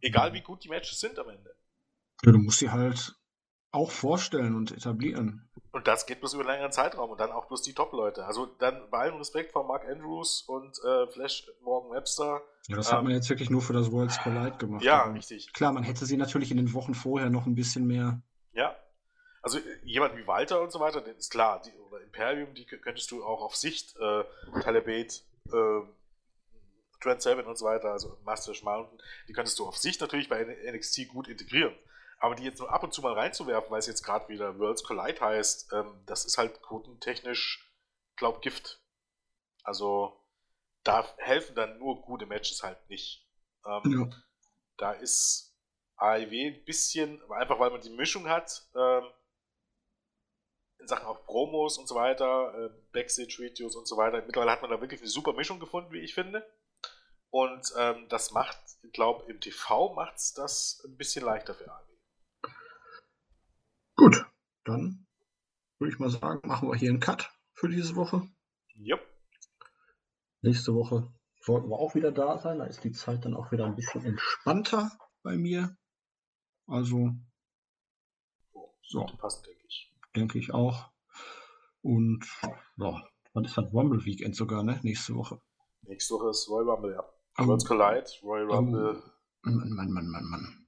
Egal 0.01 0.33
wie 0.33 0.43
gut 0.43 0.65
die 0.65 0.69
Matches 0.69 1.01
sind 1.01 1.19
am 1.19 1.29
Ende. 1.29 1.55
Ja, 2.23 2.33
du 2.33 2.39
musst 2.39 2.59
sie 2.59 2.71
halt 2.71 3.15
auch 3.71 3.91
vorstellen 3.91 4.55
und 4.55 4.73
etablieren. 4.73 5.50
Und 5.73 5.87
das 5.87 6.07
geht 6.07 6.19
bloß 6.19 6.35
über 6.35 6.43
einen 6.43 6.53
längeren 6.53 6.73
Zeitraum 6.73 7.11
und 7.11 7.21
dann 7.21 7.31
auch 7.31 7.47
bloß 7.47 7.63
die 7.63 7.75
Top-Leute. 7.75 8.25
Also 8.27 8.47
dann 8.47 8.91
bei 8.91 8.99
allem 8.99 9.17
Respekt 9.17 9.53
vor 9.53 9.65
Mark 9.67 9.89
Andrews 9.89 10.43
und 10.43 10.77
äh, 10.85 11.07
Flash 11.07 11.49
Morgan 11.63 11.93
Webster. 11.93 12.43
Ja, 12.67 12.77
das 12.77 12.91
ähm, 12.91 12.97
hat 12.97 13.05
man 13.05 13.13
jetzt 13.13 13.31
wirklich 13.31 13.51
nur 13.51 13.63
für 13.63 13.73
das 13.73 13.93
Worlds 13.93 14.19
Collide 14.19 14.57
gemacht. 14.59 14.83
Ja, 14.83 15.05
richtig. 15.05 15.53
Klar, 15.53 15.73
man 15.73 15.85
hätte 15.85 16.07
sie 16.07 16.17
natürlich 16.17 16.51
in 16.51 16.57
den 16.57 16.75
Wochen 16.75 16.95
vorher 16.95 17.31
noch 17.31 17.47
ein 17.47 17.55
bisschen 17.55 17.87
mehr. 17.87 18.21
Ja. 18.53 18.77
Also 19.43 19.59
äh, 19.59 19.63
jemand 19.85 20.17
wie 20.17 20.27
Walter 20.27 20.61
und 20.61 20.73
so 20.73 20.81
weiter, 20.81 21.01
den 21.01 21.17
ist 21.17 21.31
klar, 21.31 21.63
die, 21.65 21.73
oder 21.79 22.01
Imperium, 22.03 22.53
die 22.55 22.65
könntest 22.67 23.11
du 23.13 23.25
auch 23.25 23.41
auf 23.41 23.55
Sicht, 23.55 23.97
äh, 23.97 24.25
Talibate, 24.63 25.21
äh, 25.53 25.83
Trent 27.01 27.23
Seven 27.23 27.47
und 27.47 27.57
so 27.57 27.65
weiter, 27.65 27.93
also 27.93 28.19
Master 28.25 28.53
Mountain, 28.63 28.99
die 29.29 29.33
könntest 29.33 29.59
du 29.59 29.67
auf 29.67 29.77
Sicht 29.77 30.01
natürlich 30.01 30.29
bei 30.29 30.45
NXT 30.45 31.09
gut 31.09 31.29
integrieren. 31.29 31.75
Aber 32.21 32.35
die 32.35 32.45
jetzt 32.45 32.61
nur 32.61 32.71
ab 32.71 32.83
und 32.83 32.93
zu 32.93 33.01
mal 33.01 33.15
reinzuwerfen, 33.15 33.71
weil 33.71 33.79
es 33.79 33.87
jetzt 33.87 34.03
gerade 34.03 34.29
wieder 34.29 34.59
Worlds 34.59 34.85
Collide 34.85 35.21
heißt, 35.21 35.73
ähm, 35.73 36.03
das 36.07 36.27
ist 36.27 36.37
halt 36.37 36.61
quotentechnisch, 36.63 37.75
glaub, 38.17 38.43
Gift. 38.43 38.81
Also 39.65 40.23
da 40.85 41.07
helfen 41.17 41.55
dann 41.55 41.79
nur 41.79 42.03
gute 42.03 42.27
Matches 42.27 42.63
halt 42.63 42.79
nicht. 42.91 43.27
Ähm, 43.67 44.11
ja. 44.11 44.17
Da 44.77 44.93
ist 44.93 45.57
AEW 45.97 46.49
ein 46.49 46.65
bisschen, 46.65 47.23
einfach 47.33 47.59
weil 47.59 47.71
man 47.71 47.81
die 47.81 47.91
Mischung 47.91 48.29
hat, 48.29 48.69
ähm, 48.75 49.05
in 50.79 50.89
Sachen 50.89 51.07
auch 51.07 51.25
Promos 51.25 51.79
und 51.79 51.89
so 51.89 51.95
weiter, 51.95 52.55
äh, 52.55 52.71
Backstage-Videos 52.93 53.77
und 53.77 53.87
so 53.87 53.97
weiter. 53.97 54.23
Mittlerweile 54.23 54.53
hat 54.53 54.63
man 54.63 54.71
da 54.71 54.81
wirklich 54.81 55.01
eine 55.01 55.11
super 55.11 55.33
Mischung 55.33 55.59
gefunden, 55.59 55.93
wie 55.93 56.01
ich 56.01 56.15
finde. 56.15 56.47
Und 57.31 57.73
ähm, 57.79 58.09
das 58.09 58.33
macht, 58.33 58.59
ich 58.83 58.93
glaube, 58.93 59.31
im 59.31 59.41
TV 59.41 59.95
macht 59.95 60.17
es 60.17 60.35
das 60.35 60.83
ein 60.85 60.97
bisschen 60.97 61.25
leichter 61.25 61.55
für 61.55 61.71
AEW. 61.71 61.90
Gut, 64.01 64.25
dann 64.65 65.07
würde 65.79 65.93
ich 65.93 65.99
mal 65.99 66.09
sagen, 66.09 66.49
machen 66.49 66.71
wir 66.71 66.75
hier 66.75 66.89
einen 66.89 67.01
Cut 67.01 67.31
für 67.53 67.69
diese 67.69 67.97
Woche. 67.97 68.27
Yep. 68.79 69.07
Nächste 70.41 70.75
Woche 70.75 71.13
sollten 71.43 71.69
wir 71.69 71.79
auch 71.79 71.95
wieder 71.95 72.11
da 72.11 72.39
sein. 72.39 72.61
Da 72.61 72.65
ist 72.65 72.83
die 72.83 72.93
Zeit 72.93 73.27
dann 73.27 73.35
auch 73.35 73.53
wieder 73.53 73.67
ein 73.67 73.77
bisschen 73.77 74.03
entspannter 74.07 74.91
bei 75.23 75.37
mir. 75.37 75.77
Also, 76.67 77.11
so. 78.81 79.05
Passen, 79.19 79.43
denke 79.45 79.67
ich. 79.67 79.95
Denke 80.17 80.39
ich 80.39 80.55
auch. 80.55 80.91
Und 81.83 82.25
ja, 82.79 83.07
wann 83.35 83.45
ist 83.45 83.59
das 83.59 83.71
Rumble 83.71 84.03
Weekend 84.07 84.35
sogar, 84.35 84.63
ne? 84.63 84.81
Nächste 84.83 85.15
Woche. 85.15 85.43
Nächste 85.83 86.15
Woche 86.15 86.31
ist 86.31 86.49
Royal 86.49 86.71
Rumble, 86.71 86.95
ja. 86.95 87.05
Oh. 87.37 87.47
Worlds 87.47 87.67
Collide, 87.67 88.11
Royal 88.23 88.51
Rumble. 88.51 89.03
Oh. 89.45 89.51
Mann, 89.51 89.71
Mann, 89.75 89.91
Mann, 89.91 90.09
Mann, 90.09 90.25
Mann. 90.25 90.67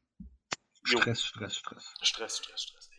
Stress, 0.85 1.23
Stress, 1.23 1.57
Stress. 1.57 1.95
Stress, 2.03 2.37
Stress, 2.37 2.63
Stress. 2.63 2.92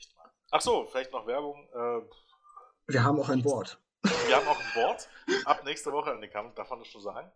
Ach 0.56 0.62
so, 0.62 0.86
vielleicht 0.86 1.12
noch 1.12 1.26
Werbung. 1.26 1.68
Äh, 1.74 2.94
wir 2.94 3.04
haben 3.04 3.20
auch 3.20 3.30
ein 3.30 3.42
Board. 3.42 3.80
Wir 4.04 4.36
haben 4.36 4.48
auch 4.48 4.60
ein 4.60 4.74
Board. 4.76 5.10
Ab 5.46 5.64
nächste 5.66 5.92
Woche, 5.92 6.16
nee, 6.20 6.28
kann, 6.28 6.54
darf 6.54 6.70
man 6.70 6.78
das 6.78 6.90
schon 6.90 7.02
sagen? 7.02 7.32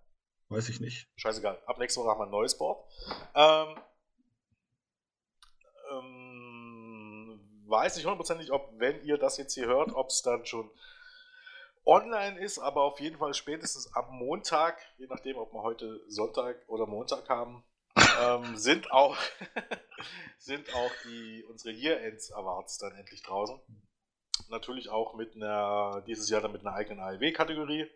Weiß 0.49 0.69
ich 0.69 0.79
nicht. 0.79 1.09
Scheißegal. 1.15 1.59
Ab 1.65 1.79
nächste 1.79 1.99
Woche 1.99 2.11
haben 2.11 2.19
wir 2.19 2.25
ein 2.25 2.29
neues 2.29 2.55
Board. 2.55 2.85
Ähm, 3.33 3.75
ähm, 5.93 7.63
weiß 7.65 7.95
nicht 7.95 8.05
hundertprozentig, 8.05 8.51
ob, 8.51 8.69
wenn 8.77 9.03
ihr 9.03 9.17
das 9.17 9.37
jetzt 9.37 9.55
hier 9.55 9.65
hört, 9.65 9.95
ob 9.95 10.09
es 10.09 10.21
dann 10.21 10.45
schon 10.45 10.69
online 11.85 12.39
ist, 12.39 12.59
aber 12.59 12.83
auf 12.83 12.99
jeden 12.99 13.17
Fall 13.17 13.33
spätestens 13.33 13.91
am 13.95 14.15
Montag, 14.15 14.77
je 14.99 15.07
nachdem, 15.07 15.37
ob 15.37 15.51
wir 15.53 15.63
heute 15.63 16.01
Sonntag 16.07 16.63
oder 16.67 16.85
Montag 16.85 17.27
haben, 17.29 17.63
ähm, 18.21 18.57
sind 18.57 18.91
auch, 18.91 19.17
sind 20.37 20.73
auch 20.73 20.91
die, 21.05 21.43
unsere 21.49 21.73
Year-Ends 21.73 22.31
Awards 22.31 22.77
dann 22.77 22.93
endlich 22.95 23.23
draußen. 23.23 23.59
Natürlich 24.49 24.89
auch 24.89 25.15
mit 25.15 25.35
einer, 25.35 26.03
dieses 26.07 26.29
Jahr 26.29 26.41
dann 26.41 26.51
mit 26.51 26.61
einer 26.61 26.75
eigenen 26.75 26.99
AEW-Kategorie. 26.99 27.87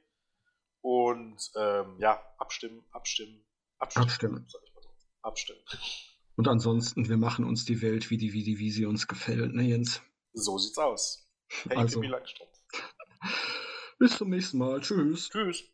Und 0.81 1.51
ähm, 1.55 1.97
ja, 1.99 2.21
abstimmen, 2.37 2.83
abstimmen, 2.91 3.45
abstimmen. 3.77 4.07
Abstimmen. 4.07 4.47
Abstimmen. 5.21 5.61
Und 6.35 6.47
ansonsten, 6.47 7.07
wir 7.07 7.17
machen 7.17 7.45
uns 7.45 7.65
die 7.65 7.81
Welt, 7.81 8.09
wie 8.09 8.17
die, 8.17 8.33
wie 8.33 8.43
die, 8.43 8.57
wie 8.57 8.71
sie 8.71 8.85
uns 8.85 9.07
gefällt, 9.07 9.53
ne 9.53 9.63
Jens? 9.63 10.01
So 10.33 10.57
sieht's 10.57 10.77
aus. 10.77 11.27
Hey, 11.67 11.77
also, 11.77 12.01
bis 13.99 14.17
zum 14.17 14.29
nächsten 14.29 14.57
Mal. 14.57 14.79
Tschüss. 14.79 15.29
Tschüss. 15.29 15.65